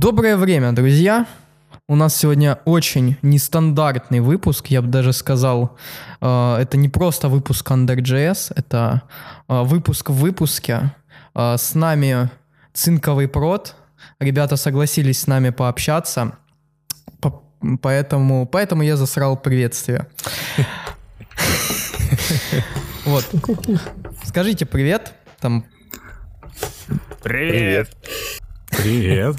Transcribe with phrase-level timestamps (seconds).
[0.00, 1.26] Доброе время, друзья!
[1.88, 5.76] У нас сегодня очень нестандартный выпуск, я бы даже сказал,
[6.20, 9.02] э, это не просто выпуск Under.js, это
[9.48, 10.94] э, выпуск в выпуске.
[11.34, 12.30] Э, с нами
[12.72, 13.74] цинковый прод,
[14.20, 16.38] ребята согласились с нами пообщаться,
[17.20, 17.42] по-
[17.82, 20.06] поэтому, поэтому я засрал приветствие.
[23.04, 23.24] Вот.
[24.22, 25.64] Скажите привет, там
[27.20, 27.50] Привет.
[27.50, 27.96] Привет.
[28.78, 29.36] Привет.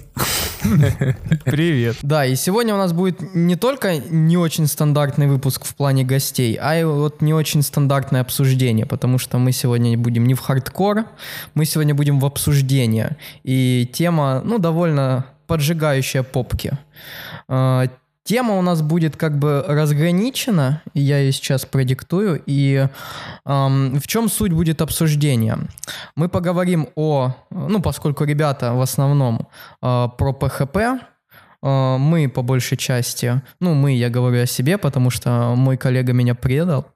[2.01, 6.57] Да, и сегодня у нас будет не только не очень стандартный выпуск в плане гостей,
[6.61, 11.05] а и вот не очень стандартное обсуждение, потому что мы сегодня будем не в хардкор,
[11.53, 13.15] мы сегодня будем в обсуждение.
[13.43, 16.77] И тема, ну, довольно поджигающая попки.
[18.29, 22.39] Тема у нас будет как бы разграничена, я ее сейчас продиктую.
[22.45, 22.87] И
[23.43, 25.57] ам, в чем суть будет обсуждения?
[26.15, 29.47] Мы поговорим о, ну, поскольку ребята в основном
[29.81, 30.99] а, про PHP,
[31.61, 36.13] а, мы по большей части, ну, мы, я говорю о себе, потому что мой коллега
[36.13, 36.87] меня предал,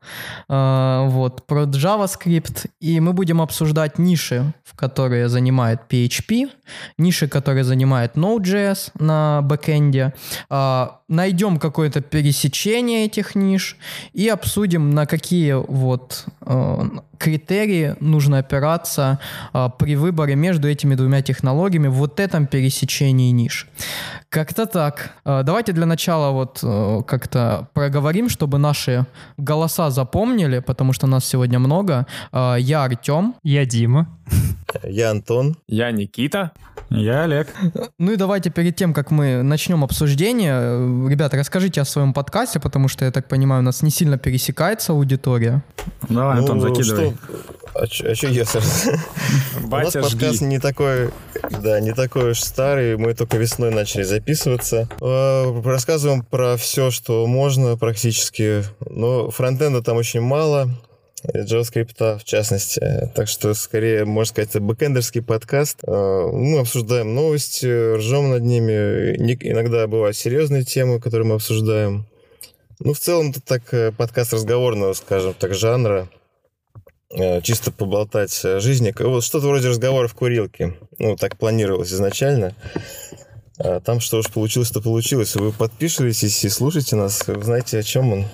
[0.47, 6.49] а, вот, про JavaScript, и мы будем обсуждать ниши, в которые занимает PHP,
[6.97, 10.13] ниши, которые занимает Node.js на бэкэнде,
[10.49, 13.77] а, найдем какое-то пересечение этих ниш
[14.13, 19.19] и обсудим, на какие вот э, критерии нужно опираться
[19.53, 23.67] э, при выборе между этими двумя технологиями в вот этом пересечении ниш.
[24.29, 25.11] Как-то так.
[25.25, 29.05] Э, давайте для начала вот э, как-то проговорим, чтобы наши
[29.37, 32.05] голоса запомнили, потому что нас сегодня много.
[32.31, 33.35] Э, я Артем.
[33.43, 34.07] Я Дима.
[34.83, 35.55] Я Антон.
[35.67, 36.51] Я Никита.
[36.89, 37.47] Я Олег.
[37.97, 42.59] Ну и давайте перед тем, как мы начнем обсуждение, э, ребята, расскажите о своем подкасте,
[42.59, 45.63] потому что, я так понимаю, у нас не сильно пересекается аудитория.
[46.09, 47.11] Давай, Антон, Ну, закидывай.
[47.11, 47.17] что-
[47.75, 48.67] А что я сразу?
[49.63, 50.45] У нас подкаст жги.
[50.45, 51.09] не такой,
[51.63, 52.97] да, не такой уж старый.
[52.97, 54.87] Мы только весной начали записываться.
[55.01, 58.63] Э, Рассказываем про все, что можно практически.
[58.87, 60.69] Но фронтенда там очень мало.
[61.31, 63.09] И JavaScript в частности.
[63.15, 65.79] Так что, скорее, можно сказать, это бэкэндерский подкаст.
[65.83, 69.15] Э, Мы обсуждаем новости, ржем над ними.
[69.41, 72.05] Иногда бывают серьезные темы, которые мы обсуждаем.
[72.79, 76.09] Ну, в целом, это так э, подкаст разговорного, скажем так, жанра.
[77.09, 78.93] Э, Чисто поболтать жизни.
[78.99, 80.73] Вот что-то вроде разговора в курилке.
[80.99, 82.55] Ну, так планировалось изначально.
[83.59, 85.35] А Там что уж получилось, то получилось.
[85.35, 88.25] Вы подпишитесь и слушайте нас, вы знаете, о чем он.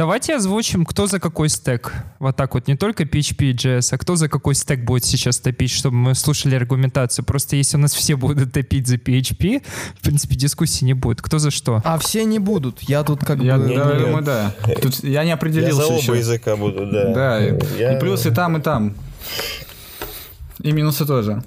[0.00, 1.92] Давайте озвучим, кто за какой стек.
[2.20, 5.38] Вот так вот, не только PHP и JS, а кто за какой стек будет сейчас
[5.40, 7.22] топить, чтобы мы слушали аргументацию.
[7.22, 9.62] Просто если у нас все будут топить за PHP,
[9.98, 11.20] в принципе, дискуссии не будет.
[11.20, 11.82] Кто за что?
[11.84, 12.80] А все не будут.
[12.80, 13.68] Я тут как Я, бы...
[13.68, 14.54] Не, да, не, думаю, да.
[14.80, 16.16] Тут я не Я определился за оба еще.
[16.16, 17.12] языка буду, да.
[17.12, 18.94] Да, и- Я- и плюсы там, и там.
[20.62, 21.42] И минусы тоже.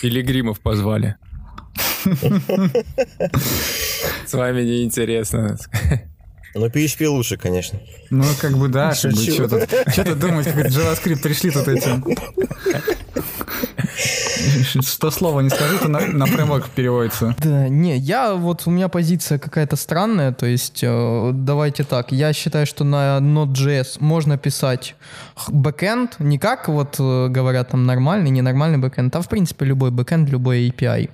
[0.00, 1.16] Пилигримов позвали.
[4.26, 5.58] С вами неинтересно.
[6.54, 7.80] Но PHP лучше, конечно.
[8.10, 9.32] Ну, как бы да, как бы Шучу.
[9.32, 11.88] что тут, что тут думать, как JavaScript пришли тут эти.
[14.80, 17.34] Что слово не скажу, то на- напрямок переводится.
[17.38, 22.32] Да, не, я вот у меня позиция какая-то странная, то есть э, давайте так, я
[22.32, 24.94] считаю, что на Node.js можно писать
[25.48, 30.28] бэкэнд, не как вот э, говорят там нормальный, ненормальный бэкэнд, а в принципе любой бэкэнд,
[30.30, 31.10] любой API,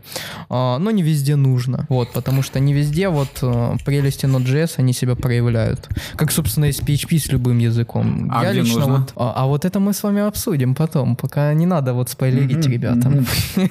[0.49, 4.93] А, но не везде нужно, вот, потому что не везде вот э, прелести Node.js они
[4.93, 8.31] себя проявляют, как собственно и с PHP с любым языком.
[8.33, 8.97] А я где лично нужно?
[8.99, 12.68] вот, а, а вот это мы с вами обсудим потом, пока не надо вот спойлерить
[12.77, 13.27] Мгм.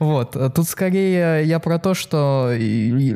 [0.00, 0.36] Вот.
[0.54, 2.52] Тут скорее я про то, что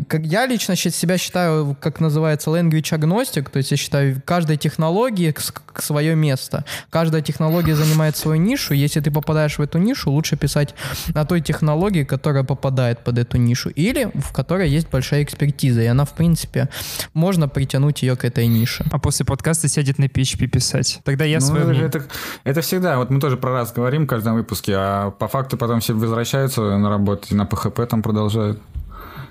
[0.08, 5.34] как я лично себя считаю, как называется, language agnostic, то есть я считаю, каждой технологии
[5.78, 6.64] свое место.
[6.90, 8.74] Каждая технология занимает свою нишу.
[8.74, 10.74] Если ты попадаешь в эту нишу, лучше писать
[11.14, 15.86] на той технологии, которая попадает под эту нишу, или в которой есть большая экспертиза, и
[15.86, 16.68] она, в принципе,
[17.12, 18.84] можно притянуть ее к этой нише.
[18.92, 21.00] А после подкаста сядет на PHP писать.
[21.04, 21.88] Тогда я Ну, свое это, же- мнение.
[21.88, 22.04] это,
[22.44, 25.80] это всегда, вот мы тоже про раз говорим в каждом выпуске, а по факту потом
[25.80, 28.60] все возвращаются на работу на PHP там продолжают.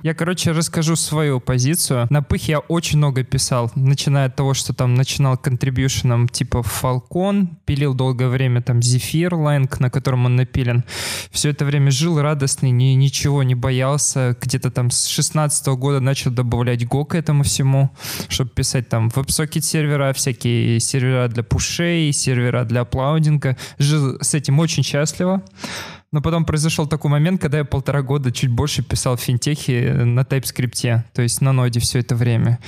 [0.03, 2.07] Я, короче, расскажу свою позицию.
[2.09, 7.47] На пых я очень много писал, начиная от того, что там начинал контрибьюшеном типа Falcon,
[7.65, 10.83] пилил долгое время там Zephyr Lang, на котором он напилен.
[11.31, 14.35] Все это время жил радостный, ни, ничего не боялся.
[14.39, 17.89] Где-то там с 16 года начал добавлять Go к этому всему,
[18.29, 23.57] чтобы писать там веб-сокет сервера, всякие сервера для пушей, сервера для аплаудинга.
[23.79, 25.43] Жил с этим очень счастливо.
[26.11, 30.21] Но потом произошел такой момент, когда я полтора года чуть больше писал в финтехе на
[30.21, 32.59] TypeScript, то есть на ноде все это время.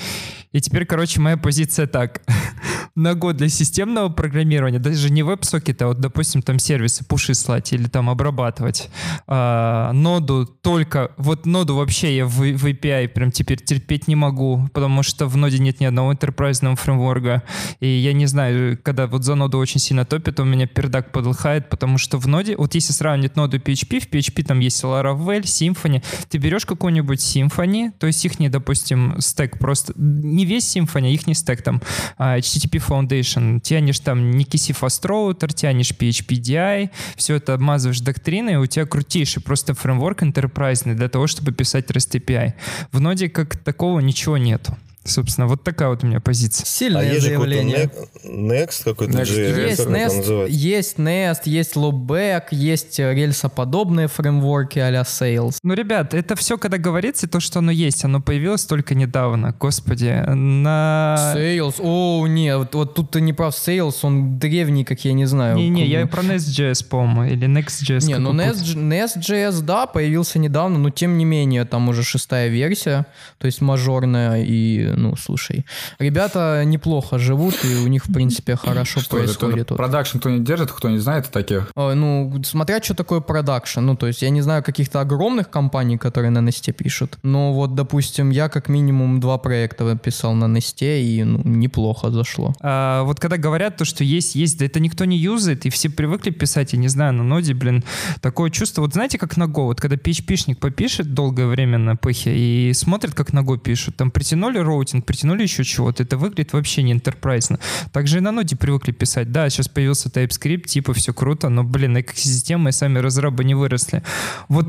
[0.52, 2.22] И теперь, короче, моя позиция так.
[2.96, 7.72] на год для системного программирования, даже не веб-сокеты, а вот, допустим, там сервисы пуши слать
[7.72, 8.90] или там обрабатывать.
[9.28, 14.68] А, ноду только, вот ноду вообще я в, в API прям теперь терпеть не могу,
[14.74, 17.44] потому что в ноде нет ни одного enterprise фреймворка,
[17.80, 21.70] и я не знаю, когда вот за ноду очень сильно топит, у меня пердак подолхает,
[21.70, 26.04] потому что в ноде, вот если сравнить ноду PHP, в PHP там есть Laravel, Symfony,
[26.30, 31.28] ты берешь какой-нибудь Symfony, то есть их, допустим, стек просто, не весь Symfony, а их
[31.28, 31.82] не стек там,
[32.18, 38.54] а, HTTP Foundation, тянешь там Nikisi Fast Router, тянешь PHP DI, все это обмазываешь доктриной,
[38.54, 42.54] и у тебя крутейший просто фреймворк enterprise для того, чтобы писать REST API.
[42.92, 44.78] В ноде как такого ничего нету.
[45.06, 46.66] Собственно, вот такая вот у меня позиция.
[46.66, 47.90] Сильное а есть заявление.
[48.25, 54.78] Next какой-то Next JS, Есть как Nest, есть Nest, есть Loopback, есть э, рельсоподобные фреймворки
[54.78, 55.56] а-ля Sales.
[55.63, 59.56] Ну, ребят, это все, когда говорится, то, что оно есть, оно появилось только недавно.
[59.57, 61.34] Господи, на...
[61.36, 65.25] Sales, о, нет, вот, вот тут ты не прав, Sales, он древний, как я не
[65.25, 65.57] знаю.
[65.57, 68.06] Не-не, я про Nest.js, по-моему, или Next.js.
[68.06, 68.34] Не, ну.
[68.34, 73.06] Nest, Nest.js, да, появился недавно, но тем не менее, там уже шестая версия,
[73.38, 75.66] то есть мажорная, и, ну, слушай,
[76.00, 79.60] ребята неплохо живут, и у них, в принципе, хорошо Что происходит.
[79.60, 79.76] Это.
[79.76, 81.72] Production кто не держит, кто не знает таких?
[81.76, 83.81] Ой, Ну, смотря что такое production.
[83.82, 87.18] Ну, то есть я не знаю каких-то огромных компаний, которые на Несте пишут.
[87.24, 92.54] Но вот, допустим, я как минимум два проекта писал на Несте, и ну, неплохо зашло.
[92.62, 95.90] А, вот когда говорят то, что есть, есть, да это никто не юзает, и все
[95.90, 97.84] привыкли писать, я не знаю, на ноде, блин,
[98.22, 102.36] такое чувство, вот знаете, как на Go, вот когда PHP-шник попишет долгое время на пыхе
[102.36, 106.84] и смотрит, как на Go пишут, там притянули роутинг, притянули еще чего-то, это выглядит вообще
[106.84, 107.60] не энтерпрайзно.
[107.92, 112.00] Также и на ноде привыкли писать, да, сейчас появился TypeScript, типа все круто, но, блин,
[112.00, 114.04] экосистемы и сами разрабы не выросли.
[114.48, 114.68] Вот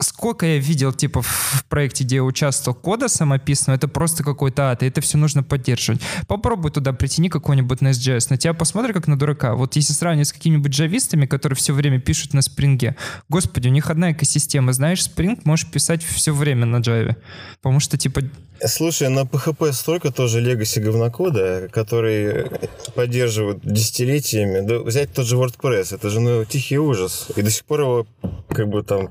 [0.00, 4.82] сколько я видел, типа, в проекте, где я участвовал, кода самописного, это просто какой-то ад,
[4.82, 6.00] и это все нужно поддерживать.
[6.26, 9.54] Попробуй туда притяни какой-нибудь Nest.js, на тебя посмотри как на дурака.
[9.54, 12.96] Вот если сравнивать с какими-нибудь джавистами, которые все время пишут на спринге,
[13.28, 17.16] господи, у них одна экосистема, знаешь, Spring можешь писать все время на Java,
[17.60, 18.22] потому что, типа,
[18.64, 22.46] Слушай, на PHP столько тоже легаси говнокода, который
[22.94, 24.64] поддерживают десятилетиями.
[24.64, 27.26] Да взять тот же WordPress, это же ну, тихий ужас.
[27.34, 28.06] И до сих пор его
[28.48, 29.08] как бы там...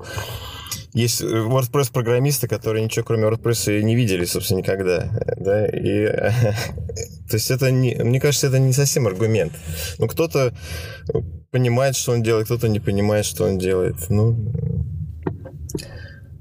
[0.94, 5.08] Есть WordPress-программисты, которые ничего кроме WordPress не видели, собственно, никогда.
[5.38, 5.66] Да?
[5.66, 6.06] И,
[7.28, 9.52] то есть это, не, мне кажется, это не совсем аргумент.
[9.98, 10.54] Ну, кто-то
[11.50, 13.96] понимает, что он делает, кто-то не понимает, что он делает.
[14.10, 14.36] Ну,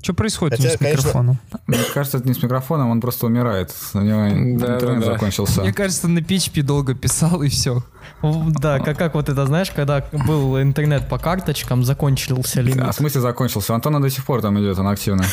[0.01, 1.39] что происходит Хотя, с конечно, микрофоном?
[1.67, 3.73] Мне кажется, это не с микрофоном, он просто умирает.
[3.93, 5.13] У него Да, интернет да, да.
[5.13, 5.61] закончился.
[5.61, 7.83] Мне кажется, на PHP долго писал, и все.
[8.23, 12.95] Да, как, как вот это, знаешь, когда был интернет по карточкам, закончился А в лимит.
[12.95, 13.73] смысле закончился?
[13.75, 15.23] Антона до сих пор там идет, он активно.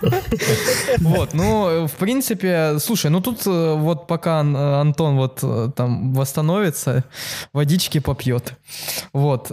[0.98, 6.12] Вот, ну, в принципе, слушай, ну тут э, вот пока э, Антон вот э, там
[6.14, 7.04] восстановится,
[7.52, 8.54] водички попьет.
[9.12, 9.48] Вот,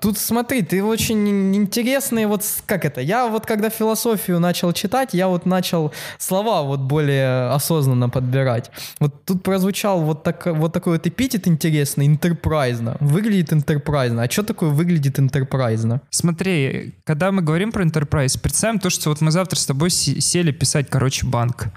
[0.00, 5.14] тут смотри, ты очень ин- интересные вот, как это, я вот когда философию начал читать,
[5.14, 8.70] я вот начал слова вот более осознанно подбирать.
[9.00, 12.96] Вот тут прозвучал вот, так, вот такой вот эпитет интересный, интерпрайзно.
[13.00, 14.22] Выглядит интерпрайзно.
[14.22, 16.00] А что такое выглядит интерпрайзно?
[16.10, 20.52] Смотри, когда мы говорим про enterprise, представим то, что вот мы завтра тобой се- сели
[20.52, 21.68] писать, короче, банк.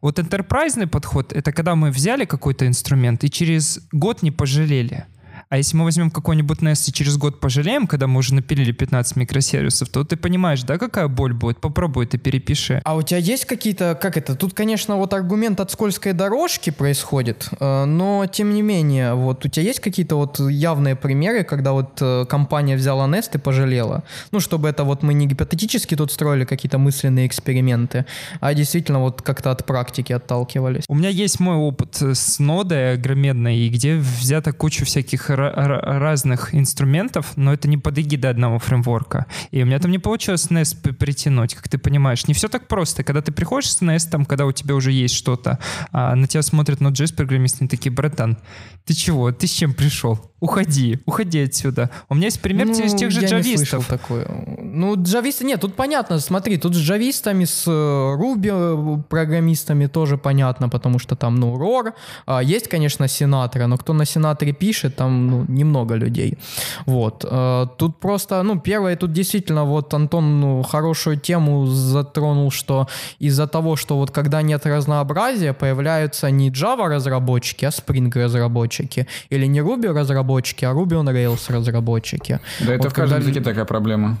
[0.00, 5.04] Вот enterprise подход— это когда мы взяли какой-то инструмент и через год не пожалели.
[5.50, 9.16] А если мы возьмем какой-нибудь Nest и через год пожалеем, когда мы уже напилили 15
[9.16, 11.58] микросервисов, то ты понимаешь, да, какая боль будет?
[11.58, 12.82] Попробуй это перепиши.
[12.84, 17.48] А у тебя есть какие-то, как это, тут, конечно, вот аргумент от скользкой дорожки происходит,
[17.58, 21.96] э, но тем не менее, вот у тебя есть какие-то вот явные примеры, когда вот
[22.02, 24.04] э, компания взяла Nest и пожалела?
[24.32, 28.04] Ну, чтобы это вот мы не гипотетически тут строили какие-то мысленные эксперименты,
[28.40, 30.84] а действительно вот как-то от практики отталкивались.
[30.88, 37.32] У меня есть мой опыт с нодой огроменной, и где взята куча всяких разных инструментов,
[37.36, 39.26] но это не под эгидой одного фреймворка.
[39.50, 42.26] И у меня там не получилось Nest п- притянуть, как ты понимаешь.
[42.26, 43.04] Не все так просто.
[43.04, 45.58] Когда ты приходишь с Nest, там, когда у тебя уже есть что-то,
[45.92, 48.38] а на тебя смотрят Node.js программисты, такие, братан,
[48.84, 49.32] ты чего?
[49.32, 50.32] Ты с чем пришел?
[50.40, 51.90] Уходи, уходи отсюда.
[52.08, 53.86] У меня есть пример из тех же Ну, я не джавистов.
[53.86, 54.26] такое.
[54.62, 60.16] Ну, джависты, нет, тут понятно, смотри, тут с джавистами, с э, Ruby э, программистами тоже
[60.16, 61.92] понятно, потому что там, ну, ROR,
[62.26, 66.38] а, есть, конечно, сенатора, но кто на сенаторе пишет, там, ну, немного людей.
[66.86, 67.24] Вот.
[67.28, 72.86] э, Тут просто, ну, первое, тут действительно, вот Антон ну, хорошую тему затронул, что
[73.18, 79.46] из-за того, что вот когда нет разнообразия, появляются не Java разработчики, а Spring разработчики, или
[79.46, 80.27] не Ruby разработчики,
[80.64, 82.40] а Ruby on Rails разработчики.
[82.60, 84.16] Да это Вот в каждом когда- языке такая проблема.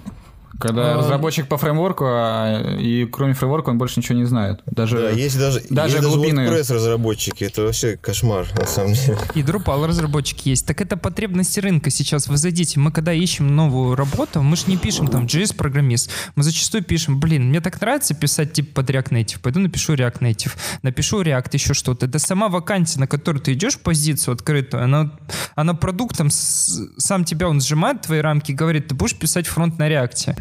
[0.58, 4.60] Когда А, разработчик по фреймворку, а, и кроме фреймворка он больше ничего не знает.
[4.66, 6.40] Даже, Да, есть даже, даже есть даже глубины.
[6.48, 9.18] WordPress разработчики, это вообще кошмар, на самом деле.
[9.34, 10.66] И Drupal разработчик есть.
[10.66, 12.26] Так это потребности рынка сейчас.
[12.26, 16.10] Вы зайдите, мы когда ищем новую работу, мы же не пишем там JS-программист.
[16.34, 19.40] Мы зачастую пишем, блин, мне так нравится писать типа под React Native.
[19.40, 20.52] Пойду напишу React Native.
[20.82, 22.06] Напишу React еще что-то.
[22.06, 25.12] Это сама вакансия, на которую ты идешь, позицию открытую, она,
[25.54, 29.78] она продуктом с- сам тебя он сжимает твои рамки и говорит, ты будешь писать фронт
[29.78, 30.36] на React.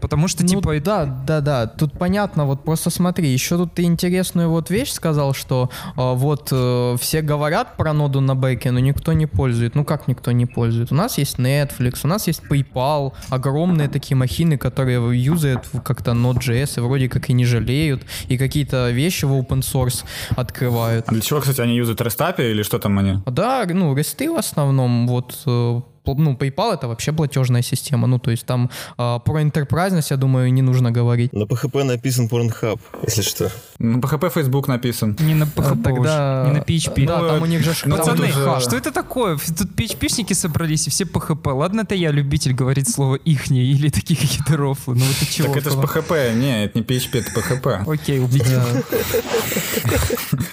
[0.00, 0.80] Потому что Ну, типа...
[0.80, 1.66] да, да, да.
[1.66, 6.48] Тут понятно, вот просто смотри, еще тут ты интересную вот вещь сказал, что э, вот
[6.52, 9.74] э, все говорят про ноду на бэке, но никто не пользует.
[9.74, 10.92] Ну как никто не пользует?
[10.92, 16.78] У нас есть Netflix, у нас есть PayPal, огромные такие махины, которые юзают как-то Node.js
[16.78, 20.04] и вроде как и не жалеют, и какие-то вещи в open source
[20.36, 21.06] открывают.
[21.08, 23.18] А для чего, кстати, они юзают REST API или что там они?
[23.26, 28.30] Да, ну, ресты в основном, вот, э, ну, PayPal это вообще платежная система, ну, то
[28.30, 31.32] есть там э, про enterprise, я думаю, не нужно говорить.
[31.32, 33.50] На PHP написан Pornhub, если что.
[33.78, 35.16] На PHP Facebook написан.
[35.20, 37.06] Не на PHP А, тогда- уж, не на PHP.
[37.06, 38.62] Да, там у них же Ну, Пацаны, тоже хаш.
[38.62, 39.36] что это такое?
[39.36, 41.52] Тут PHP-шники собрались, и все PHP.
[41.52, 44.94] Ладно, это я любитель говорить слово ихние или такие какие-то рофлы.
[44.96, 45.48] Ну вот от чего?
[45.48, 46.34] Так это же PHP.
[46.34, 47.90] Не, это не PHP, это PHP.
[47.92, 48.60] Окей, убедил.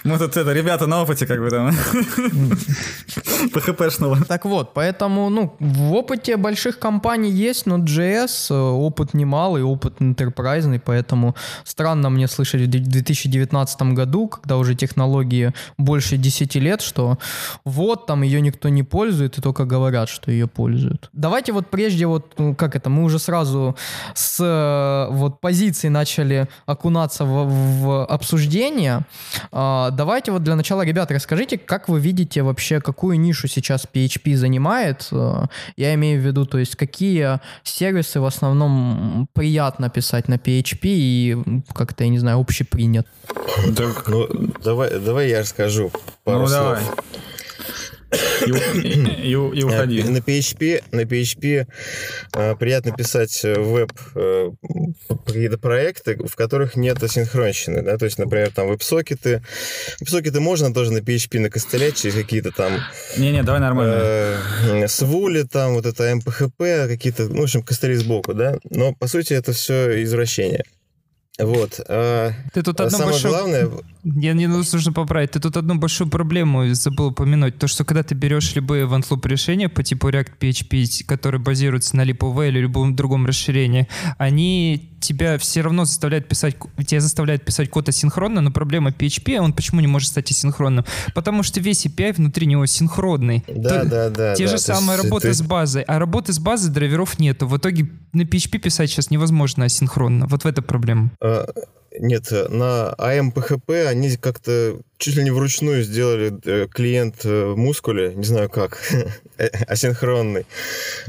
[0.04, 1.70] Мы тут это, ребята на опыте как бы там.
[3.54, 4.24] PHP-шного.
[4.24, 10.00] Так вот, поэтому, ну, в опыте больших компаний есть, но JS э, опыт немалый, опыт
[10.00, 11.34] enterprise, поэтому
[11.64, 17.18] странно мне слышать в 2019 году, когда уже технологии больше 10 лет, что
[17.64, 21.08] вот там ее никто не пользует, и только говорят, что ее пользуют.
[21.12, 23.76] Давайте вот прежде вот, ну, как это, мы уже сразу
[24.14, 29.00] с э, вот позиции начали окунаться в, в обсуждение.
[29.50, 34.36] А, давайте вот для начала, ребят, расскажите, как вы видите вообще, какую нишу сейчас PHP
[34.36, 35.08] занимает?
[35.76, 41.36] Я имею в виду, то есть какие сервисы в основном приятно писать на PHP и
[41.74, 43.06] как-то, я не знаю, общепринят.
[43.76, 44.28] Так, Ну,
[44.64, 45.90] давай, давай я расскажу
[46.24, 46.60] пару ну слов.
[46.62, 46.82] давай.
[48.46, 48.50] И,
[48.80, 50.00] и- и- уходи.
[50.00, 51.66] Э, На PHP, на PHP
[52.34, 54.50] э, приятно писать э, веб э,
[55.26, 59.42] какие-то проекты, в которых нет асинхронщины, да, то есть, например, там веб-сокеты.
[60.00, 62.72] Веб-сокеты можно тоже на PHP накостылять через какие-то там
[63.16, 63.94] Не-не, давай нормально.
[63.96, 69.06] э, свули, там вот это МПХП, какие-то, ну, в общем, костыли сбоку, да, но, по
[69.08, 70.64] сути, это все извращение.
[71.38, 71.80] Вот.
[71.88, 73.34] а Ты тут одно самое большое...
[73.34, 73.70] главное,
[74.04, 75.30] Я не нужно поправить.
[75.30, 77.58] Ты тут одну большую проблему забыл упомянуть.
[77.58, 82.04] То, что когда ты берешь любые вантлуп решения по типу React PHP, которые базируются на
[82.04, 86.56] LibOV или любом другом расширении, они тебя все равно заставляют писать,
[86.86, 90.84] тебя заставляют писать код асинхронно, но проблема PHP, он почему не может стать асинхронным?
[91.14, 93.44] Потому что весь API внутри него синхронный.
[93.46, 94.34] да, То- да, да.
[94.34, 97.46] Те да, же самые работы ты- с базой, а работы с базой драйверов нету.
[97.46, 100.26] В итоге на PHP писать сейчас невозможно асинхронно.
[100.26, 101.10] Вот в это проблема.
[101.20, 101.46] А,
[101.98, 108.14] Нет, на AMPHP они как-то чуть ли не вручную сделали э, клиент э, в мускуле,
[108.14, 108.80] не знаю как,
[109.38, 110.46] э, асинхронный.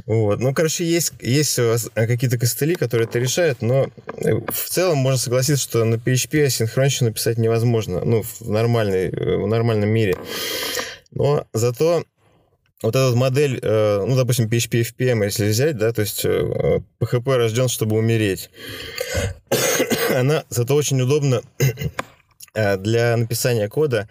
[0.06, 0.40] Вот.
[0.40, 1.60] Ну, короче, есть, есть
[1.94, 3.88] какие-то костыли, которые это решают, но
[4.18, 9.90] в целом можно согласиться, что на PHP асинхронщину писать невозможно, ну, в, нормальной, в нормальном
[9.90, 10.18] мире.
[11.12, 12.04] Но зато
[12.84, 17.36] вот эта модель, э, ну, допустим, PHP FPM, если взять, да, то есть э, PHP
[17.38, 18.50] рожден, чтобы умереть.
[20.16, 21.42] Она зато очень удобна
[22.54, 24.10] э, для написания кода,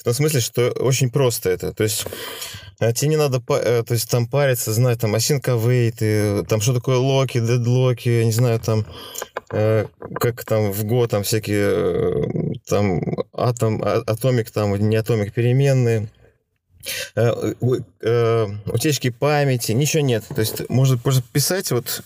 [0.00, 1.74] в том смысле, что очень просто это.
[1.74, 2.06] То есть
[2.80, 6.62] э, тебе не надо э, то есть, там париться, знать, там, async await, и, там,
[6.62, 8.86] что такое локи, дедлоки, не знаю, там,
[9.52, 13.02] э, как там в Go, там, всякие, э, там,
[13.34, 16.15] атом, а- атомик, там, не атомик, переменные, э, э,
[17.14, 20.24] утечки памяти, ничего нет.
[20.28, 22.02] То есть можно просто писать вот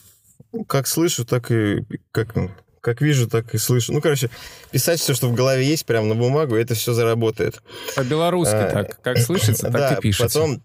[0.67, 2.35] как слышу, так и как,
[2.81, 3.93] как вижу, так и слышу.
[3.93, 4.31] Ну, короче,
[4.71, 7.63] писать все, что в голове есть, прямо на бумагу, и это все заработает.
[7.95, 9.01] По-белорусски А, так.
[9.03, 10.39] Как слышится, так да, и пишется.
[10.41, 10.63] потом,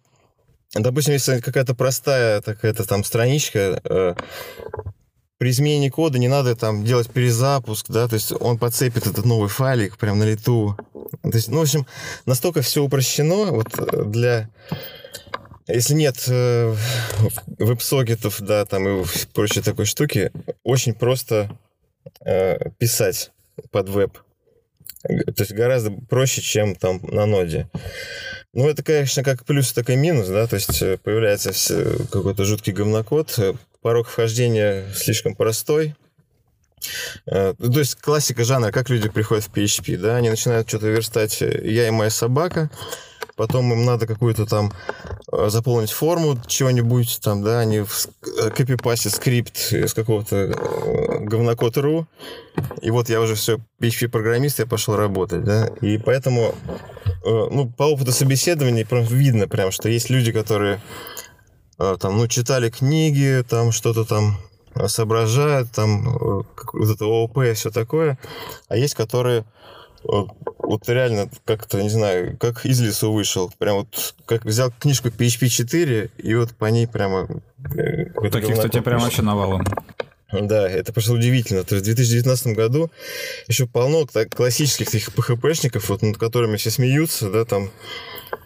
[0.74, 4.15] допустим, если какая-то простая такая-то там страничка, э,
[5.38, 9.50] при изменении кода не надо там делать перезапуск, да, то есть он подцепит этот новый
[9.50, 10.77] файлик прям на лету.
[11.32, 11.86] То есть, ну, в общем,
[12.25, 14.50] настолько все упрощено вот э, для...
[15.67, 16.75] Если нет э,
[17.58, 20.32] веб-сокетов, да, там и прочей такой штуки,
[20.63, 21.58] очень просто
[22.24, 23.32] э, писать
[23.72, 24.17] под веб.
[25.08, 27.70] То есть гораздо проще, чем там на ноде.
[28.53, 32.46] Ну, это, конечно, как плюс, так и минус, да, то есть э, появляется все- какой-то
[32.46, 35.96] жуткий говнокод, э, порог вхождения слишком простой.
[37.25, 41.41] Э, То есть классика жанра, как люди приходят в PHP, да, они начинают что-то верстать
[41.41, 42.69] э, «я и моя собака»,
[43.35, 44.71] потом им надо какую-то там
[45.31, 48.07] э, заполнить форму чего-нибудь, там, да, они в
[48.55, 50.47] копипасте скрипт из какого-то
[51.21, 52.07] говнокод.ру,
[52.81, 56.55] и вот я уже все, PHP-программист, я пошел работать, да, и поэтому,
[57.25, 60.81] ну, по опыту собеседования прям видно прям, что есть люди, которые
[61.77, 64.37] там, ну, читали книги, там, что-то там
[64.88, 66.17] соображают, там,
[66.74, 68.17] вот это ООП и все такое,
[68.67, 69.46] а есть, которые
[70.05, 73.51] вот реально как-то, не знаю, как из лесу вышел.
[73.58, 77.27] Прям вот как взял книжку PHP 4 и вот по ней прямо...
[77.75, 79.65] Э, Таких, кстати, прям вообще навалом.
[80.32, 81.63] Да, это просто удивительно.
[81.63, 82.91] То есть в 2019 году
[83.48, 87.70] еще полно так, классических таких PHP-шников, вот, над которыми все смеются, да, там...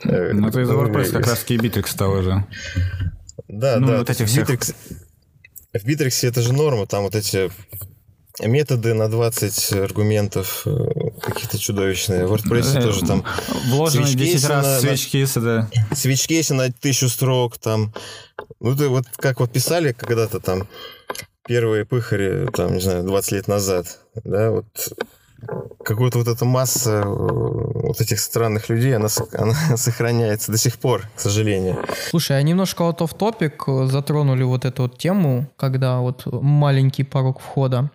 [0.03, 2.45] Э, ну, это из WordPress как раз Bittrex того же.
[3.47, 3.97] Да, ну, да.
[3.99, 4.49] Вот этих всех...
[4.49, 4.75] Bittrex...
[5.73, 7.51] В Bittrex это же норма, там вот эти
[8.39, 10.71] методы на 20 аргументов э,
[11.21, 12.25] какие-то чудовищные.
[12.25, 13.23] В WordPress э, тоже там...
[13.67, 15.69] Вложены 10 раз на, свечкейсы, да.
[15.93, 17.93] Свечкейсы на тысячу строк, там...
[18.59, 20.67] Ну, ты вот как вот писали когда-то там
[21.45, 24.65] первые пыхари, там, не знаю, 20 лет назад, да, вот
[25.83, 31.03] какая-то вот эта масса э, вот этих странных людей, она, она сохраняется до сих пор,
[31.15, 31.77] к сожалению.
[32.09, 37.39] Слушай, а немножко вот в топик затронули вот эту вот тему, когда вот маленький порог
[37.39, 37.89] входа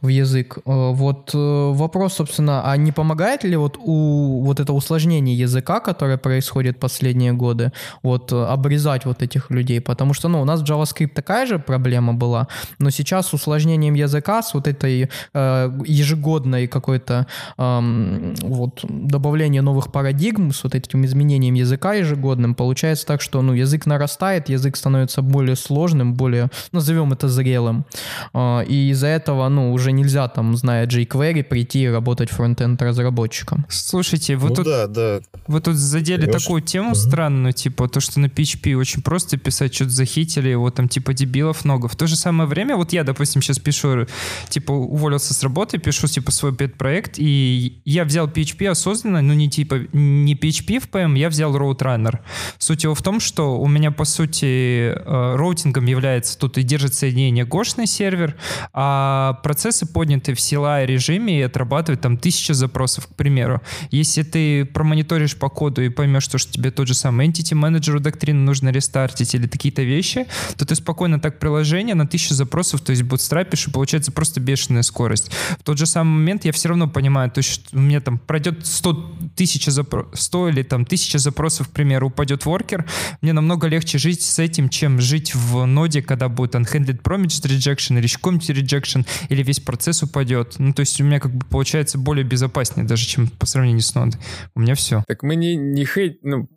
[0.00, 0.58] в язык.
[0.58, 5.80] Э, вот э, вопрос, собственно, а не помогает ли вот у вот это усложнение языка,
[5.80, 9.80] которое происходит последние годы, вот обрезать вот этих людей?
[9.80, 12.46] Потому что, ну, у нас в JavaScript такая же проблема была,
[12.78, 17.26] но сейчас с усложнением языка, с вот этой э, ежегодной какой-то
[17.58, 23.52] э, вот добавление новых парадигм, с вот этим изменением языка ежегодным, получается так, что, ну,
[23.52, 27.84] язык нарастает, язык становится более сложным, более, назовем это зрелым.
[28.32, 32.80] Э, и из-за этого, ну, уже уже нельзя, там, зная jQuery, прийти и работать фронтенд
[32.82, 33.64] разработчиком.
[33.68, 35.20] Слушайте, вы, ну, тут, да, да.
[35.46, 36.40] вы тут задели Конечно.
[36.40, 36.94] такую тему uh-huh.
[36.94, 41.64] странную, типа то, что на PHP очень просто писать, что-то захитили, его там типа дебилов
[41.64, 41.88] много.
[41.88, 44.06] В то же самое время, вот я, допустим, сейчас пишу,
[44.48, 49.48] типа уволился с работы, пишу типа свой пет-проект, и я взял PHP осознанно, но не
[49.48, 52.18] типа не PHP в PM, я взял Roadrunner.
[52.58, 56.94] Суть его в том, что у меня по сути э, роутингом является тут и держит
[56.94, 58.36] соединение гошный сервер,
[58.72, 63.60] а процесс процессы подняты в CLI режиме и отрабатывают там тысяча запросов, к примеру.
[63.90, 68.40] Если ты промониторишь по коду и поймешь, что, тебе тот же самый Entity Manager доктрину
[68.40, 73.02] нужно рестартить или какие-то вещи, то ты спокойно так приложение на тысячу запросов, то есть
[73.02, 75.30] бутстрапишь, и получается просто бешеная скорость.
[75.60, 78.66] В тот же самый момент я все равно понимаю, то есть у меня там пройдет
[78.66, 82.84] 100 тысяч запросов, 100 или там тысяча запросов, к примеру, упадет воркер,
[83.22, 87.98] мне намного легче жить с этим, чем жить в ноде, когда будет unhandled promise rejection
[87.98, 90.54] или rejection, или весь процесс упадет.
[90.58, 93.94] Ну, то есть у меня как бы получается более безопаснее даже, чем по сравнению с
[93.94, 94.18] нодой.
[94.54, 95.04] У меня все.
[95.06, 96.48] Так мы не, не хейт, ну,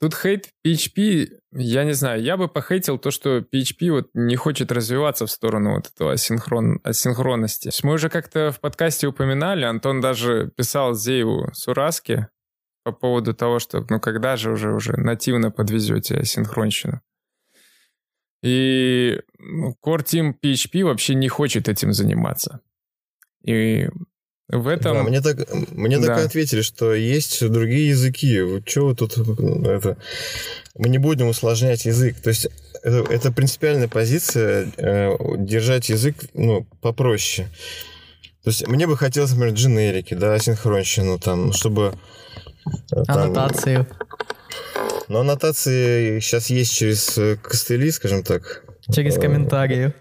[0.00, 4.72] Тут хейт PHP, я не знаю, я бы похейтил то, что PHP вот не хочет
[4.72, 7.70] развиваться в сторону вот этого асинхрон, асинхронности.
[7.82, 12.28] Мы уже как-то в подкасте упоминали, Антон даже писал Зееву Сураски
[12.84, 17.02] по поводу того, что ну когда же уже, уже нативно подвезете асинхронщину.
[18.42, 22.60] И ну, Core Team PHP вообще не хочет этим заниматься.
[23.44, 23.88] И
[24.48, 24.96] в этом...
[24.96, 25.38] Да, мне так,
[25.72, 26.06] мне да.
[26.06, 28.40] так ответили, что есть другие языки.
[28.66, 29.18] Что вы тут...
[29.18, 29.98] Это...
[30.74, 32.18] Мы не будем усложнять язык.
[32.20, 32.48] То есть
[32.82, 37.48] это, это принципиальная позиция э, держать язык ну, попроще.
[38.42, 41.94] То есть мне бы хотелось, например, дженерики, да, асинхронщину, там, чтобы...
[42.92, 43.86] Э, там, Аннотацию.
[45.08, 48.62] Но аннотации сейчас есть через э, костыли, скажем так.
[48.92, 49.92] Через э, комментарии.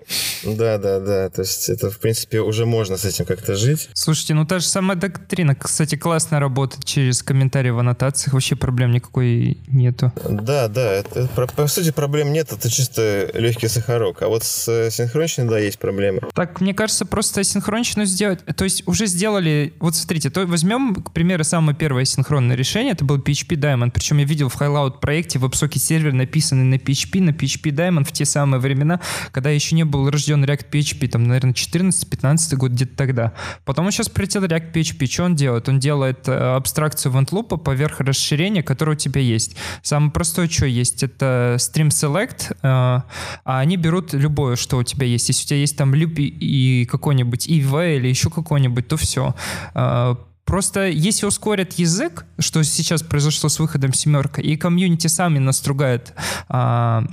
[0.44, 1.30] Да, да, да.
[1.30, 3.90] То есть это, в принципе, уже можно с этим как-то жить.
[3.94, 8.34] Слушайте, ну та же самая доктрина, кстати, классно работает через комментарии в аннотациях.
[8.34, 10.14] Вообще проблем никакой нету.
[10.30, 10.94] Да, да.
[10.94, 12.52] Это, по, по сути, проблем нет.
[12.52, 14.22] Это чисто легкий сахарок.
[14.22, 16.22] А вот с э, синхронщиной, да, есть проблемы.
[16.34, 18.40] Так, мне кажется, просто синхронщину сделать...
[18.56, 19.74] То есть уже сделали...
[19.80, 22.94] Вот смотрите, то возьмем, к примеру, самое первое синхронное решение.
[22.94, 23.92] Это был PHP Diamond.
[23.92, 28.06] Причем я видел в Highlight проекте в WebSocket сервер написанный на PHP, на PHP Diamond
[28.06, 29.00] в те самые времена времена,
[29.32, 33.34] когда еще не был рожден React PHP, там, наверное, 14-15 год, где-то тогда.
[33.66, 35.06] Потом сейчас прилетел React PHP.
[35.08, 35.68] Что он делает?
[35.70, 39.56] Он делает э, абстракцию вентлупа поверх расширения, которое у тебя есть.
[39.82, 43.04] Самое простое, что есть, это stream select, э, а
[43.44, 45.28] они берут любое, что у тебя есть.
[45.30, 49.36] Если у тебя есть там loop и какой-нибудь EV или еще какой-нибудь, то все.
[49.74, 50.16] Э,
[50.48, 56.14] Просто если ускорят язык, что сейчас произошло с выходом семерка, и комьюнити сами настругает
[56.48, 57.04] а,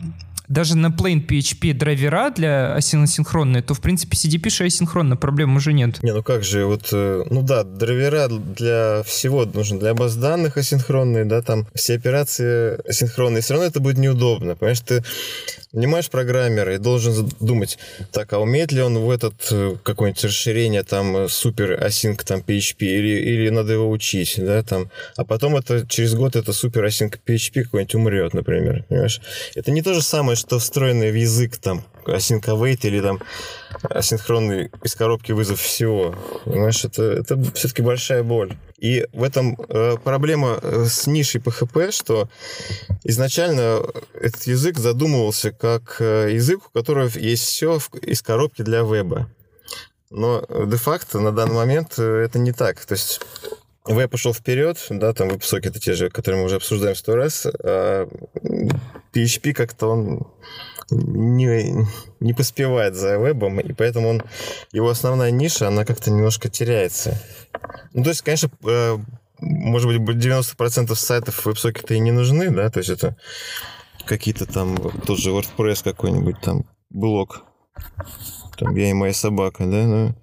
[0.48, 6.02] даже на plain PHP драйвера для асинхронные, то, в принципе, CDP асинхронно, проблем уже нет.
[6.02, 10.56] Не, ну как же, вот, э, ну да, драйвера для всего нужно, для баз данных
[10.56, 15.02] асинхронные, да, там все операции асинхронные, все равно это будет неудобно, понимаешь, ты
[15.74, 17.78] нанимаешь программера и должен думать,
[18.12, 22.40] так, а умеет ли он в этот э, какое-нибудь расширение там э, супер async там
[22.40, 26.84] PHP или, или надо его учить, да, там, а потом это через год это супер
[26.86, 29.20] async PHP какой-нибудь умрет, например, понимаешь?
[29.54, 33.20] Это не то же самое, что встроенное в язык там await или там
[33.82, 36.14] асинхронный из коробки вызов всего.
[36.44, 38.56] Понимаешь, это, это все-таки большая боль.
[38.78, 42.28] И в этом э, проблема э, с нишей PHP, что
[43.02, 43.82] изначально
[44.14, 49.30] этот язык задумывался как э, язык, у которого есть все из коробки для веба.
[50.10, 52.84] Но де-факто на данный момент э, это не так.
[52.84, 53.20] То есть
[53.84, 58.08] веб пошел вперед, да, там веб-сокеты те же, которые мы уже обсуждаем сто раз, а
[59.14, 60.26] PHP как-то он
[60.90, 61.86] не,
[62.20, 64.22] не поспевает за вебом, и поэтому он,
[64.72, 67.20] его основная ниша, она как-то немножко теряется.
[67.92, 68.98] Ну, то есть, конечно, э,
[69.40, 73.16] может быть, 90% сайтов веб-сокета и не нужны, да, то есть это
[74.06, 77.44] какие-то там, тот же WordPress какой-нибудь там, блок,
[78.56, 80.14] там я и моя собака, да, но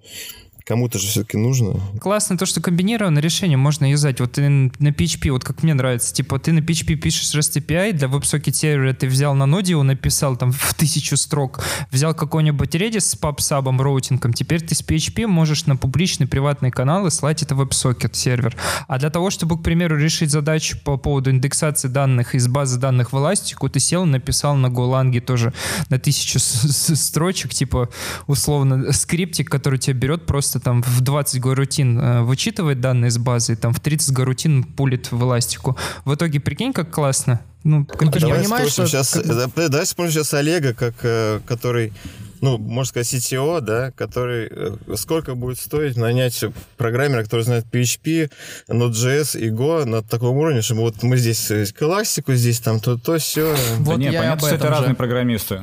[0.64, 1.80] Кому-то же все-таки нужно.
[2.00, 4.20] Классно то, что комбинированное решение можно юзать.
[4.20, 7.92] Вот ты на PHP, вот как мне нравится, типа ты на PHP пишешь REST API,
[7.92, 12.74] для WebSocket сервера ты взял на ноде его написал там в тысячу строк, взял какой-нибудь
[12.74, 17.54] Redis с PubSub, роутингом, теперь ты с PHP можешь на публичный приватный канал слать это
[17.54, 18.56] WebSocket сервер.
[18.86, 23.12] А для того, чтобы, к примеру, решить задачу по поводу индексации данных из базы данных
[23.12, 25.52] в Elastic, ты сел, написал на Golang тоже
[25.88, 27.88] на тысячу строчек, типа
[28.26, 33.18] условно скриптик, который тебя берет просто просто там в 20 горутин э, вычитывает данные из
[33.18, 35.76] базы, там в 30 горутин пулит в эластику.
[36.04, 37.40] В итоге, прикинь, как классно.
[37.64, 38.86] Ну, ну ты давай понимаешь, что...
[38.86, 39.26] Сейчас, как...
[39.70, 41.92] Давай вспомним сейчас Олега, как, э, который
[42.42, 46.44] ну, можно сказать, CTO, да, который э, сколько будет стоить нанять
[46.76, 48.32] программера, который знает PHP,
[48.68, 53.18] Node.js и Go на таком уровне, чтобы вот мы здесь классику, здесь там то, то,
[53.18, 53.54] все.
[53.78, 54.72] Вот да не, понятно, что это же.
[54.72, 55.62] разные программисты.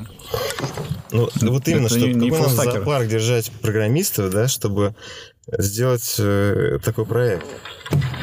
[1.11, 4.95] Ну, вот именно, чтобы не, какой зоопарк держать программистов, да, чтобы
[5.57, 7.45] сделать э, такой проект.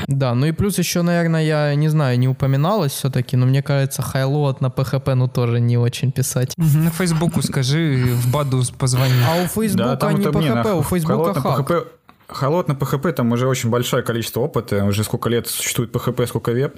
[0.07, 4.03] Да, ну и плюс еще, наверное, я не знаю, не упоминалось все-таки, но мне кажется,
[4.03, 6.55] хайлоад на PHP, ну тоже не очень писать.
[6.57, 9.13] На Фейсбуку скажи, в Баду позвони.
[9.27, 11.87] А у Фейсбука да, не PHP, у Фейсбука хак.
[12.29, 16.51] Холод на PHP там уже очень большое количество опыта, уже сколько лет существует PHP, сколько
[16.51, 16.77] веб.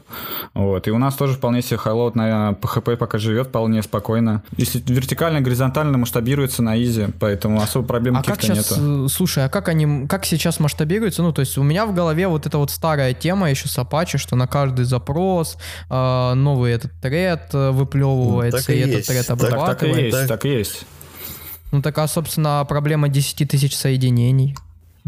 [0.53, 0.87] Вот.
[0.87, 4.43] И у нас тоже вполне себе холод на PHP пока живет вполне спокойно.
[4.59, 9.07] Если вертикально, горизонтально масштабируется на изи, поэтому особо проблем а каких-то нету.
[9.07, 11.23] Э, слушай, а как они, как сейчас масштабируются?
[11.23, 14.19] Ну, то есть у меня в голове вот эта вот старая тема еще с Apache,
[14.19, 15.57] что на каждый запрос
[15.89, 19.79] э, новый этот тред э, выплевывается, и, и этот тред обрабатывает.
[19.79, 20.87] Так, так и есть, так и есть.
[21.73, 24.55] Ну, такая, собственно, проблема 10 тысяч соединений.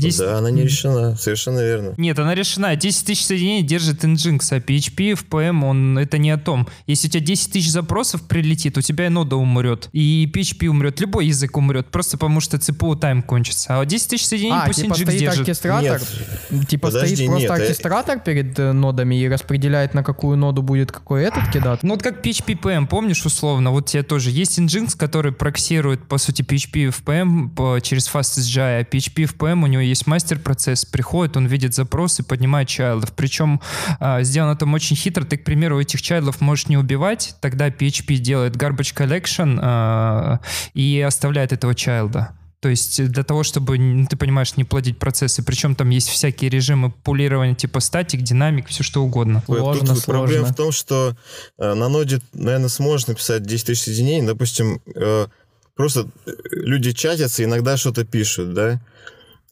[0.01, 0.19] 10...
[0.19, 1.95] Да, она не решена, совершенно верно.
[1.97, 2.75] Нет, она решена.
[2.77, 6.67] 10 тысяч соединений держит Nginx, а PHP в PM, он это не о том.
[6.87, 11.01] Если у тебя 10 тысяч запросов прилетит, у тебя и нода умрет, и PHP умрет,
[11.01, 13.79] любой язык умрет, просто потому что CPU тайм кончится.
[13.79, 15.41] А 10 тысяч соединений а, пусть типа Nginx стоит держит.
[15.41, 16.03] оркестратор,
[16.51, 16.69] нет.
[16.69, 18.21] типа Подожди, стоит просто нет, э, оркестратор я...
[18.21, 21.83] перед э, нодами и распределяет, на какую ноду будет какой этот кидать.
[21.83, 26.19] Ну вот как PHP PM, помнишь условно, вот тебе тоже есть Nginx, который проксирует, по
[26.19, 30.61] сути, PHP в PM по, через FastSGI, а PHP в PM у него есть мастер-процесс,
[30.61, 33.13] процесс приходит, он видит запросы, поднимает чайлдов.
[33.13, 33.61] Причем
[34.01, 35.25] э, сделано там очень хитро.
[35.25, 40.39] Ты, к примеру, этих чайлдов можешь не убивать, тогда PHP делает garbage collection э,
[40.75, 42.33] и оставляет этого чайлда.
[42.61, 43.79] То есть для того, чтобы,
[44.11, 45.43] ты понимаешь, не плодить процессы.
[45.43, 49.43] Причем там есть всякие режимы пулирования, типа статик, динамик, все что угодно.
[49.47, 50.13] Сложно, Тут сложно.
[50.13, 51.17] Проблема в том, что
[51.59, 54.27] э, на ноде, наверное, сможешь написать 10 тысяч соединений.
[54.27, 55.27] Допустим, э,
[55.75, 56.09] просто
[56.51, 58.81] люди чатятся, иногда что-то пишут, да?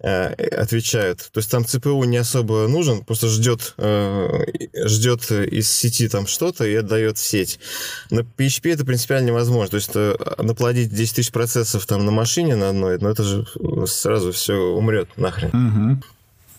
[0.01, 1.29] Э, отвечают.
[1.33, 4.45] То есть там ЦПУ не особо нужен, просто ждет, э,
[4.85, 7.59] ждет из сети там что-то и отдает в сеть.
[8.11, 9.71] На PHP это принципиально невозможно.
[9.71, 13.25] То есть э, наплодить 10 тысяч процессов там на машине на одной, но ну, это
[13.25, 13.45] же
[13.89, 15.49] сразу все умрет нахрен.
[15.49, 16.03] Угу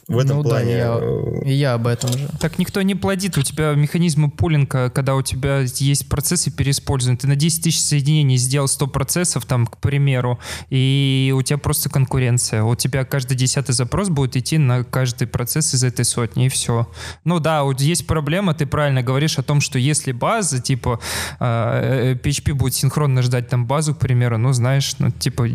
[0.09, 0.65] в этом ну, плане.
[0.65, 2.27] Да, я, э, я об этом же.
[2.39, 3.37] Так никто не плодит.
[3.37, 7.17] У тебя механизмы пулинга, когда у тебя есть процессы переиспользованы.
[7.17, 10.39] Ты на 10 тысяч соединений сделал 100 процессов, там, к примеру,
[10.71, 12.63] и у тебя просто конкуренция.
[12.63, 16.89] У тебя каждый десятый запрос будет идти на каждый процесс из этой сотни, и все.
[17.23, 20.99] Ну да, вот есть проблема, ты правильно говоришь о том, что если база, типа,
[21.39, 25.49] PHP а, э, будет синхронно ждать там базу, к примеру, ну, знаешь, ну, типа,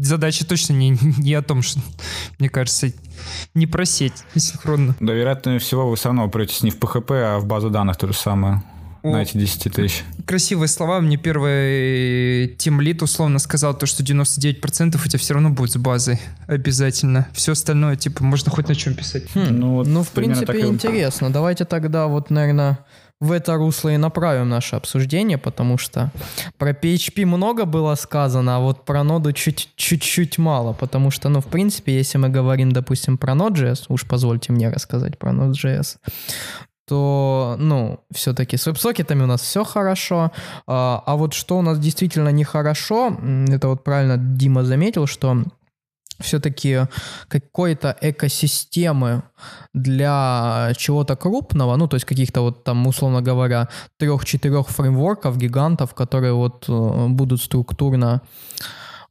[0.00, 1.80] задача точно не, не о том, что,
[2.38, 2.92] мне кажется,
[3.54, 4.94] не просеть синхронно.
[5.00, 8.06] Да, вероятнее всего, вы все равно упретесь не в PHP, а в базу данных то
[8.06, 8.62] же самое.
[9.02, 10.02] на эти 10 тысяч.
[10.26, 11.00] Красивые слова.
[11.00, 16.18] Мне первый тимлит условно сказал то, что 99% у тебя все равно будет с базой.
[16.48, 17.28] Обязательно.
[17.32, 19.24] Все остальное, типа, можно хоть на чем писать.
[19.32, 21.32] Хм, Ну, вот ну, в принципе, так и- интересно.
[21.32, 22.80] Давайте тогда вот, наверное,
[23.20, 26.10] в это русло и направим наше обсуждение, потому что
[26.58, 31.40] про PHP много было сказано, а вот про ноду чуть- чуть-чуть мало, потому что, ну,
[31.40, 35.96] в принципе, если мы говорим, допустим, про Node.js, уж позвольте мне рассказать про Node.js,
[36.88, 40.30] то, ну, все-таки с веб-сокетами у нас все хорошо,
[40.66, 43.16] а, а вот что у нас действительно нехорошо,
[43.48, 45.42] это вот правильно Дима заметил, что
[46.20, 46.80] все-таки
[47.28, 49.22] какой-то экосистемы
[49.74, 56.32] для чего-то крупного, ну, то есть каких-то вот там, условно говоря, трех-четырех фреймворков, гигантов, которые
[56.32, 58.22] вот э, будут структурно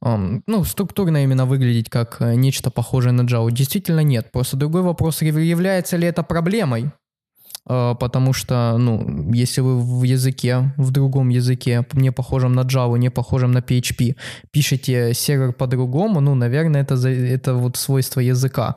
[0.02, 3.50] эм, ну, структурно именно выглядеть как э, нечто похожее на Java.
[3.50, 4.32] Действительно нет.
[4.32, 6.90] Просто другой вопрос, яв- является ли это проблемой?
[7.68, 12.98] Э, Потому что, ну, если вы в языке, в другом языке, не похожем на Java,
[12.98, 14.14] не похожем на PHP,
[14.50, 18.74] пишете сервер по-другому, ну, наверное, это, за- это вот свойство языка.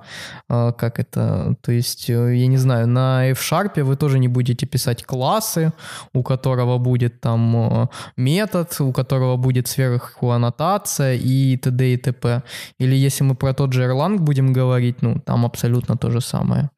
[0.49, 1.56] А, Как это?
[1.62, 5.71] То есть, э, я не знаю, на F-Sharp вы тоже не будете писать классы,
[6.13, 11.93] у которого будет там э, метод, у которого будет сверху аннотация и т.д.
[11.93, 12.41] и т.п.
[12.80, 16.69] Или если мы про тот же Erlang будем говорить, ну, там абсолютно то же самое.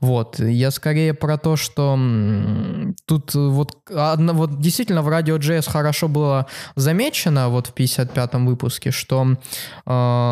[0.00, 1.98] Вот, я скорее про то, что
[3.06, 9.22] тут вот, одно- вот действительно в Radio.js хорошо было замечено вот в 55-м выпуске, что
[9.24, 9.30] э,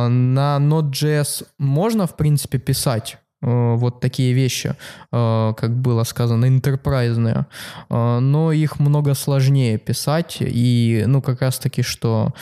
[0.09, 4.75] на Node.js можно, в принципе, писать вот такие вещи,
[5.13, 7.47] э, как было сказано, интерпрайзные,
[7.91, 12.33] э, но их много сложнее писать, и, ну, как раз-таки, что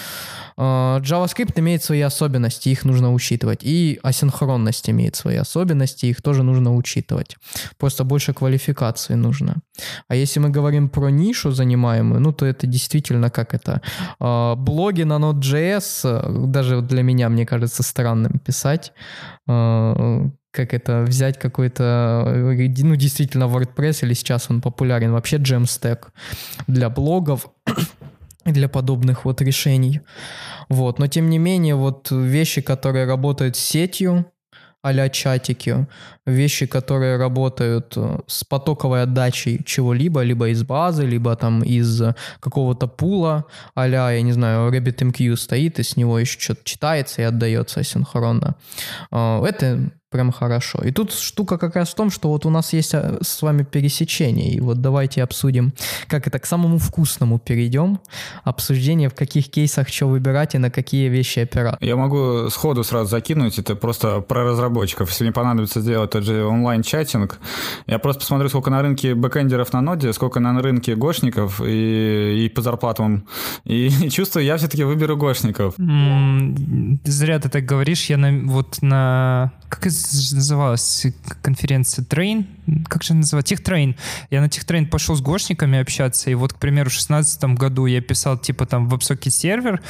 [0.56, 6.42] э, JavaScript имеет свои особенности, их нужно учитывать, и асинхронность имеет свои особенности, их тоже
[6.42, 7.36] нужно учитывать.
[7.78, 9.56] Просто больше квалификации нужно.
[10.08, 13.82] А если мы говорим про нишу занимаемую, ну, то это действительно как это,
[14.18, 18.92] э, блоги на Node.js, э, даже для меня, мне кажется, странным писать,
[19.46, 26.06] э, как это, взять какой-то, э, ну, действительно, WordPress, или сейчас он популярен, вообще Jamstack
[26.66, 27.46] для блогов,
[28.46, 30.00] и для подобных вот решений.
[30.68, 30.98] Вот.
[30.98, 34.24] Но тем не менее, вот вещи, которые работают с сетью,
[34.82, 35.86] а чатики,
[36.26, 42.02] вещи, которые работают э, с потоковой отдачей чего-либо, либо из базы, либо там из
[42.40, 47.24] какого-то пула, а я не знаю, RabbitMQ стоит, и с него еще что-то читается и
[47.24, 48.54] отдается асинхронно.
[49.10, 50.78] Э, Это прям хорошо.
[50.82, 53.64] И тут штука как раз в том, что вот у нас есть э, с вами
[53.64, 55.72] пересечение, и вот давайте обсудим,
[56.08, 57.98] как это к самому вкусному перейдем,
[58.44, 61.84] обсуждение, в каких кейсах что выбирать и на какие вещи опираться.
[61.84, 65.10] Я могу сходу сразу закинуть, это просто про разработчиков.
[65.10, 67.38] Если мне понадобится сделать тот же онлайн-чатинг,
[67.86, 72.48] я просто посмотрю, сколько на рынке бэкэндеров на ноде, сколько на рынке гошников и, и
[72.48, 73.26] по зарплатам.
[73.64, 75.74] И, чувствую, я все-таки выберу гошников.
[75.78, 78.06] М, Зря ты так говоришь.
[78.06, 79.52] Я на, вот на...
[79.68, 81.06] Как это называлась
[81.42, 82.04] конференция?
[82.04, 82.46] Train?
[82.86, 83.54] Как же называется?
[83.54, 83.96] TechTrain.
[84.30, 88.00] Я на TechTrain пошел с гошниками общаться, и вот, к примеру, в 2016 году я
[88.00, 89.82] писал, типа, там, WebSocket сервер.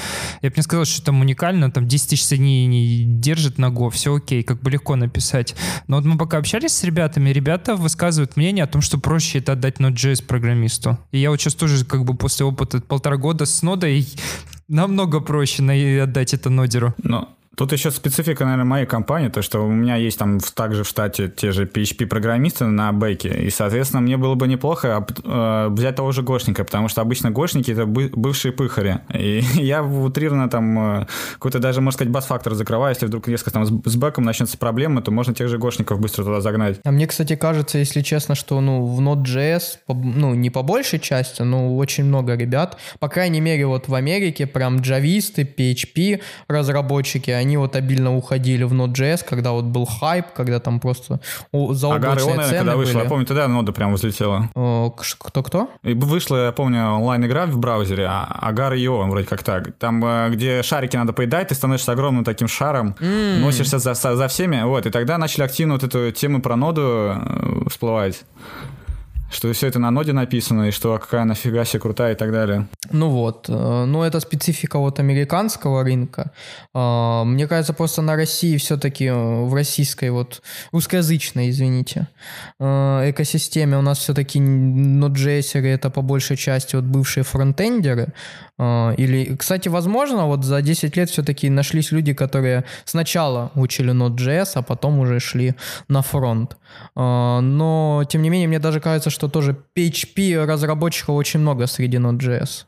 [0.43, 4.15] Я бы не сказал, что там уникально, там 10 тысяч соединений держит на Go, все
[4.17, 5.55] окей, как бы легко написать.
[5.87, 9.53] Но вот мы пока общались с ребятами, ребята высказывают мнение о том, что проще это
[9.53, 10.99] отдать Node.js программисту.
[11.13, 14.07] И я вот сейчас тоже, как бы, после опыта полтора года с нодой
[14.69, 15.63] намного проще
[16.03, 16.95] отдать это нодеру.
[17.03, 20.89] Но тут еще специфика, наверное, моей компании, то, что у меня есть там также в
[20.89, 25.97] штате те же PHP-программисты на бэке, и, соответственно, мне было бы неплохо оп- э, взять
[25.97, 29.01] того же гошника, потому что обычно гошники— это бы- бывшие пыхари.
[29.15, 33.65] И я утрированно там э, какой-то даже, можно сказать, бас-фактор закрываю, если вдруг резко там
[33.67, 36.79] с, бэком начнется проблема, то можно тех же гошников быстро туда загнать.
[36.85, 41.41] А мне, кстати, кажется, если честно, что ну, в Node.js, ну, не по большей части,
[41.41, 47.57] но очень много ребят, по крайней мере, вот в Америке прям джависты, PHP разработчики, они
[47.57, 51.21] вот обильно уходили в Node.js, когда вот был хайп, когда там просто
[51.53, 53.03] заоблачные наверное, цены когда вышло, были.
[53.05, 54.51] я помню, тогда нода прям взлетела.
[55.03, 55.71] Ш- Кто-кто?
[55.85, 59.77] И вышла, я помню, онлайн-игра в браузере, а- Агар Ио, вроде как так.
[59.79, 63.41] Там, э, где шарики надо поедать, ты становишься огромным таким шаром, М.
[63.41, 66.83] носишься за, за за всеми, вот, и тогда начали активно вот эту тему про ноду
[66.83, 68.25] э, всплывать.
[69.31, 72.69] Что все это на ноде написано, и что какая нафига себе крутая и так далее.
[72.93, 76.33] Ну вот, э, ну это специфика вот американского рынка.
[76.73, 82.09] А, Мне кажется, просто на России все-таки, в российской вот, русскоязычной, извините,
[82.61, 88.13] э, экосистеме у нас все-таки Node.js это по большей части вот бывшие фронтендеры.
[88.59, 94.53] А, Или, кстати, возможно, вот за 10 лет все-таки нашлись люди, которые сначала учили Node.js,
[94.55, 95.55] а потом уже шли
[95.89, 96.57] на фронт.
[96.95, 101.99] А, Но, тем не менее, мне даже кажется, что тоже PHP разработчиков очень много среди
[101.99, 102.65] Node.js.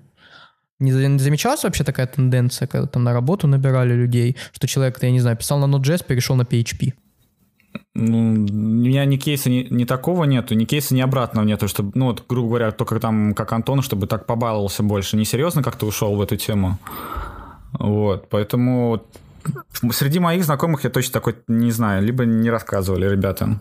[0.81, 5.21] Не замечалась вообще такая тенденция, когда там на работу набирали людей, что человек, я не
[5.21, 6.93] знаю, писал на Node.js, перешел на PHP?
[7.95, 11.91] Ну, у меня ни кейса ни, ни такого нету, ни кейса ни обратного нету, чтобы,
[11.95, 15.17] ну, вот, грубо говоря, только там, как Антон, чтобы так побаловался больше.
[15.17, 16.79] Несерьезно как-то ушел в эту тему.
[17.73, 19.03] Вот, поэтому
[19.91, 23.59] среди моих знакомых я точно такой не знаю, либо не рассказывали ребята.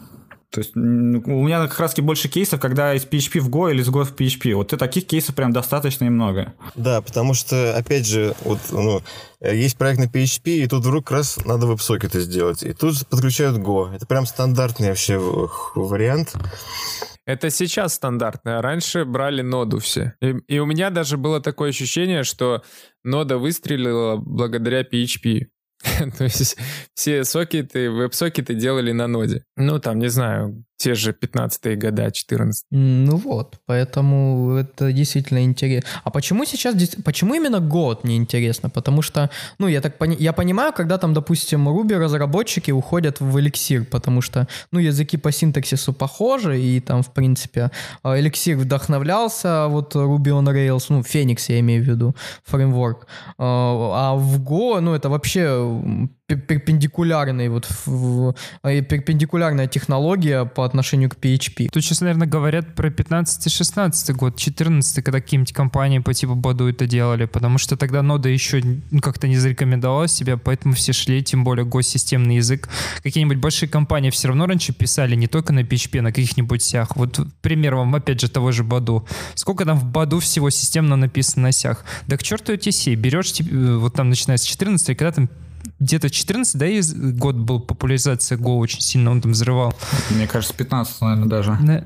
[0.52, 3.82] То есть м, у меня как раз больше кейсов, когда из PHP в Go или
[3.82, 4.54] из Go в PHP.
[4.56, 6.54] Вот таких кейсов прям достаточно и много.
[6.76, 9.02] Да, потому что, опять же, вот, ну,
[9.42, 12.64] есть проект на PHP, и тут вдруг раз надо веб-сокеты сделать.
[12.64, 13.94] И тут подключают Go.
[13.94, 15.18] Это прям стандартный вообще
[15.76, 16.34] вариант.
[17.26, 20.14] Это сейчас стандартно, а раньше брали ноду все.
[20.22, 22.64] И, и у меня даже было такое ощущение, что
[23.04, 25.48] нода выстрелила благодаря PHP.
[26.18, 26.58] То есть
[26.94, 29.44] все сокеты, веб-сокеты делали на ноде.
[29.56, 35.44] Ну, там, не знаю, те же 15-е года, 14 М, Ну вот, поэтому это действительно
[35.44, 35.90] интересно.
[36.04, 38.70] А почему сейчас, почему именно год не интересно?
[38.70, 43.38] Потому что, ну, я так пони- я понимаю, когда там, допустим, Ruby разработчики уходят в
[43.38, 47.72] Elixir, потому что, ну, языки по синтаксису похожи, и там, в принципе,
[48.04, 53.08] а, Elixir вдохновлялся вот Ruby on Rails, ну, Phoenix я имею в виду, фреймворк.
[53.38, 53.58] А
[54.12, 55.48] а в Go, ну, это вообще
[56.28, 61.70] перпендикулярный вот в- в- э, перпендикулярная технология по отношению к PHP.
[61.72, 66.86] Тут сейчас, наверное, говорят про 15-16 год, 14 когда какие-нибудь компании по типу Баду это
[66.86, 68.62] делали, потому что тогда нода еще
[68.92, 72.68] ну, как-то не зарекомендовала себя, поэтому все шли, тем более госсистемный язык.
[73.04, 76.98] Какие-нибудь большие компании все равно раньше писали не только на PHP, а на каких-нибудь сях.
[76.98, 79.08] Вот пример вам, опять же, того же Баду.
[79.36, 81.86] Сколько там в Баду всего системно написано на сях?
[82.08, 82.96] Да к черту эти си.
[82.96, 85.30] Берешь, э, вот там начиная с 14 когда там
[85.80, 86.82] где-то 14, да, и
[87.14, 89.74] год был популяризация Go очень сильно, он там взрывал.
[90.10, 91.58] Мне кажется, 15, наверное, даже.
[91.62, 91.84] Да,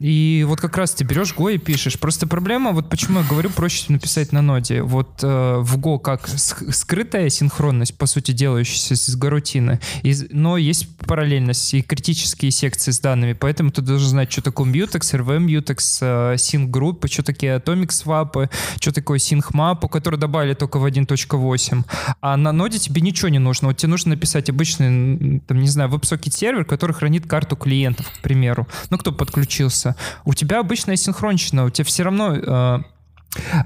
[0.00, 1.98] И вот как раз ты берешь Go и пишешь.
[1.98, 4.82] Просто проблема, вот почему я говорю, проще написать на ноде.
[4.82, 10.56] Вот э, в Go как ск- скрытая синхронность, по сути, делающаяся с гарутины, из- но
[10.56, 15.46] есть параллельность и критические секции с данными, поэтому ты должен знать, что такое mutex, rvm
[15.46, 20.84] mutex, э, sync что такие atomic swap, что такое sync map, который добавили только в
[20.84, 21.84] 1.8.
[22.20, 23.68] А на ноде тебе ничего не нужно.
[23.68, 28.22] Вот тебе нужно написать обычный, там, не знаю, веб-сокет сервер, который хранит карту клиентов, к
[28.22, 28.66] примеру.
[28.90, 29.96] Ну, кто подключился.
[30.24, 32.82] У тебя обычная синхронщина, у тебя все равно э,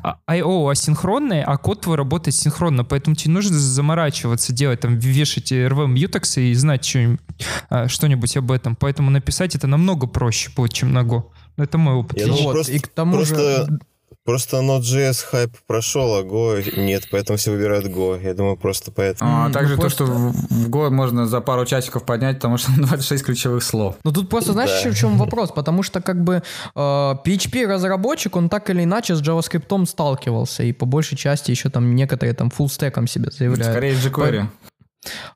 [0.02, 0.68] а- I.O.
[0.68, 6.40] асинхронный, а код твой работает синхронно, поэтому тебе нужно заморачиваться, делать там, вешать RV Mutex
[6.40, 7.20] и знать что-нибудь,
[7.68, 8.76] а, что-нибудь об этом.
[8.76, 11.24] Поэтому написать это намного проще будет, чем на Go.
[11.56, 12.18] Ну, Это мой опыт.
[12.18, 13.78] Я думаю, Вот, просто- и к тому просто же...
[14.26, 18.22] Просто Node.js хайп прошел, а Go нет, поэтому все выбирают Go.
[18.22, 19.46] Я думаю, просто поэтому.
[19.46, 22.72] А также ну, то, что в в Go можно за пару часиков поднять, потому что
[22.76, 23.94] 26 ключевых слов.
[24.04, 24.78] Ну тут просто знаешь, Да.
[24.78, 25.52] еще в чем вопрос?
[25.52, 26.42] Потому что как бы
[26.74, 31.70] э, PHP разработчик, он так или иначе с JavaScript сталкивался, и по большей части еще
[31.70, 33.72] там некоторые там full стеком себе заявляют.
[33.72, 34.46] Скорее jQuery.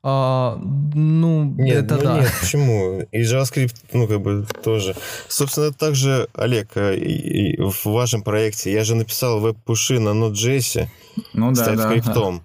[0.03, 0.57] А,
[0.93, 2.19] ну, Нет, это ну да.
[2.21, 3.01] нет, почему?
[3.11, 4.95] И JavaScript, ну, как бы, тоже.
[5.27, 10.87] Собственно, также, Олег, э, и- и в вашем проекте я же написал веб-пуши на Node.js
[11.33, 11.93] Ну с да, да.
[11.93, 12.41] TypeScript.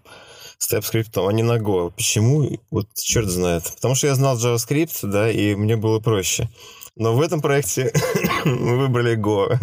[0.59, 1.91] С TypeScript, а не на Go.
[1.95, 2.49] Почему?
[2.71, 3.65] Вот черт знает.
[3.75, 6.49] Потому что я знал JavaScript, да, и мне было проще.
[6.97, 7.93] Но в этом проекте
[8.47, 9.59] мы выбрали Go.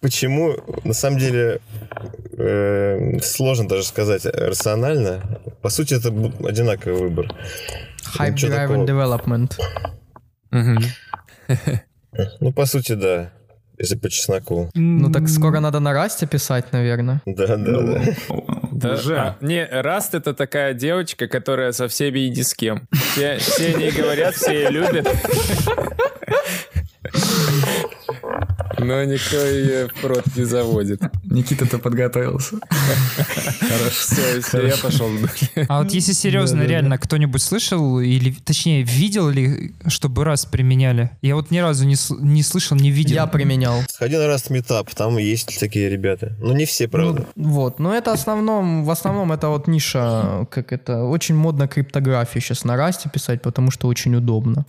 [0.00, 0.56] Почему?
[0.84, 1.60] На самом деле,
[2.36, 5.40] э, сложно даже сказать рационально.
[5.60, 6.08] По сути, это
[6.46, 7.26] одинаковый выбор.
[8.16, 8.86] Hype Ничего Driven такого.
[8.86, 9.58] Development.
[12.40, 13.30] Ну, по сути, да.
[13.78, 14.70] Если по чесноку.
[14.74, 17.22] Ну так скоро надо на расте писать, наверное.
[17.26, 18.00] Да, да, да.
[18.72, 19.18] Да, Уже.
[19.18, 22.86] а, не, Раст это такая девочка, которая со всеми и ни с кем.
[22.92, 25.08] Все, все не говорят, все ее любят.
[28.78, 31.00] Но никто ее в рот не заводит.
[31.24, 32.56] Никита-то подготовился.
[33.60, 33.90] Хорошо.
[33.90, 35.10] Все, все, я пошел.
[35.68, 41.10] А вот если серьезно, реально, кто-нибудь слышал, или точнее, видел ли, чтобы раз применяли?
[41.22, 43.14] Я вот ни разу не, сл- не слышал, не видел.
[43.14, 43.82] Я применял.
[43.88, 46.32] Сходи на Rust Meetup, там есть такие ребята.
[46.40, 47.26] Ну, не все, правда.
[47.34, 52.42] Ну, вот, но это основном, в основном это вот ниша, как это, очень модно криптографию
[52.42, 54.64] сейчас на расте писать, потому что очень удобно.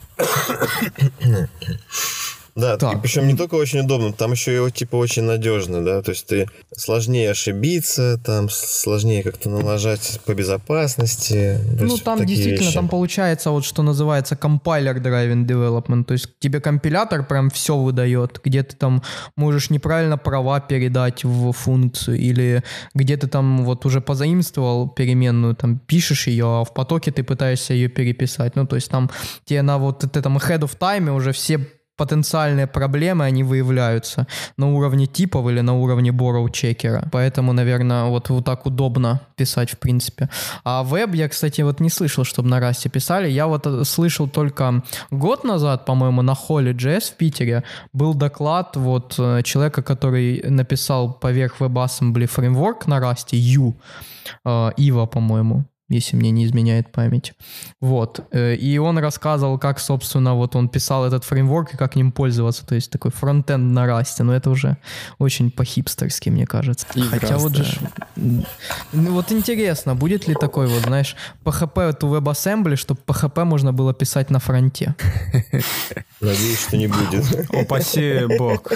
[2.55, 2.97] Да, Так.
[2.97, 6.27] и причем не только очень удобно, там еще и типа очень надежно, да, то есть
[6.27, 11.59] ты сложнее ошибиться, там сложнее как-то налажать по безопасности.
[11.79, 12.73] Ну, там действительно, вещи.
[12.73, 18.41] там получается вот что называется компайлер driven development, то есть тебе компилятор прям все выдает,
[18.43, 19.03] где ты там
[19.36, 22.63] можешь неправильно права передать в функцию, или
[22.93, 27.74] где ты там вот уже позаимствовал переменную, там пишешь ее, а в потоке ты пытаешься
[27.74, 28.55] ее переписать.
[28.55, 29.09] Ну, то есть там
[29.45, 31.59] тебе на вот этом ahead of time уже все
[32.00, 34.26] потенциальные проблемы, они выявляются
[34.58, 37.04] на уровне типов или на уровне borrow чекера.
[37.12, 40.30] Поэтому, наверное, вот, вот так удобно писать, в принципе.
[40.64, 43.30] А веб я, кстати, вот не слышал, чтобы на расте писали.
[43.30, 44.82] Я вот э, слышал только
[45.12, 51.14] год назад, по-моему, на холле JS в Питере был доклад вот э, человека, который написал
[51.14, 53.76] поверх WebAssembly фреймворк на расте, U,
[54.45, 57.33] э, Ива, по-моему если мне не изменяет память.
[57.81, 58.21] Вот.
[58.31, 62.65] Э, и он рассказывал, как, собственно, вот он писал этот фреймворк и как ним пользоваться.
[62.65, 64.23] То есть такой фронтенд на расте.
[64.23, 64.77] Но это уже
[65.17, 66.85] очень по-хипстерски, мне кажется.
[66.93, 67.63] И Хотя раз, вот да.
[67.63, 67.79] же...
[68.15, 73.93] Ну, Вот интересно, будет ли такой вот, знаешь, PHP это WebAssembly, чтобы PHP можно было
[73.93, 74.95] писать на фронте.
[76.21, 77.49] Надеюсь, что не будет.
[77.49, 78.71] Упаси бог.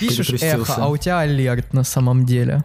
[0.00, 2.64] Пишешь эхо, а у тебя алерт на самом деле.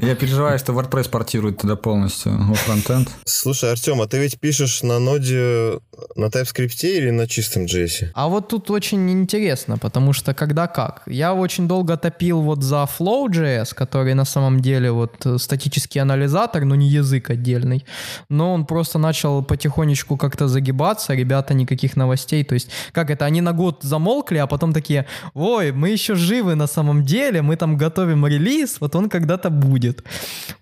[0.00, 3.08] Я переживаю, что WordPress портирует туда полностью во фронтенд.
[3.24, 5.80] Слушай, Артем, а ты ведь пишешь на ноде
[6.14, 8.10] на TypeScript или на чистом JS?
[8.14, 11.02] А вот тут очень интересно, потому что когда как.
[11.06, 16.76] Я очень долго топил вот за Flow.js, который на самом деле вот статический анализатор, но
[16.76, 17.84] не язык отдельный.
[18.28, 22.44] Но он просто начал потихонечку как-то загибаться, ребята никаких новостей.
[22.44, 26.54] То есть, как это, они на год замолкли, а потом такие, ой, мы еще живы
[26.54, 29.87] на самом деле, мы там готовим релиз, вот он когда-то будет.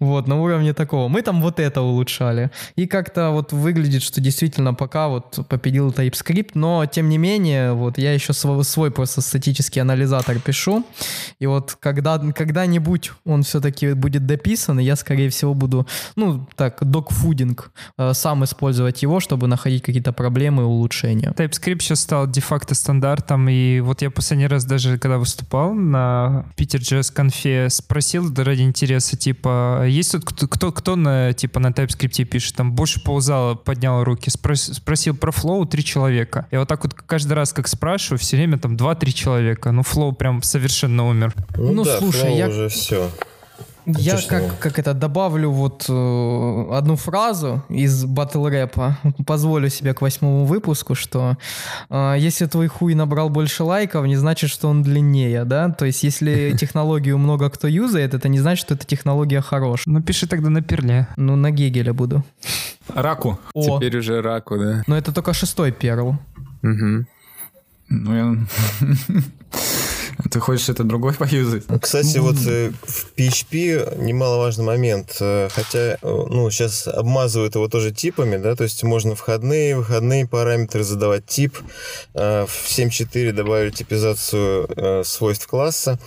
[0.00, 1.08] Вот, на уровне такого.
[1.08, 2.50] Мы там вот это улучшали.
[2.76, 7.98] И как-то вот выглядит, что действительно пока вот победил TypeScript, но тем не менее, вот
[7.98, 10.84] я еще свой, свой просто статический анализатор пишу.
[11.38, 16.78] И вот когда, когда-нибудь он все-таки будет дописан, и я, скорее всего, буду, ну, так,
[16.80, 21.32] докфудинг, э, сам использовать его, чтобы находить какие-то проблемы и улучшения.
[21.36, 26.80] TypeScript сейчас стал де-факто стандартом, и вот я последний раз даже, когда выступал на Питер
[26.80, 32.24] JS конфе, спросил ради интереса, типа, есть тут кто, кто, кто на, типа, на TypeScript
[32.24, 32.54] пишет?
[32.56, 36.46] Там больше ползала поднял руки, спрос- спросил про Flow три человека.
[36.50, 39.72] Я вот так вот каждый раз, как спрашиваю, все время там два-три человека.
[39.72, 41.34] Ну, Flow прям совершенно умер.
[41.56, 43.10] Ну, да, слушай, Flow я- уже все.
[43.86, 48.98] Я как, как это добавлю вот э, одну фразу из батл рэпа.
[49.26, 51.36] Позволю себе к восьмому выпуску, что
[51.88, 55.70] э, если твой хуй набрал больше лайков, не значит, что он длиннее, да?
[55.70, 59.94] То есть если технологию много кто юзает, это не значит, что эта технология хорошая.
[59.94, 61.06] Ну, пиши тогда на перле.
[61.16, 62.24] Ну, на Гегеля буду.
[62.88, 63.38] Раку.
[63.54, 64.82] О, Теперь уже раку, да.
[64.86, 66.16] но это только шестой перл.
[66.62, 67.06] Мгм.
[67.88, 68.36] Ну, я...
[70.30, 71.64] Ты хочешь это другой поюзать?
[71.80, 75.16] Кстати, вот э, в PHP немаловажный момент.
[75.20, 80.26] э, Хотя, э, ну, сейчас обмазывают его тоже типами, да, то есть можно входные, выходные
[80.26, 81.58] параметры задавать тип.
[82.14, 85.98] В 7.4 добавили типизацию свойств класса.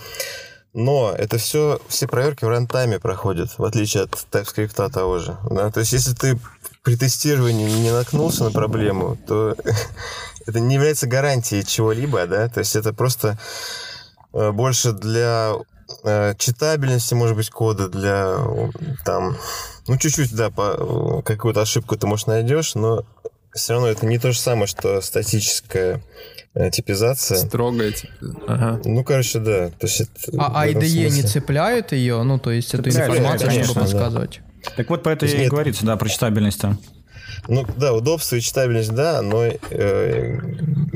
[0.72, 5.36] Но это все, все проверки в рантайме проходят, в отличие от TypeScript того же.
[5.50, 5.70] Да?
[5.70, 6.38] То есть, если ты
[6.82, 9.56] при тестировании не наткнулся на проблему, то
[10.46, 13.38] это не является гарантией чего-либо, да, то есть это просто
[14.32, 15.54] больше для
[16.04, 18.68] э, читабельности, может быть, кода, для э,
[19.04, 19.36] там,
[19.86, 23.04] ну, чуть-чуть, да, по, э, какую-то ошибку ты, может, найдешь, но
[23.54, 26.02] все равно это не то же самое, что статическая
[26.54, 27.38] э, типизация.
[27.38, 28.12] Строгая, типа.
[28.46, 28.80] Ага.
[28.84, 29.70] Ну, короче, да.
[29.70, 31.28] То есть это А этом IDE не смысле.
[31.28, 33.86] цепляют ее, ну, то есть эту Цепляют, информацию, конечно, чтобы да.
[33.86, 34.40] подсказывать.
[34.76, 35.50] Так вот, про это и нет.
[35.50, 36.60] говорится, да, про читабельность.
[36.60, 36.78] там.
[37.48, 40.38] Ну, да, удобство и читабельность, да, но э,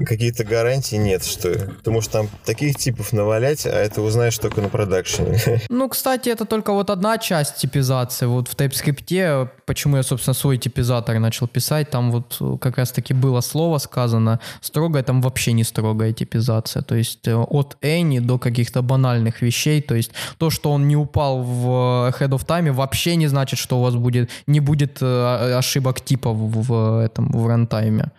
[0.05, 4.69] какие-то гарантии нет, что ты можешь там таких типов навалять, а это узнаешь только на
[4.69, 5.39] продакшене.
[5.69, 8.27] Ну, кстати, это только вот одна часть типизации.
[8.27, 13.15] Вот в TypeScript, почему я, собственно, свой типизатор начал писать, там вот э, как раз-таки
[13.15, 16.83] было слово сказано, строгая, там вообще не строгая типизация.
[16.83, 19.81] То есть э, от any до каких-то банальных вещей.
[19.83, 23.59] То есть то, что он не упал в э, head of time, вообще не значит,
[23.59, 28.11] что у вас будет, не будет ошибок типа в, в этом, в рантайме.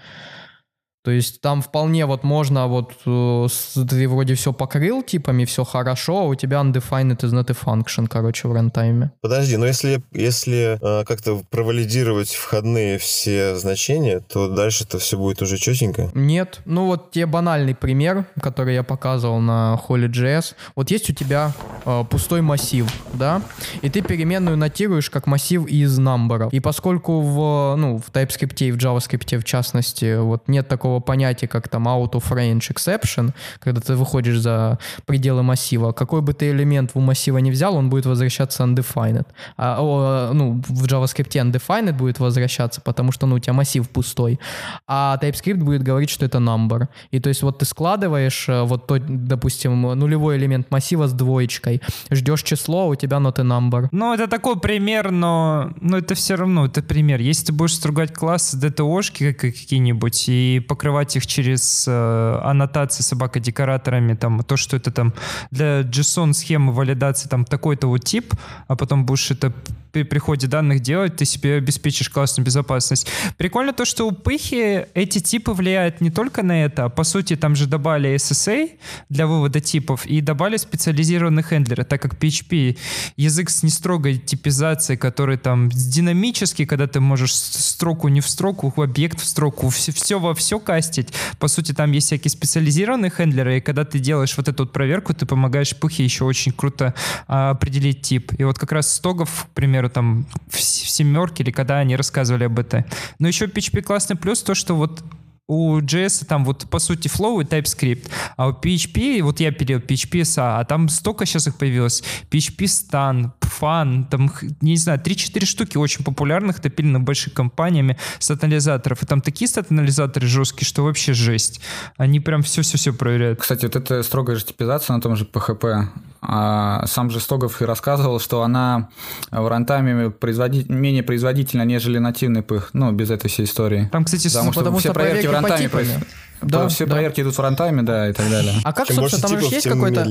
[1.05, 3.47] То есть там вполне вот можно вот э,
[3.87, 8.07] ты вроде все покрыл типами, все хорошо, а у тебя undefined is not a function,
[8.07, 9.11] короче, в рантайме.
[9.21, 15.59] Подожди, но если, если э, как-то провалидировать входные все значения, то дальше-то все будет уже
[15.59, 16.09] четенько.
[16.15, 20.55] Нет, ну вот тебе банальный пример, который я показывал на Holy.js.
[20.75, 21.53] Вот есть у тебя
[21.85, 23.43] э, пустой массив, да,
[23.83, 26.51] и ты переменную нотируешь как массив из намберов.
[26.51, 30.99] И поскольку в, ну, в TypeScript и в JavaScript в частности вот нет такого такого
[30.99, 35.91] понятия, как там out of range exception, когда ты выходишь за пределы массива.
[35.91, 39.25] Какой бы ты элемент в массива не взял, он будет возвращаться undefined.
[39.57, 44.39] А, о, ну, в JavaScript undefined будет возвращаться, потому что ну, у тебя массив пустой.
[44.87, 46.87] А TypeScript будет говорить, что это number.
[47.13, 51.81] И то есть вот ты складываешь э, вот тот, допустим, нулевой элемент массива с двоечкой,
[52.11, 53.87] ждешь число, а у тебя not a number.
[53.91, 57.19] Ну, это такой пример, но, но это все равно, это пример.
[57.21, 60.84] Если ты будешь стругать классы DTO-шки какие-нибудь и покрывать
[61.15, 65.13] их через э, аннотации собака-декораторами, там, то, что это там
[65.51, 68.33] для JSON-схемы валидации там такой-то вот тип,
[68.67, 69.53] а потом будешь это
[69.95, 73.07] при приходе данных делать, ты себе обеспечишь классную безопасность.
[73.37, 77.37] Прикольно то, что у Пыхи эти типы влияют не только на это, а по сути
[77.37, 78.71] там же добавили SSA
[79.07, 82.77] для вывода типов и добавили специализированные хендлеры, так как PHP
[83.15, 89.21] язык с нестрогой типизацией, который там динамический, когда ты можешь строку не в строку, объект
[89.21, 91.07] в строку, все, все во все кастить.
[91.39, 95.13] По сути, там есть всякие специализированные хендлеры, и когда ты делаешь вот эту вот проверку,
[95.13, 96.93] ты помогаешь Пыхе еще очень круто
[97.29, 98.33] а, определить тип.
[98.37, 102.59] И вот как раз Стогов, к примеру, там в семерке или когда они рассказывали об
[102.59, 102.85] этом.
[103.19, 105.03] Но еще PHP классный плюс то, что вот
[105.47, 109.79] у JS там вот по сути Flow и TypeScript, а у PHP, вот я пилил
[109.79, 112.03] PHP SA, а там столько сейчас их появилось.
[112.31, 114.31] PHP Stan, Fun, там,
[114.61, 119.03] не знаю, 3-4 штуки очень популярных, топильных больших компаниями стат-анализаторов.
[119.03, 121.61] И там такие стат-анализаторы жесткие, что вообще жесть.
[121.97, 123.39] Они прям все-все-все проверяют.
[123.39, 125.85] Кстати, вот эта строгая же типизация на том же PHP,
[126.21, 128.89] а сам же Стогов и рассказывал, что она
[129.31, 130.65] в рантайме производи...
[130.67, 133.89] менее производительна, нежели нативный пых, ну, без этой всей истории.
[133.91, 136.07] Там, кстати, потому, что потому все что проверки в рантайме происходят.
[136.41, 136.93] Да, все да.
[136.93, 138.53] проверки идут в рантайме, да, и так далее.
[138.63, 140.05] А как, Чем собственно, там же есть какой-то...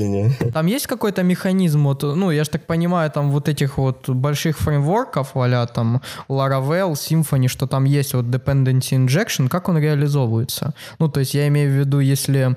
[0.52, 4.58] Там есть какой-то механизм, вот, ну, я же так понимаю, там вот этих вот больших
[4.58, 10.74] фреймворков, а там Laravel, Symfony, что там есть вот dependency injection, как он реализовывается?
[10.98, 12.56] Ну, то есть я имею в виду, если...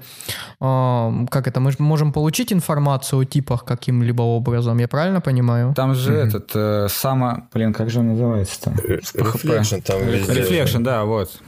[0.60, 1.60] Э, как это?
[1.60, 5.74] Мы можем получить информацию о типах каким-либо образом, я правильно понимаю?
[5.76, 6.28] Там же mm-hmm.
[6.28, 7.48] этот, э, само...
[7.54, 8.72] Блин, как же он называется-то?
[8.72, 9.98] Reflection там.
[10.02, 11.40] Reflection, да, вот.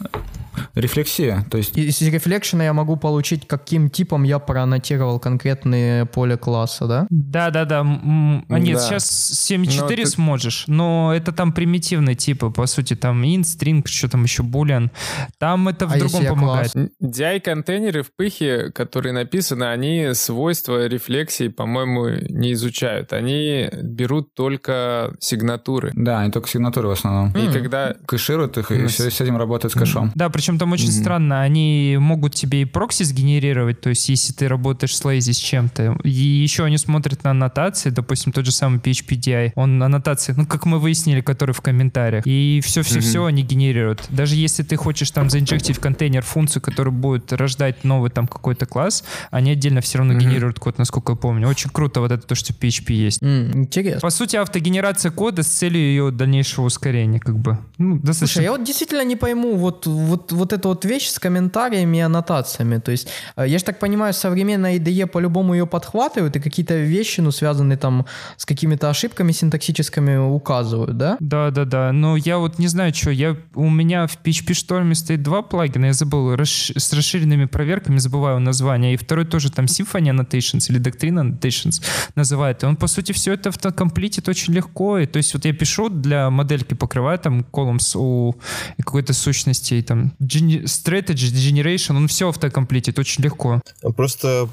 [0.00, 0.37] Yeah.
[0.74, 1.76] Рефлексия, то есть...
[1.76, 7.06] Из рефлекшена я могу получить, каким типом я проаннотировал конкретные поле класса, да?
[7.10, 7.80] Да-да-да.
[7.80, 8.80] А нет, да.
[8.80, 10.06] сейчас 7.4 но ты...
[10.06, 14.90] сможешь, но это там примитивные типы, по сути, там int, string, что там еще, boolean.
[15.38, 16.74] Там это в а другом помогает.
[17.02, 23.12] DI-контейнеры в пыхе, которые написаны, они свойства рефлексии, по-моему, не изучают.
[23.12, 25.92] Они берут только сигнатуры.
[25.94, 27.32] Да, они только сигнатуры в основном.
[27.32, 27.52] И mm.
[27.52, 27.94] когда...
[28.06, 30.12] Кэшируют их, и все с этим работают с кэшом.
[30.14, 31.00] Да, причем там очень mm-hmm.
[31.00, 35.36] странно, они могут тебе и прокси сгенерировать, то есть если ты работаешь с lazy с
[35.36, 40.46] чем-то, и еще они смотрят на аннотации, допустим, тот же самый PHPDI, он аннотации, ну,
[40.46, 43.28] как мы выяснили, который в комментариях, и все-все-все mm-hmm.
[43.28, 44.04] они генерируют.
[44.10, 48.66] Даже если ты хочешь там заинжектить в контейнер функцию, которая будет рождать новый там какой-то
[48.66, 50.20] класс, они отдельно все равно mm-hmm.
[50.20, 51.48] генерируют код, насколько я помню.
[51.48, 53.22] Очень круто вот это то, что PHP есть.
[53.22, 54.00] Mm, интересно.
[54.00, 57.58] По сути, автогенерация кода с целью ее дальнейшего ускорения, как бы.
[57.78, 58.26] Ну, достаточно...
[58.26, 62.00] Слушай, я вот действительно не пойму, вот, вот, вот эта вот вещь с комментариями и
[62.00, 62.78] аннотациями.
[62.78, 67.20] То есть, э, я же так понимаю, современная IDE по-любому ее подхватывают и какие-то вещи,
[67.20, 71.16] ну, связанные там с какими-то ошибками синтаксическими указывают, да?
[71.20, 71.92] Да, да, да.
[71.92, 73.10] Но я вот не знаю, что.
[73.10, 77.98] Я, у меня в PHP Storm стоит два плагина, я забыл, расш, с расширенными проверками,
[77.98, 78.94] забываю название.
[78.94, 81.82] И второй тоже там Symfony Annotations или Doctrine Annotations
[82.14, 82.62] называет.
[82.62, 84.98] И он, по сути, все это автокомплитит очень легко.
[84.98, 88.36] И, то есть, вот я пишу для модельки, покрываю там columns у
[88.76, 93.60] какой-то сущности, и там strategy, generation, он все автокомплитит очень легко.
[93.96, 94.48] Просто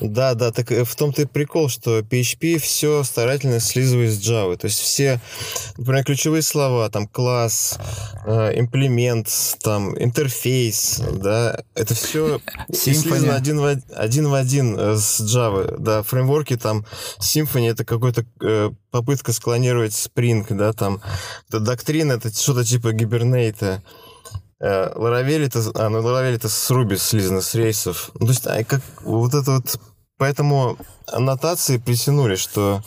[0.00, 4.56] да, да, так э, в том-то и прикол, что PHP все старательно слизывает с Java.
[4.56, 5.20] То есть все,
[5.76, 7.78] например, ключевые слова, там класс,
[8.26, 9.28] э, имплемент,
[9.62, 12.40] там интерфейс, да, это все
[12.72, 15.76] слизано один в, один в один э, с Java.
[15.78, 16.86] Да, фреймворки там
[17.18, 21.00] Symfony это какой-то э, попытка склонировать Spring, да, там
[21.50, 23.82] доктрина, это что-то типа гибернейта.
[24.64, 28.10] Ларавель это, а, ну Ларавель это с Руби слизано, с рейсов.
[28.14, 29.78] Ну, то есть, а, как вот это вот,
[30.16, 32.82] поэтому аннотации притянули, что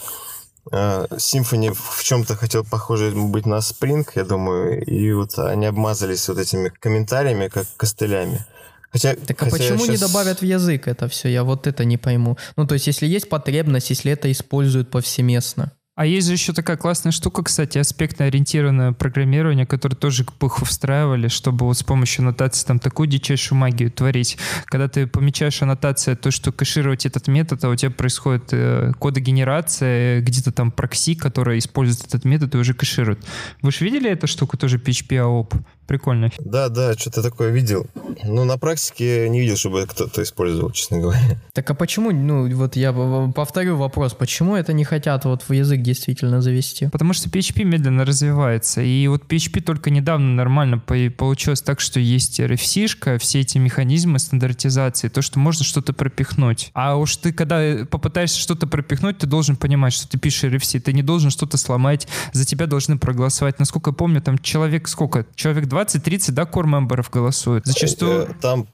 [0.71, 6.27] э, Symfony в чем-то хотел похоже быть на Spring, я думаю, и вот они обмазались
[6.27, 8.45] вот этими комментариями, как костылями.
[8.89, 9.89] Хотя, так а хотя почему сейчас...
[9.89, 11.29] не добавят в язык это все?
[11.29, 12.37] Я вот это не пойму.
[12.55, 15.73] Ну, то есть, если есть потребность, если это используют повсеместно.
[15.97, 21.27] А есть же еще такая классная штука, кстати, аспектно-ориентированное программирование, которое тоже к пыху встраивали,
[21.27, 24.37] чтобы вот с помощью аннотации там такую дичайшую магию творить.
[24.65, 30.21] Когда ты помечаешь аннотация, то, что кэшировать этот метод, а у тебя происходит э, кодогенерация,
[30.21, 33.25] где-то там прокси, которая использует этот метод и уже кэширует.
[33.63, 35.59] Вы же видели эту штуку тоже PHP AOP?
[35.87, 36.29] Прикольно.
[36.39, 37.87] Да, да, что-то такое видел.
[38.25, 41.39] Но на практике не видел, чтобы кто-то использовал, честно говоря.
[41.53, 42.93] Так а почему, ну вот я
[43.33, 46.87] повторю вопрос, почему это не хотят вот в язык действительно завести?
[46.89, 48.81] Потому что PHP медленно развивается.
[48.81, 55.07] И вот PHP только недавно нормально получилось так, что есть RFC-шка, все эти механизмы стандартизации,
[55.09, 56.71] то, что можно что-то пропихнуть.
[56.73, 60.93] А уж ты, когда попытаешься что-то пропихнуть, ты должен понимать, что ты пишешь RFC, ты
[60.93, 63.59] не должен что-то сломать, за тебя должны проголосовать.
[63.59, 65.25] Насколько я помню, там человек сколько?
[65.35, 67.65] Человек 20-30, да, core-мемберов голосуют.
[67.65, 68.35] Зачастую...
[68.41, 68.67] Там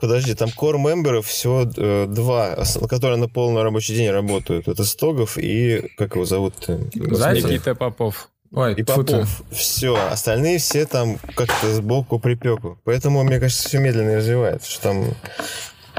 [0.00, 2.58] подожди, там core мемберов всего э, два,
[2.88, 4.68] которые на полный рабочий день работают.
[4.68, 6.54] Это Стогов и, как его зовут?
[6.94, 8.30] Знаете, Никита Попов.
[8.52, 9.42] Ой, и Попов.
[9.50, 9.94] Все.
[10.10, 12.78] Остальные все там как-то сбоку припеку.
[12.84, 14.70] Поэтому, мне кажется, все медленно развивается.
[14.70, 15.04] Что там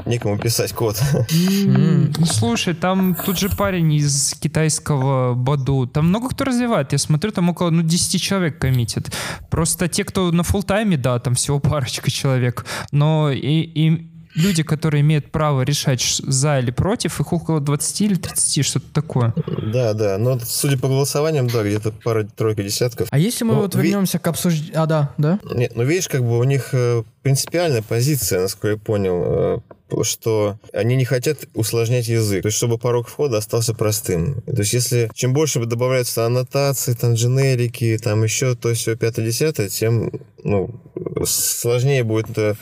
[0.06, 1.00] некому писать код.
[1.30, 5.86] Ну, слушай, там тут же парень из китайского Баду.
[5.86, 6.92] Там много кто развивает.
[6.92, 9.12] Я смотрю, там около ну, 10 человек коммитит.
[9.50, 12.64] Просто те, кто на фул тайме да, там всего парочка человек.
[12.92, 18.14] Но и, и люди, которые имеют право решать за или против, их около 20 или
[18.14, 19.34] 30, что-то такое.
[19.72, 20.18] Да, да.
[20.18, 23.08] Но судя по голосованиям, да, где-то пара-тройка десятков.
[23.10, 24.22] А если мы но вот вернемся ви...
[24.22, 24.82] к обсуждению...
[24.82, 25.38] А, да, да?
[25.54, 29.58] Нет, ну видишь, как бы у них э, принципиальная позиция, насколько я понял, э,
[30.04, 34.42] что они не хотят усложнять язык, то есть чтобы порог входа остался простым.
[34.42, 40.10] То есть если чем больше добавляются аннотации, там дженерики, там еще то все пятое-десятое, тем
[40.42, 40.80] ну,
[41.24, 42.54] сложнее будет э,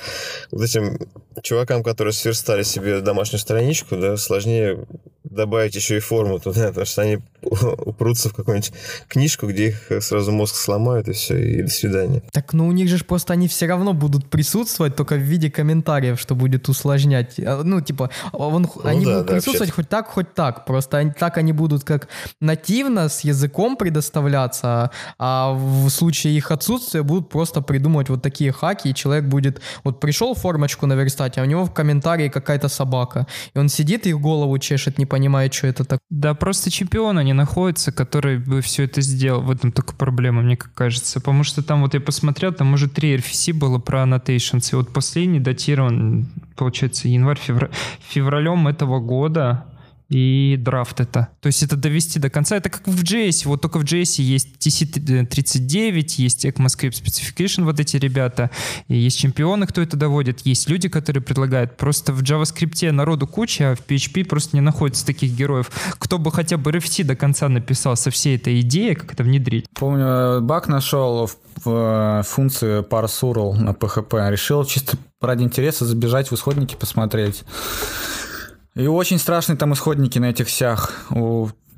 [0.51, 0.99] вот этим
[1.43, 4.87] чувакам, которые сверстали себе домашнюю страничку, да, сложнее
[5.31, 8.73] добавить еще и форму туда, потому что они упрутся в какую-нибудь
[9.09, 12.23] книжку, где их сразу мозг сломают, и все, и до свидания.
[12.33, 16.19] Так, ну у них же просто они все равно будут присутствовать, только в виде комментариев,
[16.19, 17.39] что будет усложнять.
[17.39, 20.65] А, ну, типа, он, ну, они да, будут да, присутствовать хоть так, хоть так.
[20.65, 22.09] Просто они, так они будут как
[22.41, 28.91] нативно с языком предоставляться, а в случае их отсутствия будут просто придумывать вот такие хаки,
[28.91, 33.59] и человек будет, вот пришел формочку наверстать, а у него в комментарии какая-то собака, и
[33.59, 35.99] он сидит и голову чешет, не понимает, что это так.
[36.11, 39.43] Да, просто чемпиона не находится, который бы все это сделал.
[39.43, 41.21] В этом только проблема, мне как кажется.
[41.21, 44.73] Потому что там вот я посмотрел, там уже три RFC было про annotations.
[44.73, 47.71] И вот последний датирован, получается, январь-февраль,
[48.09, 49.65] февралем этого года
[50.09, 51.29] и драфт это.
[51.41, 52.57] То есть это довести до конца.
[52.57, 53.47] Это как в JS.
[53.47, 58.51] Вот только в JS есть TC39, есть ECMAScript Specification, вот эти ребята.
[58.89, 60.41] И есть чемпионы, кто это доводит.
[60.47, 61.77] Есть люди, которые предлагают.
[61.77, 65.71] Просто в JavaScript народу куча, а в PHP просто не находится таких героев.
[65.99, 69.67] Кто бы хотя бы RFC до конца написал со всей этой идеей, как это внедрить.
[69.75, 74.31] Помню, баг нашел в, в функции parse на PHP.
[74.31, 77.45] Решил чисто ради интереса забежать в исходники посмотреть.
[78.79, 80.93] И очень страшные там исходники на этих сях.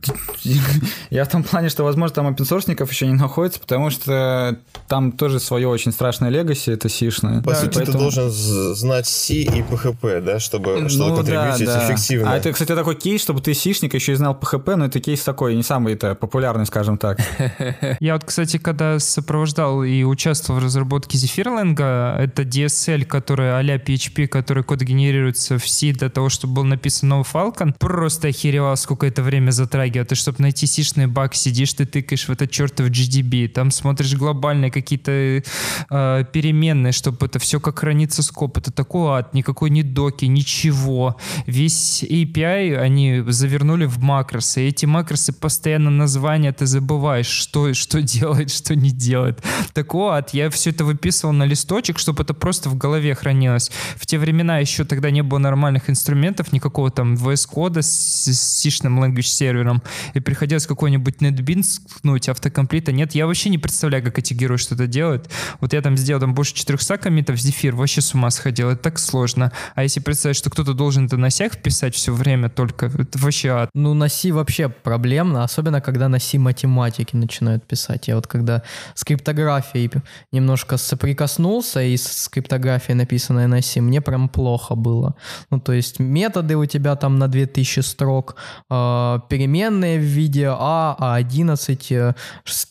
[1.10, 5.40] Я в том плане, что, возможно, там опенсорсников еще не находится, потому что там тоже
[5.40, 7.42] свое очень страшное легаси, это сишное.
[7.42, 7.92] По да, сути, поэтому...
[7.92, 11.86] ты должен знать C и PHP, да, чтобы, ну, контрибьютить да, да.
[11.86, 12.32] эффективно.
[12.32, 15.22] А это, кстати, такой кейс, чтобы ты сишник еще и знал PHP, но это кейс
[15.22, 17.18] такой, не самый это популярный, скажем так.
[18.00, 24.26] Я вот, кстати, когда сопровождал и участвовал в разработке Zephyr это DSL, который а-ля PHP,
[24.28, 29.06] который код генерируется в C для того, чтобы был написан новый Falcon, просто охеревал, сколько
[29.06, 29.89] это время затрагивает.
[29.90, 34.70] Ты, чтобы найти сишный баг, сидишь, ты тыкаешь в этот чертов GDB, там смотришь глобальные
[34.70, 35.42] какие-то
[35.90, 38.58] э, переменные, чтобы это все как хранится скоп.
[38.58, 41.16] Это такой ад, никакой не доки, ничего.
[41.46, 44.62] Весь API они завернули в макросы.
[44.62, 49.42] И эти макросы постоянно названия ты забываешь, что, что делает, что не делает.
[49.72, 50.34] Такой ад.
[50.34, 53.70] Я все это выписывал на листочек, чтобы это просто в голове хранилось.
[53.96, 58.60] В те времена еще тогда не было нормальных инструментов, никакого там VS кода с, с
[58.60, 59.79] C-шным language сервером.
[60.14, 63.14] И приходилось какой-нибудь NetBeans скнуть, автокомплита нет.
[63.14, 65.30] Я вообще не представляю, как эти герои что-то делают.
[65.60, 68.70] Вот я там сделал там больше 400 коммитов Zephyr, вообще с ума сходил.
[68.70, 69.52] Это так сложно.
[69.74, 73.50] А если представить, что кто-то должен это на сях вписать все время только, это вообще
[73.50, 73.70] ад.
[73.74, 78.08] Ну, на C вообще проблемно, особенно когда на C математики начинают писать.
[78.08, 78.62] Я вот когда
[78.94, 79.90] с криптографией
[80.32, 85.14] немножко соприкоснулся, и с криптографией, написанной на C, мне прям плохо было.
[85.50, 88.36] Ну, то есть методы у тебя там на 2000 строк,
[88.70, 92.14] э, перемен переменные в виде А, А11,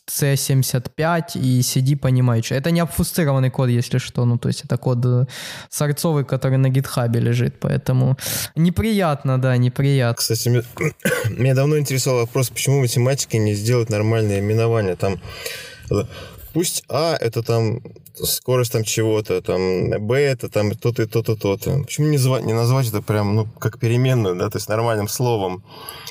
[0.10, 4.78] C75 и CD понимает, что это не обфусцированный код, если что, ну, то есть это
[4.78, 5.26] код э,
[5.70, 8.18] сорцовый, который на гитхабе лежит, поэтому
[8.56, 10.16] неприятно, да, неприятно.
[10.16, 10.64] Кстати, мне,
[11.38, 15.20] меня давно интересовал вопрос, почему математики не сделать нормальное именование, там
[16.54, 17.82] пусть А это там
[18.26, 21.80] скорость там чего-то, там Б это там то-то и то-то, то-то.
[21.84, 25.63] Почему не, звать, не назвать это прям, ну, как переменную, да, то есть нормальным словом?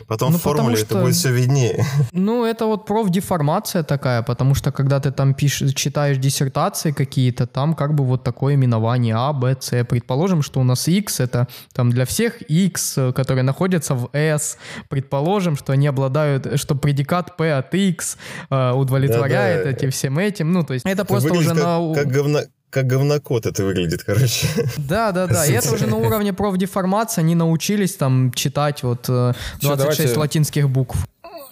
[0.06, 1.84] Потом ну, в формуле что, это будет все виднее.
[2.12, 7.74] Ну, это вот профдеформация такая, потому что когда ты там пишешь, читаешь диссертации какие-то, там
[7.74, 9.84] как бы вот такое именование А, Б, С.
[9.84, 14.59] Предположим, что у нас X это там для всех X, которые находятся в S.
[14.88, 18.18] Предположим, что они обладают, что предикат P от X
[18.50, 19.70] э, удовлетворяет да, да.
[19.70, 20.52] этим всем этим.
[20.52, 22.40] Ну, то есть это, это просто уже как, на как говно,
[22.70, 24.46] как говнокод это выглядит, короче.
[24.76, 25.46] Да, да, да.
[25.46, 27.20] И это уже на уровне профдеформации.
[27.20, 30.99] Они научились там читать вот 26 э, Все, латинских букв.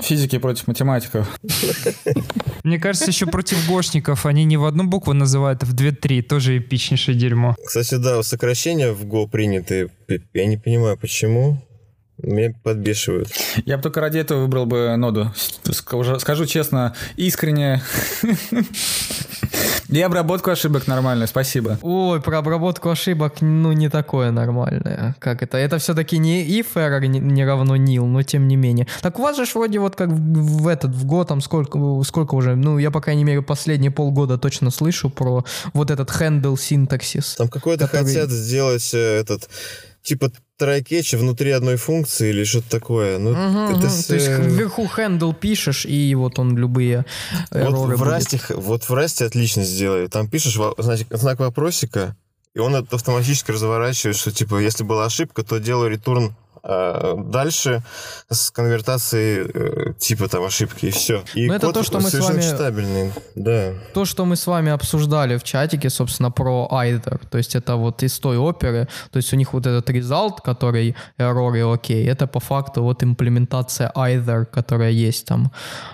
[0.00, 1.26] Физики против математиков.
[2.62, 6.20] Мне кажется, еще против гошников они не в одну букву называют, а в две-три.
[6.20, 7.56] Тоже эпичнейшее дерьмо.
[7.64, 9.90] Кстати, да, сокращения в Go приняты.
[10.34, 11.58] Я не понимаю, почему.
[12.18, 13.28] Меня подбешивают.
[13.66, 15.32] Я бы только ради этого выбрал бы ноду.
[15.64, 17.82] Скажу честно, искренне.
[19.88, 21.78] И обработку ошибок нормальная, спасибо.
[21.82, 25.14] Ой, про обработку ошибок, ну, не такое нормальное.
[25.18, 25.58] Как это?
[25.58, 28.86] Это все-таки не if error не, не равно nil, но тем не менее.
[29.00, 32.34] Так у вас же вроде вот как в, в этот, в год там сколько, сколько
[32.34, 37.36] уже, ну, я, по крайней мере, последние полгода точно слышу про вот этот handle синтаксис.
[37.36, 38.06] Там какой-то который...
[38.06, 39.48] хотят сделать э, этот
[40.06, 43.18] типа try-catch внутри одной функции или что-то такое.
[43.18, 43.88] Ну, угу, это угу.
[43.88, 44.06] С...
[44.06, 47.04] То есть вверху handle пишешь, и вот он любые
[47.50, 50.06] вот в Rust е, вот в Rust е отлично сделали.
[50.06, 52.16] Там пишешь значит, знак вопросика,
[52.54, 56.32] и он это автоматически разворачивает, что типа, если была ошибка, то делаю return
[56.68, 57.82] а, дальше
[58.28, 61.22] с конвертацией э, типа там ошибки и все.
[61.34, 62.42] И Но ну, это то, что мы с вами...
[62.42, 63.72] читабельный, да.
[63.94, 67.20] То, что мы с вами обсуждали в чатике, собственно, про either.
[67.30, 68.88] То есть это вот из той оперы.
[69.12, 73.04] То есть у них вот этот result, который error и окей, это по факту вот
[73.04, 75.52] имплементация either, которая есть там.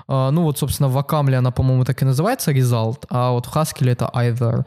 [0.09, 3.55] А, ну вот, собственно, в Акамле она, по-моему, так и называется result, а вот в
[3.55, 4.65] Haskell это either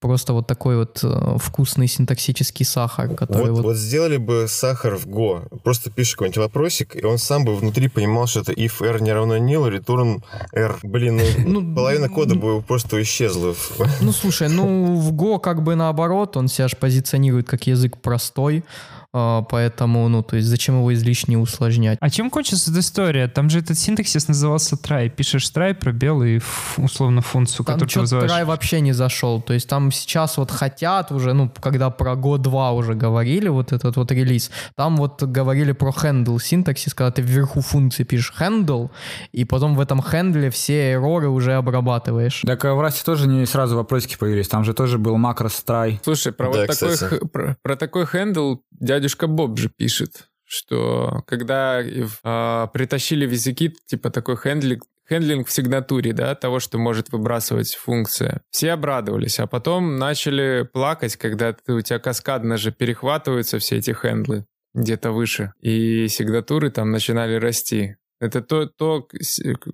[0.00, 3.64] просто вот такой вот э, вкусный синтаксический сахар, который вот, вот...
[3.64, 7.88] Вот сделали бы сахар в Go, просто пишешь какой-нибудь вопросик, и он сам бы внутри
[7.88, 10.22] понимал, что это if r не равно nil, return
[10.52, 10.78] r.
[10.82, 13.54] Блин, ну, ну половина кода бы просто исчезла.
[14.00, 18.64] Ну, слушай, ну в Go как бы наоборот, он себя же позиционирует как язык простой,
[19.12, 21.98] поэтому, ну, то есть зачем его излишне усложнять?
[22.00, 23.28] А чем кончится эта история?
[23.28, 25.08] Там же этот синтаксис назывался try.
[25.08, 26.40] Пишешь try, пробел и
[26.76, 28.30] условно функцию, там которую ты вызываешь.
[28.30, 29.40] try вообще не зашел.
[29.40, 33.72] То есть там сейчас вот хотят уже, ну, когда про год 2 уже говорили, вот
[33.72, 38.90] этот вот релиз, там вот говорили про handle синтаксис, когда ты вверху функции пишешь handle,
[39.32, 42.42] и потом в этом handle е все error ы уже обрабатываешь.
[42.46, 45.62] Так а в Rust е тоже не сразу вопросики появились, там же тоже был макрос
[45.66, 45.98] try.
[46.02, 51.22] Слушай, про да, вот такой, про, про такой handle дядя дядюшка Боб же пишет, что
[51.26, 57.12] когда э, притащили в языки, типа такой handling, handling в сигнатуре, да, того, что может
[57.12, 58.42] выбрасывать функция.
[58.50, 63.92] Все обрадовались, а потом начали плакать, когда ты, у тебя каскадно же перехватываются все эти
[63.92, 67.96] handle ы где-то выше, и сигнатуры там начинали расти.
[68.20, 69.08] Это то, то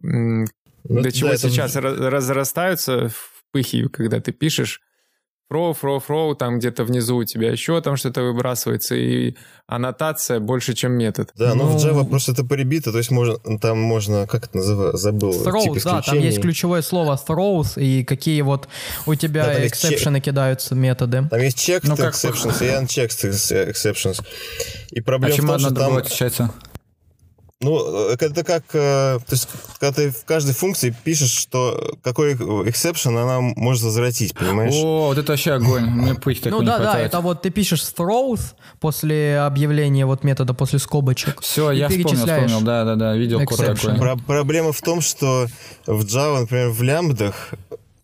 [0.02, 0.46] ну,
[0.84, 2.10] до чего да, сейчас это...
[2.10, 4.80] разрастаются в пыхи, когда ты пишешь
[5.48, 9.36] фроу, фроу, фроу, там где-то внизу у тебя еще там что-то выбрасывается, и
[9.66, 11.30] аннотация больше, чем метод.
[11.36, 14.56] Да, но ну, в Java просто это прибито, то есть можно, там можно, как это
[14.56, 15.30] называется, забыл.
[15.30, 18.68] Throws, типа да, там есть ключевое слово throws, и какие вот
[19.06, 21.26] у тебя да, эксепшены кидаются методы.
[21.30, 22.14] Там есть checked ну, как...
[22.14, 24.24] exceptions и unchecked exceptions.
[24.90, 25.96] И проблема а чем в том, что там...
[25.96, 26.50] отличается?
[27.62, 29.48] Ну, э, это как, э, то есть,
[29.78, 34.74] когда ты в каждой функции пишешь, что какой exception она может возвратить, понимаешь?
[34.74, 38.54] О, вот это вообще огонь, мне пусть Ну да, да, это вот ты пишешь throws
[38.80, 41.40] после объявления вот метода, после скобочек.
[41.40, 43.96] Все, я вспомнил, вспомнил, да, да, да, видел код такой.
[43.96, 45.46] Про проблема в том, что
[45.86, 47.54] в Java, например, в лямбдах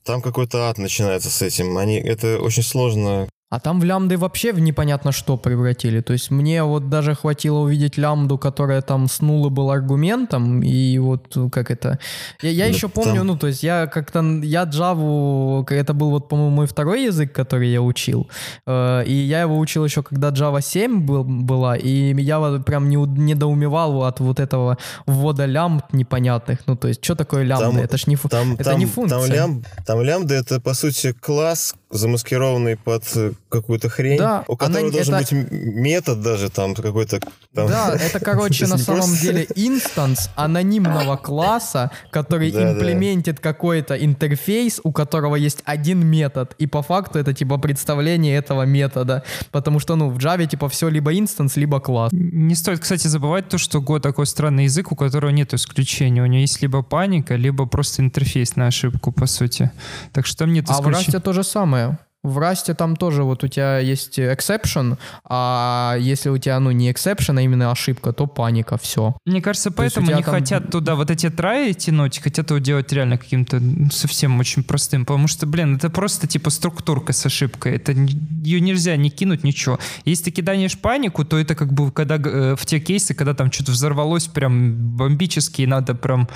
[0.04, 1.76] там какой-то ад начинается с этим.
[1.76, 6.00] Они, это очень сложно а там в лямбды вообще в непонятно что превратили.
[6.00, 10.98] То есть мне вот даже хватило увидеть лямбду, которая там с нулы был аргументом, и
[10.98, 11.98] вот как это...
[12.42, 13.26] Я, я еще помню, там...
[13.28, 14.20] ну то есть я как-то...
[14.42, 15.66] Я Java...
[15.70, 18.28] Это был вот, по-моему, мой второй язык, который я учил.
[18.66, 22.90] Э, и я его учил еще, когда Java 7 был, была, и я вот прям
[22.90, 24.76] не, недоумевал от вот этого
[25.06, 26.66] ввода лямбд непонятных.
[26.66, 27.70] Ну то есть что такое лямбда?
[27.70, 29.20] Там, это ж не, там, это там, не функция.
[29.20, 33.04] Там, лямб, там лямбда это, по сути, класс, замаскированный под
[33.48, 37.20] какую-то хрень, Да, у которой она- должен это- быть метод даже там какой-то.
[37.54, 42.72] там- Да, это, короче, на самом просто- деле инстанс анонимного класса, который Да, да.
[42.72, 48.36] implement ит какой-то интерфейс, у которого есть один метод, и по факту это типа представление
[48.36, 52.10] этого метода, потому что, ну, в Java типа все либо instance, либо класс.
[52.12, 56.22] Не стоит, кстати, забывать то, что Go такой странный язык, у которого нет исключения.
[56.22, 59.70] У него есть либо паника, либо просто интерфейс на ошибку, по сути.
[60.12, 61.04] Так что там нет А в исключения.
[61.06, 61.98] Расте то же самое.
[62.24, 66.90] В Расте там тоже вот у тебя есть exception, а если у тебя, ну, не
[66.90, 69.16] exception, а именно ошибка, то паника, все.
[69.24, 73.18] Мне кажется, поэтому не там- хотят туда вот эти траи тянуть, хотят его делать реально
[73.18, 77.92] каким-то м, совсем очень простым, потому что, блин, это просто типа структурка с ошибкой, это
[77.92, 79.78] ее нельзя не кинуть, ничего.
[80.04, 83.52] Если ты кидаешь панику, то это как бы когда э, в те кейсы, когда там
[83.52, 86.28] что-то взорвалось прям бомбически, и надо прям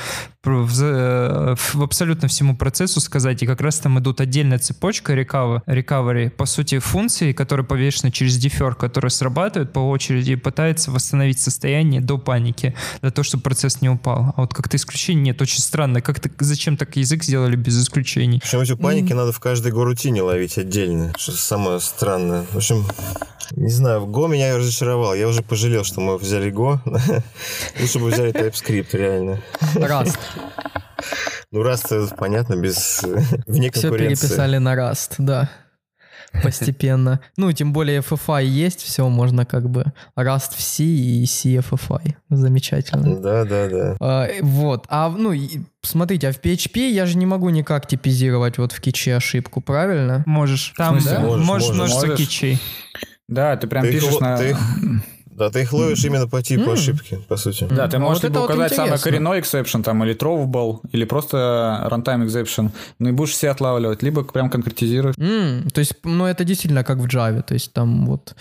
[0.44, 5.60] в, за- в абсолютно всему процессу сказать, и как раз там идут отдельная цепочка recover,
[5.72, 11.40] recovery, по сути, функции, которые повешены через дефер, которые срабатывают по очереди и пытаются восстановить
[11.40, 14.34] состояние до паники, для того, чтобы процесс не упал.
[14.36, 16.00] А вот как-то исключений нет, очень странно.
[16.00, 18.40] Как то зачем так язык сделали без исключений?
[18.40, 22.44] Причем эти паники надо в каждой горутине ловить отдельно, что самое странное.
[22.52, 22.84] В общем,
[23.52, 25.14] не знаю, Го меня разочаровал.
[25.14, 26.80] Я уже пожалел, что мы взяли Го.
[27.80, 29.40] Лучше бы взяли TypeScript, реально.
[29.74, 30.18] Rust.
[31.50, 31.84] Ну, раз
[32.16, 33.02] понятно, без
[33.46, 34.26] вне Все конкуренции.
[34.26, 35.50] переписали на Rust, да.
[36.42, 37.20] Постепенно.
[37.36, 39.84] Ну, тем более FFI есть, все, можно как бы
[40.16, 42.14] Rust в C и C FFI.
[42.30, 43.16] Замечательно.
[43.20, 43.96] Да, да, да.
[44.00, 44.86] А, вот.
[44.88, 45.32] А, ну,
[45.82, 50.22] смотрите, а в PHP я же не могу никак типизировать вот в киче ошибку, правильно?
[50.26, 50.72] Можешь.
[50.76, 51.18] Там смысле?
[51.18, 52.18] можешь, Можешь, множество можешь.
[52.26, 52.58] кичей.
[53.28, 54.36] Да, ты прям Ты их пишешь ло- на...
[54.36, 54.58] ты их-
[55.36, 56.72] Да, ты их ловишь именно по типу М.
[56.72, 57.66] ошибки, по сути.
[57.70, 60.80] Да, ты Ну, можешь вот либо это вот указать самый коренной exception, там, или throwable,
[60.92, 65.16] или просто runtime exception, ну и будешь все отлавливать, либо прям конкретизировать.
[65.18, 68.34] М, то есть, ну, это действительно как в Java, то есть там вот,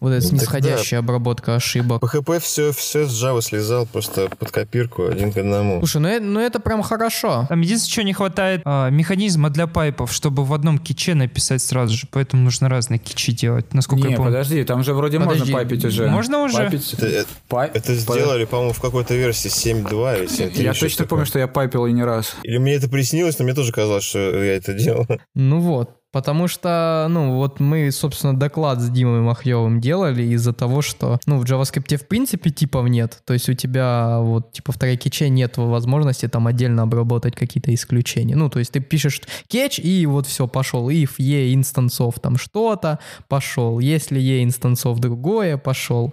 [0.00, 2.02] вот эта Ну, снисходящая обработка ошибок.
[2.02, 5.78] PHP все, все с Java слезал просто под копирку один к одному.
[5.78, 7.46] Слушай, ну, э- ну это прям хорошо.
[7.48, 11.94] Там единственное, что не хватает а, механизма для пайпов, чтобы в одном киче написать сразу
[11.96, 14.32] же, поэтому нужно разные кичи делать, насколько Не, я помню.
[14.32, 16.08] подожди, там же вроде Подожди, можно пайпить уже.
[16.08, 16.56] можно уже?
[16.56, 16.94] Пайпить.
[16.94, 20.62] Это, э, Пай- это сделали, по-моему, в какой-то версии 7.2 или 7.3.
[20.62, 21.06] Я точно такое.
[21.08, 22.34] помню, что я пайпил и не раз.
[22.42, 25.06] Или мне это приснилось, но мне тоже казалось, что я это делал.
[25.34, 30.82] Ну вот, потому что, ну вот мы, собственно, доклад с Димой Махьевым делали из-за того,
[30.82, 33.22] что, ну, в JavaScript в принципе типов нет.
[33.24, 38.36] То есть у тебя вот типа в трекиче нет возможности там отдельно обработать какие-то исключения.
[38.36, 40.90] Ну, то есть ты пишешь кетч и вот все, пошел.
[40.90, 42.98] If e инстансов там что-то,
[43.28, 43.78] пошел.
[43.78, 46.12] Если e инстансов другое, пошел.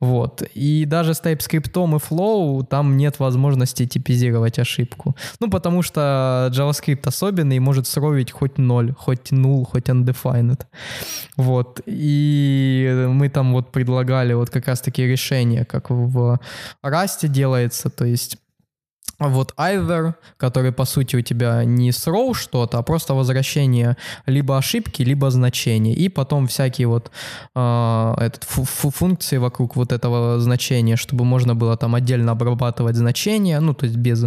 [0.00, 0.42] Вот.
[0.54, 5.14] И даже с TypeScript и Flow там нет возможности типизировать ошибку.
[5.40, 10.62] Ну, потому что JavaScript особенный и может сровить хоть ноль, хоть null, хоть undefined.
[11.36, 11.80] Вот.
[11.86, 16.38] И мы там вот предлагали вот как раз-таки решение, как в
[16.84, 18.38] Rust делается, то есть
[19.18, 23.96] вот either, который по сути у тебя не throw что-то, а просто возвращение
[24.26, 25.92] либо ошибки, либо значения.
[25.92, 27.10] И потом всякие вот
[27.54, 32.96] э, этот, фу- фу- функции вокруг вот этого значения, чтобы можно было там отдельно обрабатывать
[32.96, 34.24] значения, ну то есть без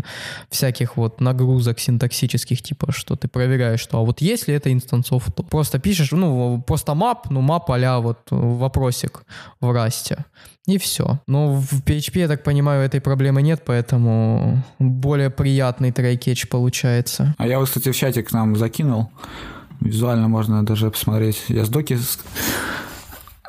[0.50, 5.44] всяких вот нагрузок синтаксических, типа что ты проверяешь, что а вот если это инстансов, то
[5.44, 9.24] просто пишешь, ну просто map, ну map а вот вопросик
[9.62, 10.26] в расте.
[10.68, 11.20] И все.
[11.28, 17.34] Но в PHP, я так понимаю, этой проблемы нет, поэтому более приятный трей-кетч получается.
[17.38, 19.10] А я вот, кстати, в чатик к нам закинул.
[19.80, 21.46] Визуально можно даже посмотреть.
[21.48, 21.98] Я с доки...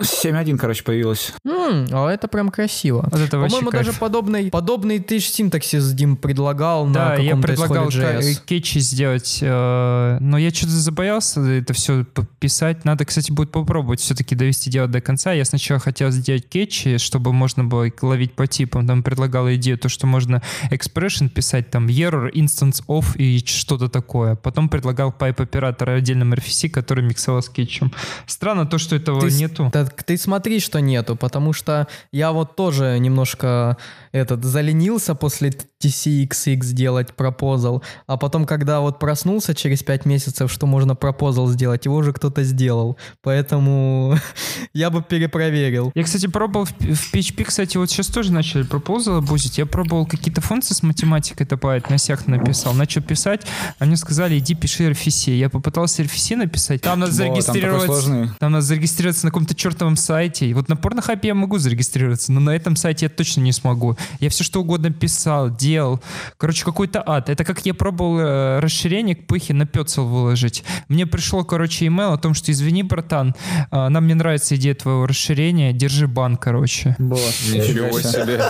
[0.04, 1.32] с- 7.1, короче, появилась.
[1.44, 3.08] М, а это прям красиво.
[3.10, 3.86] Вот это вообще По-моему, кайф.
[3.86, 8.40] даже подобный, подобный ты ж синтаксис, Дим, предлагал на Да, я каком-то предлагал исходе JS.
[8.44, 12.04] кетчи сделать, э, но я что-то забоялся это все
[12.38, 12.84] писать.
[12.84, 15.32] Надо, кстати, будет попробовать все-таки довести дело до конца.
[15.32, 18.86] Я сначала хотел сделать кетчи, чтобы можно было ловить по типам.
[18.86, 24.34] Там предлагал идею, то, что можно expression писать, там error, instance of и что-то такое.
[24.36, 27.92] Потом предлагал pipe оператора отдельном RFC, который миксовал с кетчем.
[28.26, 29.70] Странно то, что этого Ты с- нету.
[29.72, 33.76] Так ты смотри, что нету, потому что я вот тоже немножко
[34.12, 35.52] этот заленился после
[35.82, 41.84] TCXX делать пропозал, а потом, когда вот проснулся через 5 месяцев, что можно пропозал сделать,
[41.84, 44.16] его уже кто-то сделал, поэтому
[44.74, 45.92] я бы перепроверил.
[45.94, 49.58] Я, кстати, пробовал в, PHP, кстати, вот сейчас тоже начали пропозалы бузить.
[49.58, 52.74] Я пробовал какие-то функции с математикой топать, на сях написал.
[52.74, 53.42] Начал писать,
[53.78, 55.36] а мне сказали, иди пиши RFC.
[55.36, 56.82] Я попытался RFC написать.
[56.82, 58.36] Там надо там зарегистрироваться.
[58.38, 60.46] Там надо зарегистрироваться на каком-то чертовом сайте.
[60.46, 63.96] И вот на порнохабе я могу зарегистрироваться, но на этом сайте я точно не смогу.
[64.20, 66.00] Я все что угодно писал, делал, делал.
[66.36, 67.30] Короче, какой-то ад.
[67.30, 70.64] Это как я пробовал э, расширение к пыхе на пецел выложить.
[70.88, 73.34] Мне пришло, короче, имейл о том, что извини, братан,
[73.70, 76.96] э, нам не нравится идея твоего расширения, держи бан, короче.
[76.98, 78.42] Ничего себе.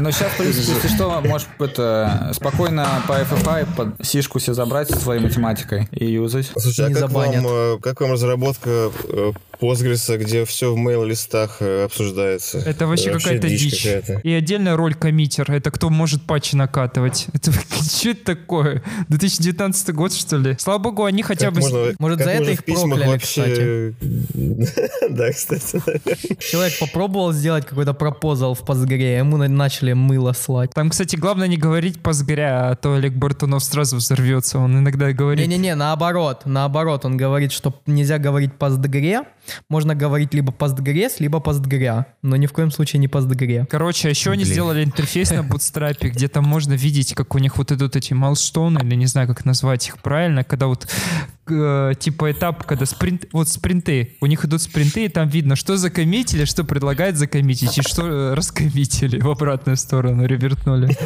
[0.00, 4.88] Но сейчас, в принципе, если что, можешь это, спокойно по FFI под сишку себе забрать
[4.88, 6.50] со своей математикой и юзать.
[6.56, 7.44] Слушай, Не а как забанят.
[7.44, 12.58] вам, э, как вам разработка э, Postgres, где все в мейл-листах э, обсуждается?
[12.58, 13.82] Это вообще какая-то дичь.
[13.82, 14.18] какая-то.
[14.26, 15.50] И отдельная роль коммитер.
[15.50, 17.26] Это кто может патчи накатывать.
[17.34, 18.82] Это что это такое?
[19.08, 20.56] 2019 год, что ли?
[20.58, 21.60] Слава богу, они хотя Как бы...
[21.60, 23.94] можно- Может, за это их прокляли, вообще...
[25.10, 25.82] Да, кстати.
[26.50, 30.70] Человек попробовал сделать какой-то пропозал в Postgre, ему на- начали мыло слать.
[30.74, 34.58] Там, кстати, главное не говорить позгря, а то Олег Бартунов сразу взорвется.
[34.58, 35.46] Он иногда говорит...
[35.46, 39.22] Не-не-не, наоборот, наоборот, он говорит, что нельзя говорить постгре,
[39.68, 43.66] можно говорить либо постгрес, либо постгря, но ни в коем случае не постгре.
[43.70, 47.72] Короче, еще они сделали интерфейс на бутстрапе, где там можно видеть, как у них вот
[47.72, 50.88] идут эти майлстоуны, или не знаю, как назвать их правильно, когда вот
[51.50, 55.76] э, типа этап, когда спринт, вот спринты, у них идут спринты, и там видно, что
[55.76, 60.96] закоммитили, что предлагает закоммитить, и что э, раскоммитили в обратную сторону, ревертнули.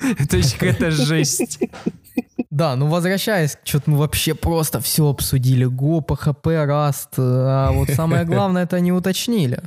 [0.18, 1.58] Это еще какая-то жесть.
[2.52, 5.66] Да, ну возвращаясь, что-то мы вообще просто все обсудили.
[5.66, 7.14] Go, PHP, Rust.
[7.16, 9.58] А вот самое главное это не уточнили.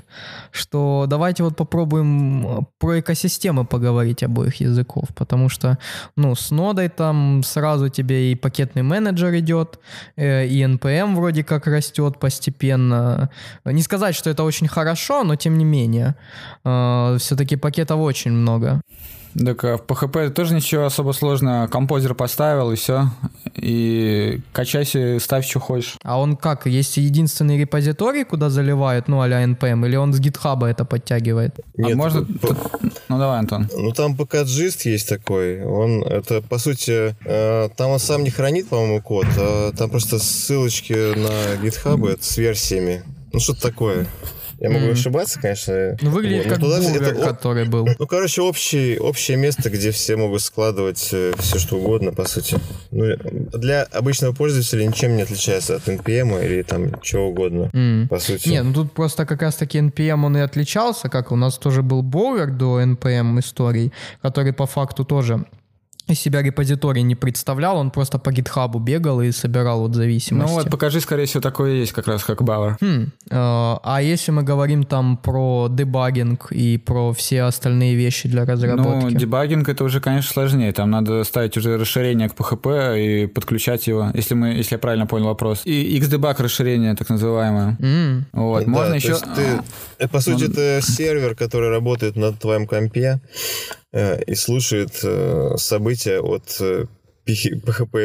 [0.52, 5.06] Что давайте вот попробуем э, про экосистемы поговорить обоих языков.
[5.16, 5.80] Потому что,
[6.16, 9.80] ну, с нодой там сразу тебе и пакетный менеджер идет, э,
[10.16, 13.30] и NPM вроде как растет постепенно.
[13.66, 16.16] Не сказать, что это очень хорошо, но тем не менее.
[16.64, 18.82] Все-таки пакетов очень много.
[19.38, 21.68] Так а в PHP тоже ничего особо сложного.
[21.68, 23.10] Композер поставил и все.
[23.56, 25.96] И качайся, ставь, что хочешь.
[26.04, 26.68] А он как?
[26.68, 31.60] Есть единственный репозиторий, куда заливают, ну, а-ля NPM, или он с гитхаба это подтягивает?
[31.78, 32.24] а Нет, можно...
[32.24, 32.56] п-
[33.10, 33.68] Ну давай, Антон.
[33.76, 35.64] Ну, там ПК-джист есть такой.
[35.64, 40.20] Он, это, по сути, э, там он сам не хранит, по-моему, код, а там просто
[40.20, 43.04] ссылочки на гитхабы с версиями.
[43.34, 44.08] Ну, что-то такое.
[44.60, 44.94] Я могу Мгм.
[44.94, 45.98] ошибаться, конечно.
[46.02, 47.88] Ну, выглядит Вот, как туда- бургер, это который был.
[48.00, 52.58] Ну, короче, общий, общее место, где все могут складывать все, что угодно, по сути.
[52.92, 53.16] Ну,
[53.54, 58.08] для обычного пользователя ничем не отличается от NPM или там чего угодно, М.
[58.10, 58.50] по сути.
[58.50, 62.02] Не, ну тут просто как раз-таки NPM он и отличался, как у нас тоже был
[62.04, 63.92] Bower до NPM историй,
[64.22, 65.46] который по факту тоже
[66.08, 70.54] из себя репозиторий не представлял, он просто по гитхабу бегал и собирал вот Ну зависимости.
[70.54, 72.78] вот, покажи, скорее всего, такое есть как раз, как Бауэр.
[72.80, 78.46] Хм, э, а если мы говорим там про дебагинг и про все остальные вещи для
[78.46, 79.16] Ну, разработки?
[79.16, 80.72] дебагинг это уже, конечно, сложнее.
[80.74, 85.08] Там надо ставить уже расширение к PHP и подключать его, если мы, если я правильно
[85.08, 85.62] понял вопрос.
[85.66, 87.78] И Xdebug расширение, так называемое.
[87.80, 89.16] М, Вот, Да, можно то еще...
[89.16, 89.62] ты-
[89.98, 93.20] э, по сути, он- это сервер, который работает на твоем компе
[94.28, 96.86] и слушает э, события от э,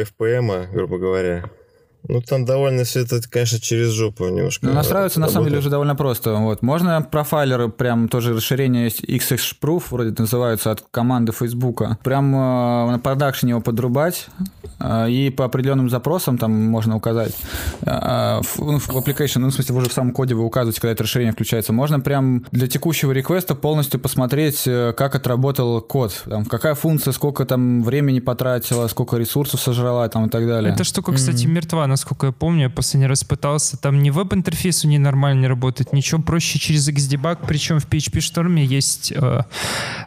[0.03, 1.49] FPM, грубо говоря.
[2.07, 4.65] Ну, там довольно все это, конечно, через жопу немножко.
[4.65, 5.61] Ну, настраиваться на самом деле работает.
[5.61, 6.33] уже довольно просто.
[6.33, 6.61] Вот.
[6.61, 11.97] Можно профайлеры, прям тоже расширение есть, XXProof, вроде называются, от команды Фейсбука.
[12.03, 14.27] Прям э, на продакшене его подрубать,
[14.79, 17.35] э, и по определенным запросам там можно указать.
[17.81, 20.81] Э, в, ну, в application, ну, в смысле, вы уже в самом коде вы указываете,
[20.81, 21.71] когда это расширение включается.
[21.71, 26.23] Можно прям для текущего реквеста полностью посмотреть, э, как отработал код.
[26.25, 30.73] Там, какая функция, сколько там времени потратила, сколько ресурсов сожрала там, и так далее.
[30.73, 32.63] Эта штука, кстати, мертва, насколько я помню.
[32.63, 33.77] Я последний раз пытался.
[33.77, 37.39] Там ни веб-интерфейс у нее нормально не работает, ничего проще через Xdebug.
[37.47, 39.41] Причем в PHP Storm есть э,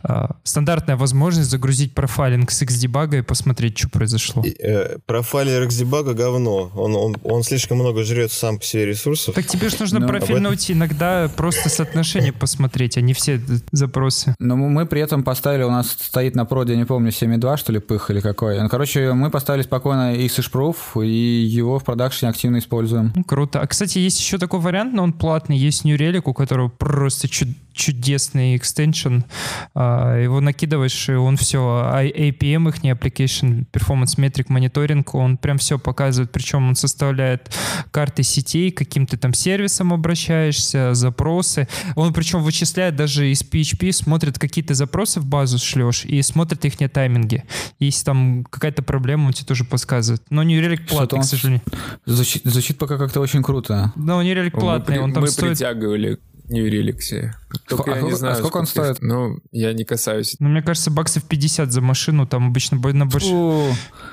[0.02, 4.42] э, стандартная возможность загрузить профайлинг с Xdebug и посмотреть, что произошло.
[4.44, 6.70] И, э, Профайлер Xdebug говно.
[6.74, 9.34] Он, он, он слишком много жрет сам по себе ресурсов.
[9.34, 13.40] Так тебе же нужно Ну, профильнуть иногда просто соотношение посмотреть, а не все
[13.72, 14.34] запросы.
[14.38, 17.78] Но мы при этом поставили, у нас стоит на проде, не помню, 7.2, что ли,
[17.78, 18.60] пых или какой.
[18.60, 23.12] Ну, короче, мы поставили спокойно XSHProof, и его в продакшене активно используем.
[23.26, 23.60] Круто.
[23.60, 25.56] А, кстати, есть еще такой вариант, но он платный.
[25.56, 29.20] Есть New Relic, у которого просто чуд- чудесный экстеншн.
[29.74, 35.58] А, его накидываешь, и он все, APM их, не Application Performance Metric Monitoring, он прям
[35.58, 37.54] все показывает, причем он составляет
[37.90, 41.68] карты сетей, к каким ты там сервисом обращаешься, запросы.
[41.96, 46.64] Он причем вычисляет даже из PHP, смотрит, какие ты запросы в базу шлешь, и смотрит
[46.64, 47.44] их тайминги.
[47.78, 50.22] Если там какая-то проблема, он тебе тоже подсказывает.
[50.30, 51.62] Но Relic Что-то платный, к сожалению.
[52.06, 53.92] Звучит, звучит пока как-то очень круто.
[53.96, 55.52] Да, Relic Мы платный, при- он там мы стоит...
[55.52, 56.18] притягивали
[56.48, 57.30] New Relic.
[57.68, 58.98] Только А я не сколько- знаю, а сколько он стоит?
[59.00, 60.36] Ну, я не касаюсь.
[60.40, 63.28] Ну, мне кажется, баксов 50 за машину, там обычно на больше...
[63.28, 63.64] Фу,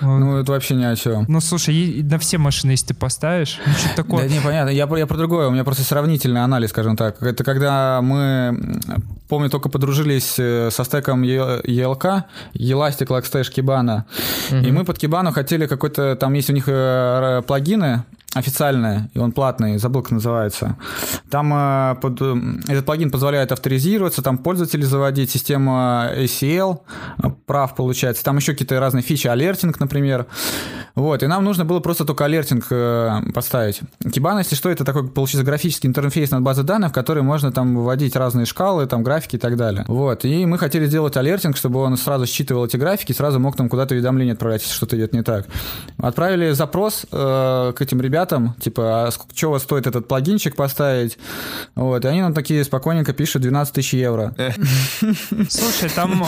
[0.02, 1.26] ну это вообще ни о чем.
[1.28, 4.30] Ну, слушай, и- на все машины, если ты поставишь, ну, что такое...
[4.30, 7.22] Да непонятно, я, про- я про другое, у меня просто сравнительный анализ, скажем так.
[7.24, 8.80] Это когда мы,
[9.28, 12.24] помню, только подружились э, со стеком ELK,
[12.54, 14.04] Elastic Logstash Kibana,
[14.52, 18.04] и мы под Kibana хотели какой-то, там есть у них э, плагины,
[18.34, 20.78] официальные, и он платный, забыл, как называется.
[21.30, 22.36] Там э, под, э,
[22.68, 26.80] этот плагин позволяет авторизироваться, там пользователей заводить, система ACL,
[27.22, 28.24] э, прав получается.
[28.24, 30.28] Там еще какие-то разные фичи, алертинг, например.
[30.96, 33.82] Вот, и нам нужно было просто только алертинг э, поставить.
[34.04, 37.78] Kibana, если что, это такой, получается, графический интерфейс над базой данных, в который можно там
[37.78, 39.86] вводить разные шкалы, там графики и так далее.
[39.88, 43.70] Вот, и мы хотели сделать алертинг, чтобы он сразу считывал эти графики, сразу мог там
[43.70, 45.48] куда-то уведомление отправлять, если что-то идет не так.
[45.98, 48.21] Отправили запрос э, к этим ребятам,
[48.60, 51.18] типа, а сколько, что у вас стоит этот плагинчик поставить?
[51.76, 54.36] Вот, и они нам такие спокойненько пишут 12 тысяч евро.
[55.50, 56.26] Слушай, там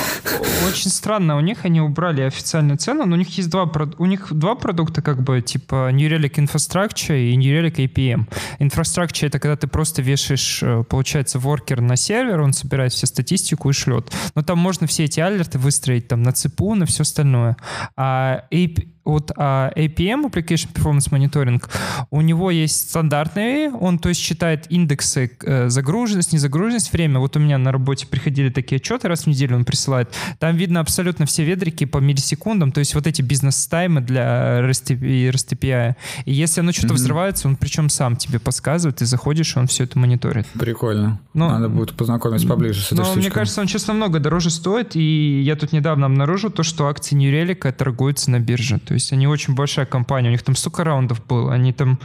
[0.67, 4.27] очень странно, у них они убрали официальную цену, но у них есть два, у них
[4.31, 8.27] два продукта, как бы, типа New Relic Infrastructure и New Relic APM.
[8.59, 13.69] Infrastructure— это когда ты просто вешаешь, э, получается, воркер на сервер, он собирает всю статистику
[13.69, 14.11] и шлет.
[14.35, 17.57] Но там можно все эти алерты выстроить там на ЦПУ, на все остальное.
[17.95, 21.61] А AP вот а APM, Application Performance Monitoring,
[22.09, 27.19] у него есть стандартный, он то есть считает индексы э, загруженность, незагруженность, время.
[27.19, 30.13] Вот у меня на работе приходили такие отчеты, раз в неделю он присылает.
[30.39, 35.29] Там видно абсолютно все ведрики по миллисекундам, то есть вот эти бизнес-таймы для REST и
[35.29, 35.95] REST API.
[36.25, 39.99] И если оно что-то взрывается, он причем сам тебе подсказывает, ты заходишь, он все это
[39.99, 40.47] мониторит.
[40.53, 41.19] Прикольно.
[41.33, 43.21] Ну, Надо будет познакомиться поближе с этой Но штучкой.
[43.21, 47.15] мне кажется, он сейчас намного дороже стоит, и я тут недавно обнаружил то, что акции
[47.15, 48.79] New Relic торгуются на бирже.
[48.79, 51.99] То есть они очень большая компания, у них там столько раундов было, они там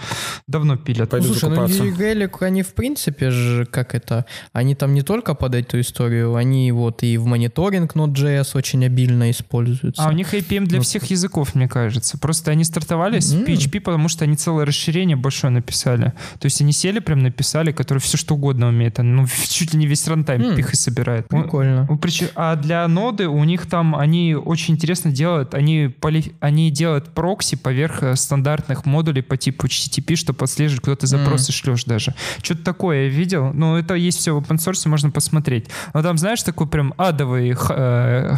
[0.47, 1.11] давно пилят.
[1.11, 1.85] Пойду Слушай, ну закупаться.
[1.85, 6.73] Relic, они в принципе же, как это, они там не только под эту историю, они
[6.73, 10.03] вот и в мониторинг Node.js очень обильно используются.
[10.05, 12.19] А у них APM для Ну, всех языков, мне кажется.
[12.19, 13.45] Просто они стартовали с М.
[13.45, 16.13] PHP, потому что они целое расширение большое написали.
[16.39, 18.99] То есть они сели прям написали, который все что угодно умеет.
[18.99, 21.29] Ну, чуть ли не весь рантайм пих и собирает.
[21.29, 21.87] Прикольно.
[21.89, 26.71] Ну, причем- А для ноды у них там они очень интересно делают, они, поли- они
[26.79, 31.85] делают прокси поверх э, стандартных модулей по типу HTTP, чтобы отслеживать, куда ты запросы шлешь
[31.85, 32.15] даже.
[32.43, 33.53] Что-то такое я видел.
[33.53, 35.67] Ну, это есть все в open source, можно посмотреть.
[35.95, 38.37] Но там, знаешь, такой прям адовый э,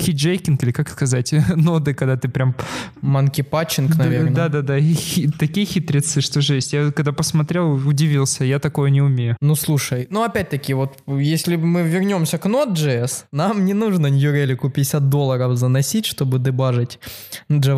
[0.00, 2.54] хиджейкинг, или как сказать, ноды, когда ты прям...
[3.00, 4.32] Манки патчинг, наверное.
[4.32, 6.72] Да-да-да, хи- такие хитрецы, что жесть.
[6.72, 9.36] Я когда посмотрел, удивился, я такое не умею.
[9.40, 15.08] Ну слушай, ну опять-таки, вот если мы вернемся к Node.js, нам не нужно Relic 50
[15.08, 16.98] долларов заносить, чтобы дебажить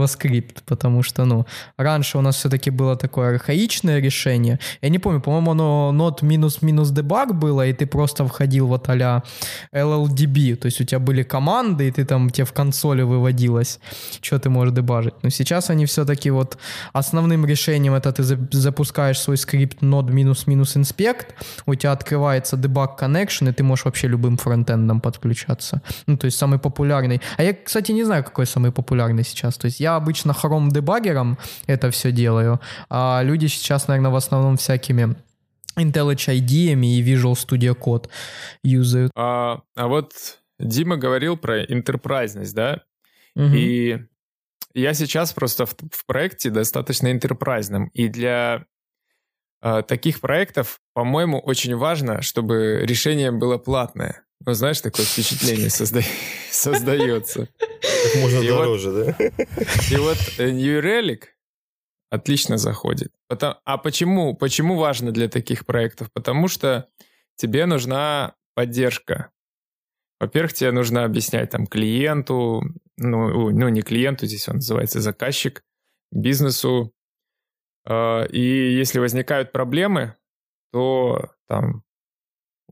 [0.03, 1.47] JavaScript, потому что, ну,
[1.77, 4.59] раньше у нас все-таки было такое архаичное решение.
[4.83, 9.23] Я не помню, по-моему, оно Node минус-минус дебаг было, и ты просто входил вот а
[9.73, 13.81] LLDB, то есть у тебя были команды, и ты там, тебе в консоли выводилось,
[14.21, 15.15] что ты можешь дебажить.
[15.23, 16.59] Но сейчас они все-таки вот
[16.93, 21.27] основным решением это ты за- запускаешь свой скрипт node минус-минус inspect,
[21.67, 25.81] у тебя открывается debug connection, и ты можешь вообще любым фронтендом подключаться.
[26.07, 27.21] Ну, то есть самый популярный.
[27.39, 29.57] А я, кстати, не знаю, какой самый популярный сейчас.
[29.57, 34.57] То есть я обычно Chrome дебаггером это все делаю, а люди сейчас, наверное, в основном
[34.57, 35.17] всякими
[35.79, 38.09] IntelliJ IDE и Visual Studio Code
[38.63, 39.11] юзают.
[39.17, 40.13] А, а вот
[40.59, 42.83] Дима говорил про интерпрайзность, да?
[43.35, 43.55] Мгм.
[43.55, 43.99] И
[44.75, 47.89] я сейчас просто в, в проекте достаточно интерпрайзном.
[47.89, 48.67] И для
[49.63, 54.25] э, таких проектов, по-моему, очень важно, чтобы решение было платное.
[54.45, 56.05] Ну, знаешь, такое впечатление созда-
[56.51, 57.49] создается.
[58.03, 59.27] Как можно И вот- дороже, да?
[59.91, 61.25] И вот э, New Relic
[62.11, 63.13] отлично заходит.
[63.29, 64.35] Потом- а почему?
[64.35, 66.11] Почему важно для таких проектов?
[66.13, 66.89] Потому что
[67.37, 69.31] тебе нужна поддержка.
[70.21, 72.63] Во-первых, тебе нужно объяснять там клиенту,
[72.97, 75.63] ну, ну не клиенту, здесь он называется заказчик,
[76.13, 76.93] бизнесу.
[77.87, 78.41] Э, И
[78.77, 80.15] если возникают проблемы,
[80.73, 81.83] то там,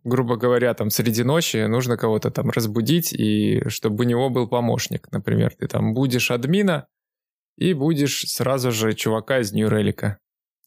[0.04, 5.08] грубо говоря, там среди ночи нужно кого-то там разбудить, и чтобы у него был помощник.
[5.12, 6.86] Например, ты там будешь админа,
[7.56, 10.16] и будешь сразу же чувака из Relic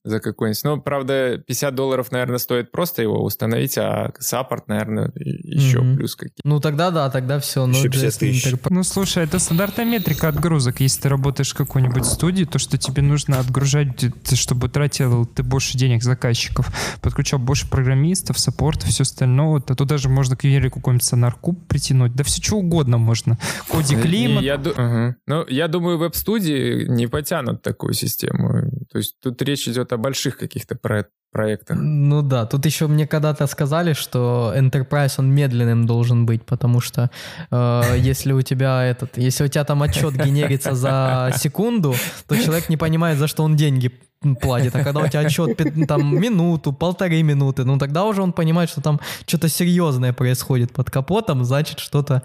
[0.03, 0.63] за какой-нибудь.
[0.63, 5.95] Ну, правда, 50 долларов, наверное, стоит просто его установить, а саппорт, наверное, еще Мгм.
[5.97, 7.65] плюс какие Ну тогда да, тогда все.
[7.67, 8.53] Еще 50 тысяч.
[8.69, 10.79] Ну, слушай, это стандартная метрика отгрузок.
[10.81, 13.89] Если ты работаешь в какой-нибудь студии, то что тебе нужно отгружать,
[14.33, 16.69] чтобы тратил ты больше денег заказчиков,
[17.01, 19.61] подключал больше программистов, саппорта, все остальное.
[19.67, 22.13] А туда же можно к Юре какой-нибудь сонаркуб притянуть.
[22.15, 23.37] Да все что угодно можно.
[23.69, 24.43] Коди климат.
[24.43, 25.15] я, ду- Мгм.
[25.27, 28.62] Ну, я думаю, веб-студии не потянут такую систему.
[28.93, 31.77] То есть тут речь идет о больших каких-то про- проектах.
[31.81, 37.09] Ну да, тут еще мне когда-то сказали, что Enterprise, он медленным должен быть, потому что
[37.49, 41.95] э, если у тебя этот, если у тебя там отчет генерится за секунду,
[42.27, 43.91] то человек не понимает, за что он деньги
[44.39, 44.75] платит.
[44.75, 48.81] А когда у тебя отчет там минуту, полторы минуты, ну тогда уже он понимает, что
[48.81, 52.21] там что-то серьезное происходит под капотом, значит что-то...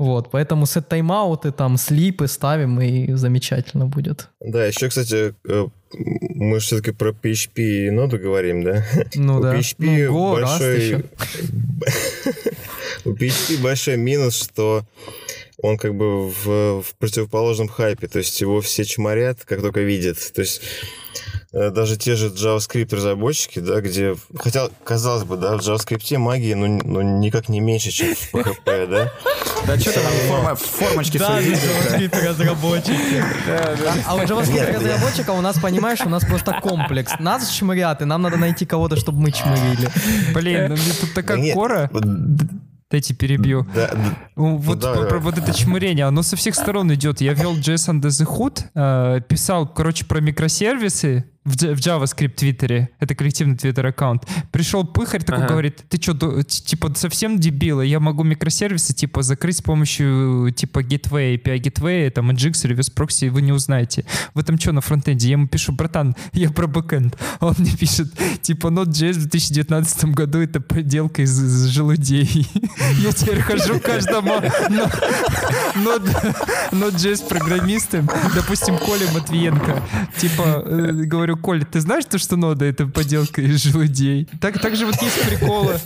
[0.00, 4.30] Вот, поэтому сет тайм-ауты, там, слипы ставим, и замечательно будет.
[4.40, 8.82] Да, еще, кстати, э, мы же все-таки про PHP и ноду говорим, да?
[9.14, 9.54] Ну У да.
[9.54, 9.74] PHP
[10.08, 11.04] Ну, Go, Rust большой...
[13.04, 14.86] У PHP большой минус, что
[15.58, 20.16] он как бы в, в противоположном хайпе, то есть его все чморят, как только видят.
[20.32, 20.62] То есть
[21.52, 26.80] даже те же JavaScript разработчики, да, где, хотя, казалось бы, да, в JavaScript магии, ну,
[26.84, 29.10] ну, никак не меньше, чем в PHP, да?
[29.66, 31.96] Да что ты там форма- формочки Да, свои видел-то?
[31.96, 33.24] JavaScript разработчики.
[34.06, 37.12] А у JavaScript разработчика у нас, понимаешь, у нас просто комплекс.
[37.18, 39.88] Нас чмырят, и нам надо найти кого-то, чтобы мы чмырили.
[40.32, 41.90] Блин, ну мне тут Да такая кора.
[41.92, 42.04] вот,
[42.92, 43.68] Дайте перебью.
[43.72, 43.98] да, да,
[44.34, 45.22] Ну, Вот, давай, про- давай.
[45.22, 47.20] вот это чмырение, оно со всех сторон идет.
[47.20, 52.90] Я вел JSON Under the Hood, э, писал, короче, про микросервисы в, в JavaScript Твиттере.
[52.98, 54.26] Это коллективный Твиттер аккаунт.
[54.52, 55.52] Пришел пыхарь такой, Ага.
[55.52, 57.80] говорит, ты что, типа совсем дебила?
[57.80, 63.30] Я могу микросервисы типа закрыть с помощью типа Gateway, API Gateway, там Nginx, Reverse Proxy,
[63.30, 64.04] вы не узнаете.
[64.34, 65.28] Вы там что на фронтенде?
[65.28, 67.16] Я ему пишу, братан, я про бэкэнд.
[67.40, 68.12] А Он мне пишет,
[68.42, 72.46] типа Node.js в 2019 году это поделка из, из желудей.
[72.98, 74.34] Я теперь хожу каждому
[76.72, 79.82] Node.js программистам, допустим, Коле Матвиенко.
[80.16, 80.90] Типа, э,
[81.30, 84.28] говорю, Коля, ты знаешь, то, что нода это поделка из желудей?
[84.40, 85.78] Так, так же вот есть приколы.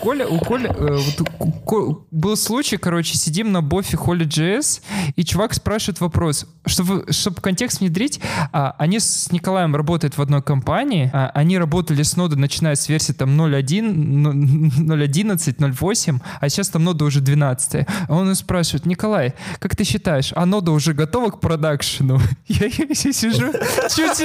[0.00, 4.80] Коля, у Коля, э, вот у Ко- был случай, короче, сидим на бофе Holy.js,
[5.16, 8.20] и чувак спрашивает вопрос, чтобы, чтобы контекст внедрить,
[8.52, 12.88] а, они с Николаем работают в одной компании, а, они работали с нодой, начиная с
[12.88, 17.86] версии там 0.1, ну, 0.11, 0.8, а сейчас там нода уже 12.
[18.08, 22.20] А он спрашивает, Николай, как ты считаешь, а нода уже готова к продакшену?
[22.48, 23.52] Я, я сижу,
[23.94, 24.22] чуть,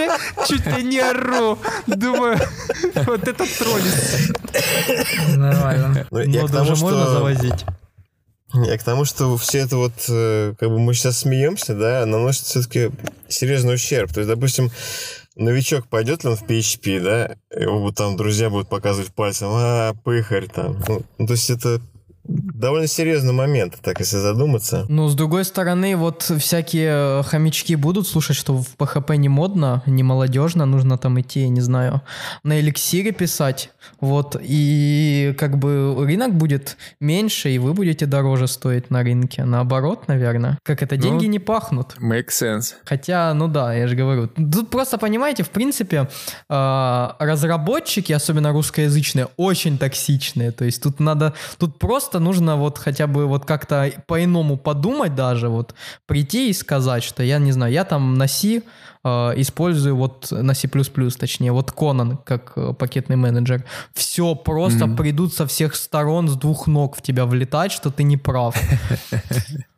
[0.47, 1.57] чуть ли не ору,
[1.87, 2.39] думаю,
[3.05, 4.33] вот это троллить.
[5.37, 6.07] Нормально.
[6.11, 7.65] Ну, я к Ноду тому, уже можно что- завозить.
[8.53, 12.45] Я к тому, что все это вот, э, как бы мы сейчас смеемся, да, наносит
[12.45, 12.89] все-таки
[13.27, 14.11] серьезный ущерб.
[14.11, 14.71] То есть, допустим,
[15.35, 20.47] новичок пойдет ли он в PHP, да, его там друзья будут показывать пальцем, а, пыхарь
[20.47, 20.83] там.
[20.87, 21.79] Ну, ну, то есть это
[22.29, 24.85] довольно серьезный момент, так если задуматься.
[24.89, 29.81] Ну, с другой стороны, вот всякие э, хомячки будут слушать, что в PHP не модно,
[29.85, 32.01] не молодежно, нужно там идти, я не знаю,
[32.43, 38.89] на эликсире писать, вот, и как бы рынок будет меньше, и вы будете дороже стоить
[38.91, 39.45] на рынке.
[39.45, 40.57] Наоборот, наверное.
[40.63, 41.95] Как это, Ну, деньги не пахнут.
[42.01, 42.73] Make sense.
[42.85, 44.27] Хотя, ну да, я же говорю.
[44.27, 46.09] Тут просто, понимаете, в принципе,
[46.49, 50.51] э, разработчики, особенно русскоязычные, очень токсичные.
[50.51, 55.49] То есть тут надо, тут просто нужно вот хотя бы вот как-то по-иному подумать даже,
[55.49, 55.73] вот
[56.05, 58.61] прийти и сказать, что я не знаю, я там на C
[59.03, 63.63] э, использую вот на C++, точнее, вот Conan как э, пакетный менеджер.
[63.93, 64.97] Все просто Мгм.
[64.97, 68.55] придут со всех сторон, с двух ног в тебя влетать, что ты не прав.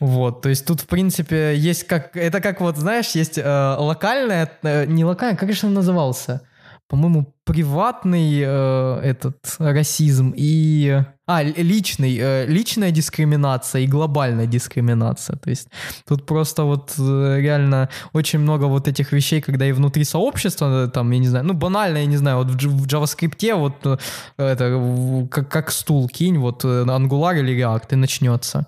[0.00, 2.16] Вот, то есть тут, в принципе, есть как...
[2.16, 4.48] Это как вот, знаешь, есть э, локальная...
[4.62, 6.42] э, не локальная, как же он назывался?
[6.88, 11.02] По-моему, приватный э, этот расизм и...
[11.26, 15.36] А, личный, э, личная дискриминация и глобальная дискриминация.
[15.36, 15.68] То есть
[16.06, 20.88] тут просто вот э, реально очень много вот этих вещей, когда и внутри сообщества, э,
[20.88, 23.98] там, я не знаю, ну банально, я не знаю, вот в, в JavaScript вот э,
[24.38, 28.66] это как, как стул кинь, вот э, Angular или React и начнется.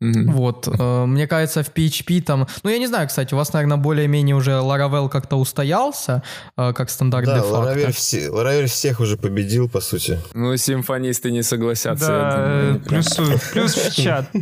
[0.00, 0.32] Мгм.
[0.32, 3.76] Вот, э, мне кажется, в PHP там, ну я не знаю, кстати, у вас, наверное,
[3.76, 6.22] более-менее уже Laravel как-то устоялся,
[6.56, 7.78] э, как стандарт Да, де-факто.
[7.78, 10.18] Laravel, все, Laravel всех уже победил, по сути.
[10.32, 12.06] Ну, симфонисты не согласятся.
[12.06, 12.76] Да, думаю.
[12.76, 14.26] э, плюсую, плюс в чат.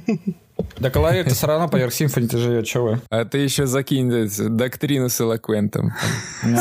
[0.79, 3.01] Да колорит-то все равно поверх Symfony живет, что вы?
[3.11, 4.11] А ты еще закинь
[4.57, 5.95] доктрину с элоквентом.
[6.43, 6.57] Ну.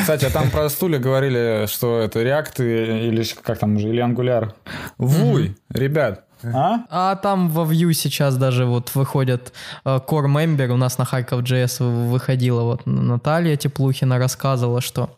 [0.00, 4.52] Кстати, а там про стулья говорили, что это React или как там уже, или Angular.
[4.98, 6.26] Вуй, ребят.
[6.44, 6.84] А?
[6.90, 9.52] А там во Vue сейчас даже вот выходят
[9.84, 15.16] э, Core Member, у нас на Харьков JS выходила вот Наталья Теплухина рассказывала, что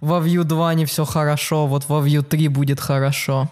[0.00, 3.48] во Vue 2 не все хорошо, вот во Vue 3 будет хорошо.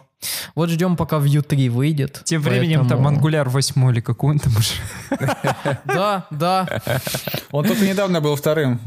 [0.55, 2.23] Вот ждем, пока Vue 3 выйдет.
[2.25, 4.73] Тем временем там поэтому- Angular 8 или какой он там уже.
[5.85, 6.67] Да, да.
[7.53, 8.81] Он только недавно был вторым.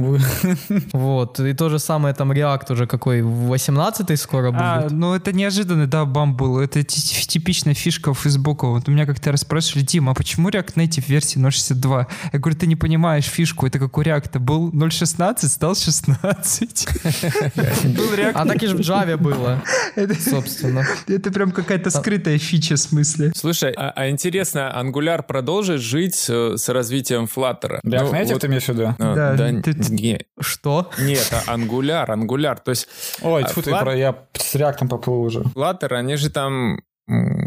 [0.93, 1.39] Вот.
[1.39, 4.61] И то же самое там React уже какой, 18 скоро будет.
[4.61, 6.59] А, ну это неожиданный, да, бам был.
[6.59, 8.67] Это ти- типичная фишка Фейсбука.
[8.67, 12.07] Вот у меня как-то раз спрашивали, Дима, а почему React Native версии 0.62?
[12.33, 13.65] Я говорю, ты не понимаешь фишку.
[13.67, 16.87] Это как у React был 0.16, стал 16.
[17.95, 19.61] Был React А так и ж в Java было,
[20.19, 20.85] собственно.
[21.21, 23.31] Это прям какая-то скрытая фича в смысле.
[23.35, 27.79] Слушай, а, а интересно, Angular продолжит жить э, с развитием Flutter?
[27.83, 28.83] React Ну, Native вот, ты имеешь в виду?
[28.83, 30.89] э, Да, да, ты- не- Что?
[30.99, 32.57] нет, а Angular, Angular.
[32.63, 32.87] То есть
[33.21, 35.41] Ой, А, тьфу ты, про- я с реактом поплыл уже.
[35.41, 36.79] Flutter, они же там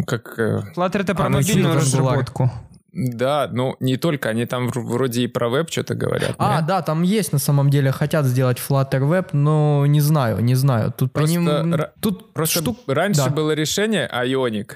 [0.06, 0.38] как...
[0.38, 2.52] э, Flutter это про ну, мобильную разработку.
[2.96, 6.34] Да, ну не только, они там вр- вроде и про веб что-то говорят.
[6.38, 6.66] А, не?
[6.66, 10.92] да, там есть на самом деле, хотят сделать Flutter Web, но не знаю, не знаю.
[10.96, 11.48] Тут по Просто ним...
[11.48, 12.78] ра- Тут Просто штук...
[12.86, 13.30] раньше да.
[13.30, 14.74] было решение Ionic.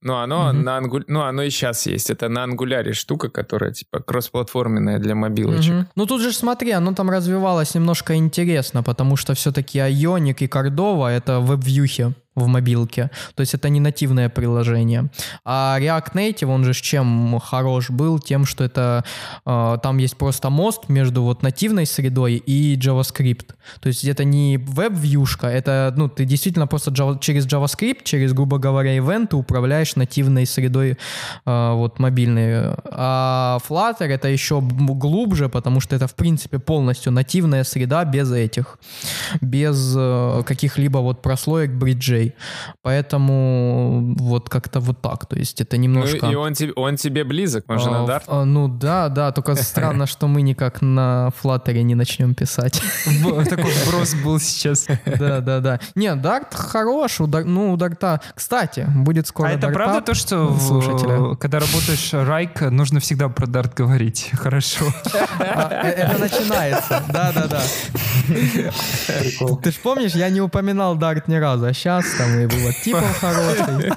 [0.00, 0.62] Но оно Мгм.
[0.62, 1.00] на ангу...
[1.08, 2.08] ну, оно и сейчас есть.
[2.08, 5.74] Это на ангуляре штука, которая типа кроссплатформенная для мобилочек.
[5.74, 5.88] Мгм.
[5.96, 11.08] Ну тут же смотри, оно там развивалось немножко интересно, потому что все-таки Ionic и Cordova
[11.08, 13.10] это веб-вьюхи в мобилке.
[13.34, 15.10] То есть это не нативное приложение.
[15.44, 18.18] А React Native, он же с чем хорош был?
[18.18, 19.04] Тем, что это
[19.46, 23.54] э, там есть просто мост между вот нативной средой и JavaScript.
[23.80, 28.58] То есть это не веб-вьюшка, это, ну, ты действительно просто Java- через JavaScript, через, грубо
[28.58, 30.98] говоря, ивенты управляешь нативной средой
[31.46, 32.74] э, вот мобильной.
[32.84, 38.78] А Flutter это еще глубже, потому что это, в принципе, полностью нативная среда без этих,
[39.40, 42.27] без э, каких-либо вот прослоек бриджей.
[42.82, 45.26] Поэтому вот как-то вот так.
[45.26, 46.26] То есть это Ну, немножко...
[46.26, 48.22] и он, тебе, он тебе близок, он же А, на Dart.
[48.26, 52.80] а, Ну да, да, только странно, что мы никак на Flutter не начнем писать.
[53.48, 54.86] Такой вброс был сейчас.
[55.18, 55.80] Да, да, да.
[55.94, 58.20] Не, Дарт хорош, ну у Дарта...
[58.34, 63.46] Кстати, будет скоро А это Dart правда то, что когда работаешь райк, нужно всегда про
[63.46, 64.30] дарт говорить?
[64.32, 64.86] Хорошо.
[65.40, 67.60] А, э, Это начинается, да, да, да.
[69.62, 73.18] Ты ж помнишь, я не упоминал Дарт ни разу, а сейчас там и было типов
[73.20, 73.92] хороший.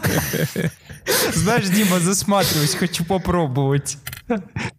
[1.34, 3.98] Знаешь, Дима, засматриваюсь, хочу попробовать.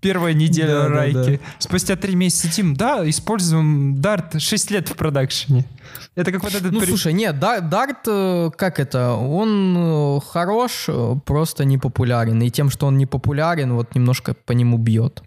[0.00, 1.40] Первая неделя Да, да, райки.
[1.58, 5.66] Спустя три месяца, Дим, да, используем Dart 6 лет в продакшене.
[6.14, 6.72] Это как вот этот...
[6.72, 11.76] Ну, при- слушай, нет, Да- Дарт, э, как это, он э, хорош, э, просто не
[11.76, 12.40] популярен.
[12.42, 15.22] И тем, что он не популярен, вот немножко по нему бьет.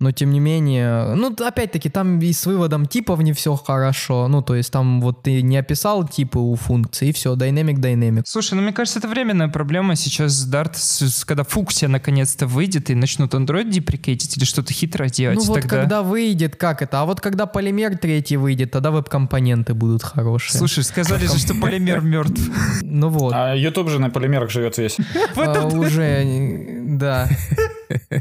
[0.00, 4.28] Но, тем не менее, ну, опять-таки, там и с выводом типов не все хорошо.
[4.28, 8.22] Ну, то есть там вот ты не описал типы у функций, и все, dynamic, dynamic.
[8.26, 9.96] Слушай, ну мне кажется, это временная проблема.
[9.96, 15.08] Сейчас Dart, с- с- когда фуксия наконец-то выйдет и начнут Android деприкейтить или что-то хитрое
[15.10, 15.76] делать, Ну вот тогда...
[15.80, 17.00] когда выйдет, как это?
[17.00, 20.58] А вот когда полимер третий выйдет, тогда веб-компоненты будут хорошие.
[20.58, 22.40] Слушай, сказали же, что полимер мертв.
[22.82, 23.32] ну вот.
[23.34, 24.96] А YouTube же на полимерах живет весь.
[25.36, 26.24] А, уже,
[26.86, 27.28] да.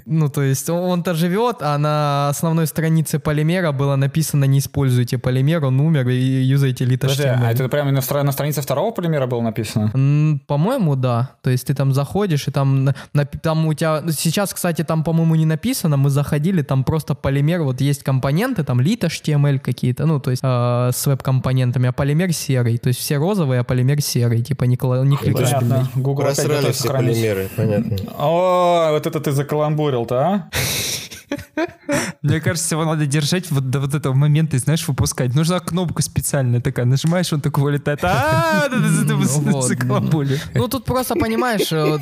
[0.05, 5.17] Ну, то есть он- он-то живет, а на основной странице полимера было написано «Не используйте
[5.17, 9.27] полимер, он умер, и юзайте лит а это прямо на, стра- на странице второго полимера
[9.27, 9.91] было написано?
[10.47, 11.29] По-моему, да.
[11.41, 14.03] То есть ты там заходишь, и там, на- там у тебя...
[14.11, 15.97] Сейчас, кстати, там, по-моему, не написано.
[15.97, 20.89] Мы заходили, там просто полимер, вот есть компоненты, там HTML какие-то, ну, то есть э,
[20.93, 22.77] с веб-компонентами, а полимер серый.
[22.77, 25.43] То есть все розовые, а полимер серый, типа не, не кликабельный.
[25.43, 25.89] Понятно.
[25.95, 27.97] Google опять Просрали все полимеры, понятно.
[28.17, 29.31] О, вот это ты
[29.61, 30.49] закаламбурил-то, а?
[32.21, 35.33] Мне кажется, его надо держать вот до вот этого момента и, знаешь, выпускать.
[35.33, 36.85] Нужна кнопка специальная такая.
[36.85, 38.03] Нажимаешь, он такой вылетает.
[38.03, 40.39] А, Ну заколобули.
[40.55, 41.97] Ну, тут просто, понимаешь, э,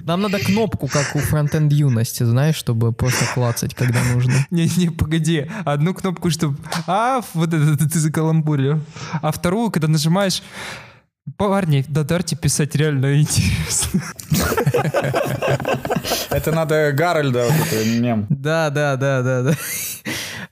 [0.02, 4.34] нам надо кнопку, как у фронтенд юности, знаешь, чтобы просто клацать, когда нужно.
[4.50, 5.50] Не-не, погоди.
[5.64, 6.58] Одну кнопку, чтобы...
[6.86, 8.80] А, вот это ты закаламбурил.
[9.22, 10.42] А вторую, когда нажимаешь...
[11.36, 14.00] Парни, до Дарти писать реально интересно.
[16.30, 18.26] Это надо Гарольда, вот это мем.
[18.30, 19.52] Да, да, да, да, да.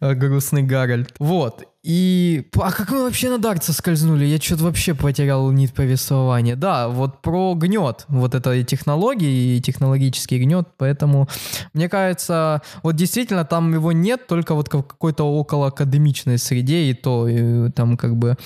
[0.01, 1.15] Э, Грустный Гарольд.
[1.19, 1.69] Вот.
[1.85, 2.48] И...
[2.56, 4.24] А как мы вообще на Дарт соскользнули?
[4.24, 6.56] Я что-то вообще потерял нить повествования.
[6.56, 8.06] Да, вот про гнет.
[8.09, 10.66] Вот это и технологии, и технологический гнет.
[10.78, 11.28] Поэтому,
[11.74, 16.94] мне кажется, вот действительно там его нет, только вот в какой-то около академичной среде, и
[16.94, 18.36] то и там как бы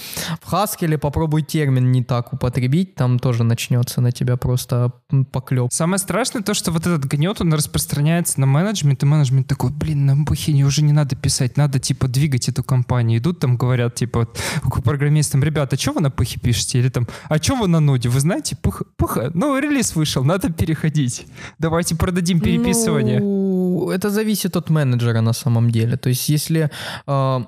[0.42, 4.92] в Хаскеле попробуй термин не так употребить, там тоже начнется на тебя просто
[5.30, 5.72] поклеп.
[5.72, 10.06] Самое страшное то, что вот этот гнет, он распространяется на менеджмент, и менеджмент такой, блин,
[10.06, 13.20] нам бухине уже не надо писать, надо, типа, двигать эту компанию.
[13.28, 14.26] Идут там, говорят, типа,
[14.62, 16.78] вот, программистам, ребята, а что вы на пыхе пишете?
[16.78, 18.08] Или там, а что вы на ноде?
[18.08, 21.26] Вы знаете, пуха, пуха, ну, релиз вышел, надо переходить.
[21.58, 23.20] Давайте продадим переписывание.
[23.20, 25.96] Ну, это зависит от менеджера на самом деле.
[25.96, 26.70] То есть, если
[27.06, 27.40] э,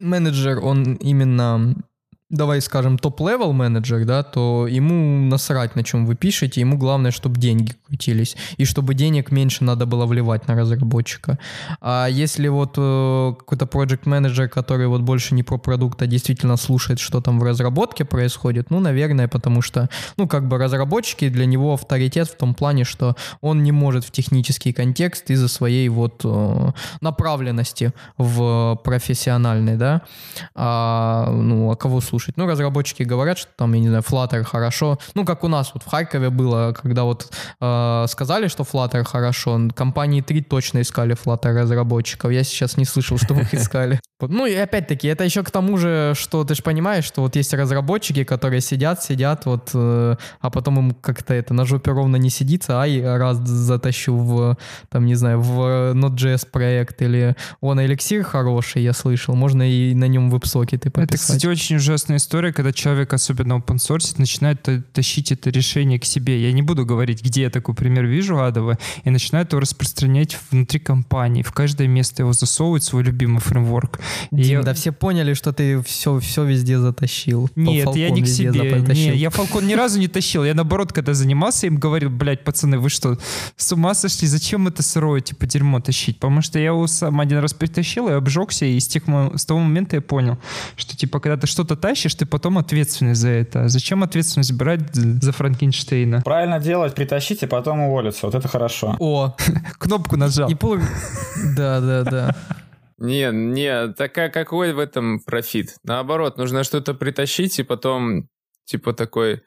[0.00, 1.76] менеджер, он именно
[2.32, 7.38] давай скажем, топ-левел менеджер, да, то ему насрать, на чем вы пишете, ему главное, чтобы
[7.38, 11.38] деньги крутились, и чтобы денег меньше надо было вливать на разработчика.
[11.80, 16.56] А если вот э, какой-то project менеджер, который вот больше не про продукт, а действительно
[16.56, 21.44] слушает, что там в разработке происходит, ну, наверное, потому что, ну, как бы разработчики для
[21.44, 26.22] него авторитет в том плане, что он не может в технический контекст из-за своей вот
[26.24, 26.72] э,
[27.02, 30.00] направленности в профессиональный, да,
[30.54, 32.21] а, ну, а кого слушать?
[32.22, 32.36] Слушать.
[32.36, 34.98] Ну, разработчики говорят, что там, я не знаю, Flutter хорошо.
[35.14, 39.60] Ну, как у нас вот в Харькове было, когда вот э, сказали, что Flutter хорошо,
[39.74, 42.30] компании 3 точно искали Flutter разработчиков.
[42.30, 44.00] Я сейчас не слышал, что их искали.
[44.28, 47.52] Ну, и опять-таки, это еще к тому же, что ты же понимаешь, что вот есть
[47.54, 52.30] разработчики, которые сидят, сидят, вот, э, а потом им как-то это на жопе ровно не
[52.30, 54.56] сидится, ай, раз затащу в,
[54.90, 60.04] там, не знаю, в Node.js проект или он эликсир хороший, я слышал, можно и на
[60.04, 61.14] нем веб-сокеты пописать.
[61.14, 65.98] Это, кстати, очень ужасно интересная история, когда человек, особенно open source, начинает тащить это решение
[65.98, 66.42] к себе.
[66.42, 70.80] Я не буду говорить, где я такой пример вижу адово, и начинает его распространять внутри
[70.80, 71.42] компании.
[71.42, 74.00] В каждое место его засовывает свой любимый фреймворк.
[74.30, 74.62] Дим, я...
[74.62, 77.50] да все поняли, что ты все, все везде затащил.
[77.56, 78.80] Нет, я не к себе.
[78.82, 80.44] Не, я Falcon ни разу не тащил.
[80.44, 83.18] Я наоборот, когда занимался, им говорил, блядь, пацаны, вы что,
[83.56, 84.28] с ума сошли?
[84.28, 86.18] Зачем это сырое, типа, дерьмо тащить?
[86.18, 89.60] Потому что я его сам один раз притащил и обжегся, и с, тех, с того
[89.60, 90.38] момента я понял,
[90.76, 93.68] что, типа, когда ты что-то тащишь, тащишь, ты потом ответственный за это.
[93.68, 96.22] Зачем ответственность брать за Франкенштейна?
[96.24, 98.26] Правильно делать, притащить и потом уволиться.
[98.26, 98.96] Вот это хорошо.
[98.98, 99.36] О,
[99.78, 100.50] кнопку нажал.
[100.50, 100.78] И пол...
[101.56, 102.36] Да, да, да.
[102.98, 105.76] Не, не, такая какой в этом профит?
[105.84, 108.28] Наоборот, нужно что-то притащить и потом
[108.64, 109.42] типа такой,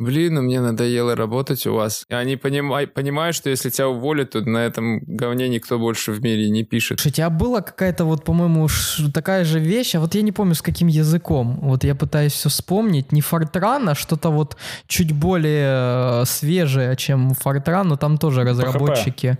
[0.00, 2.04] блин, ну мне надоело работать у вас.
[2.08, 6.22] И они понимай, понимают, что если тебя уволят, то на этом говне никто больше в
[6.22, 6.98] мире не пишет.
[7.00, 8.68] Слушайте, а была какая-то вот, по-моему,
[9.12, 11.60] такая же вещь, а вот я не помню, с каким языком.
[11.62, 13.12] Вот я пытаюсь все вспомнить.
[13.12, 14.56] Не Фортран, а что-то вот
[14.86, 19.38] чуть более э, свежее, чем Фортран, но там тоже разработчики.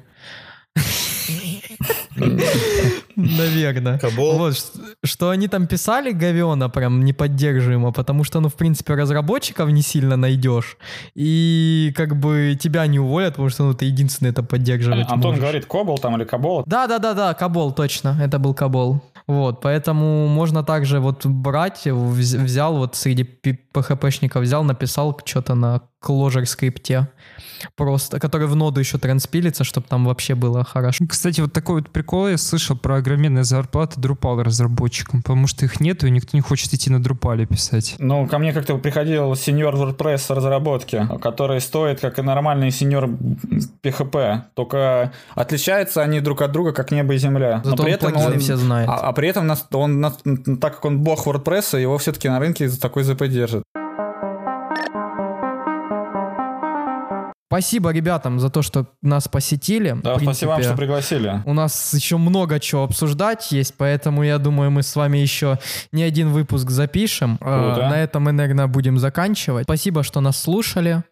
[3.16, 3.98] Наверное.
[3.98, 4.38] Кабол.
[4.38, 4.72] Вот,
[5.04, 10.16] что, они там писали говена прям неподдерживаемо, потому что, ну, в принципе, разработчиков не сильно
[10.16, 10.76] найдешь.
[11.14, 15.40] И как бы тебя не уволят, потому что, ну, ты единственный это поддерживать Антон можешь.
[15.40, 16.64] говорит Кобол там или Кабол?
[16.66, 18.18] Да-да-да-да, Кабол, точно.
[18.20, 19.02] Это был Кабол.
[19.26, 26.46] Вот, поэтому можно также вот брать, взял вот среди PHP-шников, взял, написал что-то на Clojure
[26.46, 27.08] скрипте
[27.76, 31.04] просто, который в ноду еще транспилится, чтобы там вообще было хорошо.
[31.08, 35.80] Кстати, вот такой вот прикол я слышал про огроменные зарплаты Drupal разработчикам, потому что их
[35.80, 37.96] нету, и никто не хочет идти на Drupal писать.
[37.98, 43.08] Ну, ко мне как-то приходил сеньор WordPress разработки, который стоит как и нормальный сеньор
[43.82, 47.60] PHP, только отличаются они друг от друга как небо и земля.
[47.64, 48.88] Зато Но при он этом он, все знает.
[48.88, 50.02] А, а при этом он,
[50.60, 53.62] так как он бог WordPress, его все-таки на рынке за такой ЗП держит.
[57.50, 59.96] Спасибо ребятам за то, что нас посетили.
[60.04, 61.42] Да, принципе, спасибо вам, что пригласили.
[61.44, 65.58] У нас еще много чего обсуждать есть, поэтому я думаю, мы с вами еще
[65.90, 67.38] не один выпуск запишем.
[67.38, 67.88] Круто.
[67.90, 69.64] На этом мы, наверное, будем заканчивать.
[69.64, 71.02] Спасибо, что нас слушали.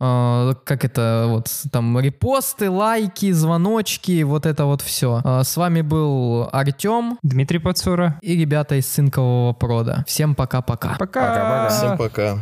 [0.00, 5.20] А, как это вот там репосты, лайки, звоночки, вот это вот все.
[5.22, 10.04] А, с вами был Артем, Дмитрий Пацура и ребята из Цинкового прода.
[10.06, 10.96] Всем пока-пока.
[10.98, 11.68] Пока.
[11.68, 12.38] Всем пока.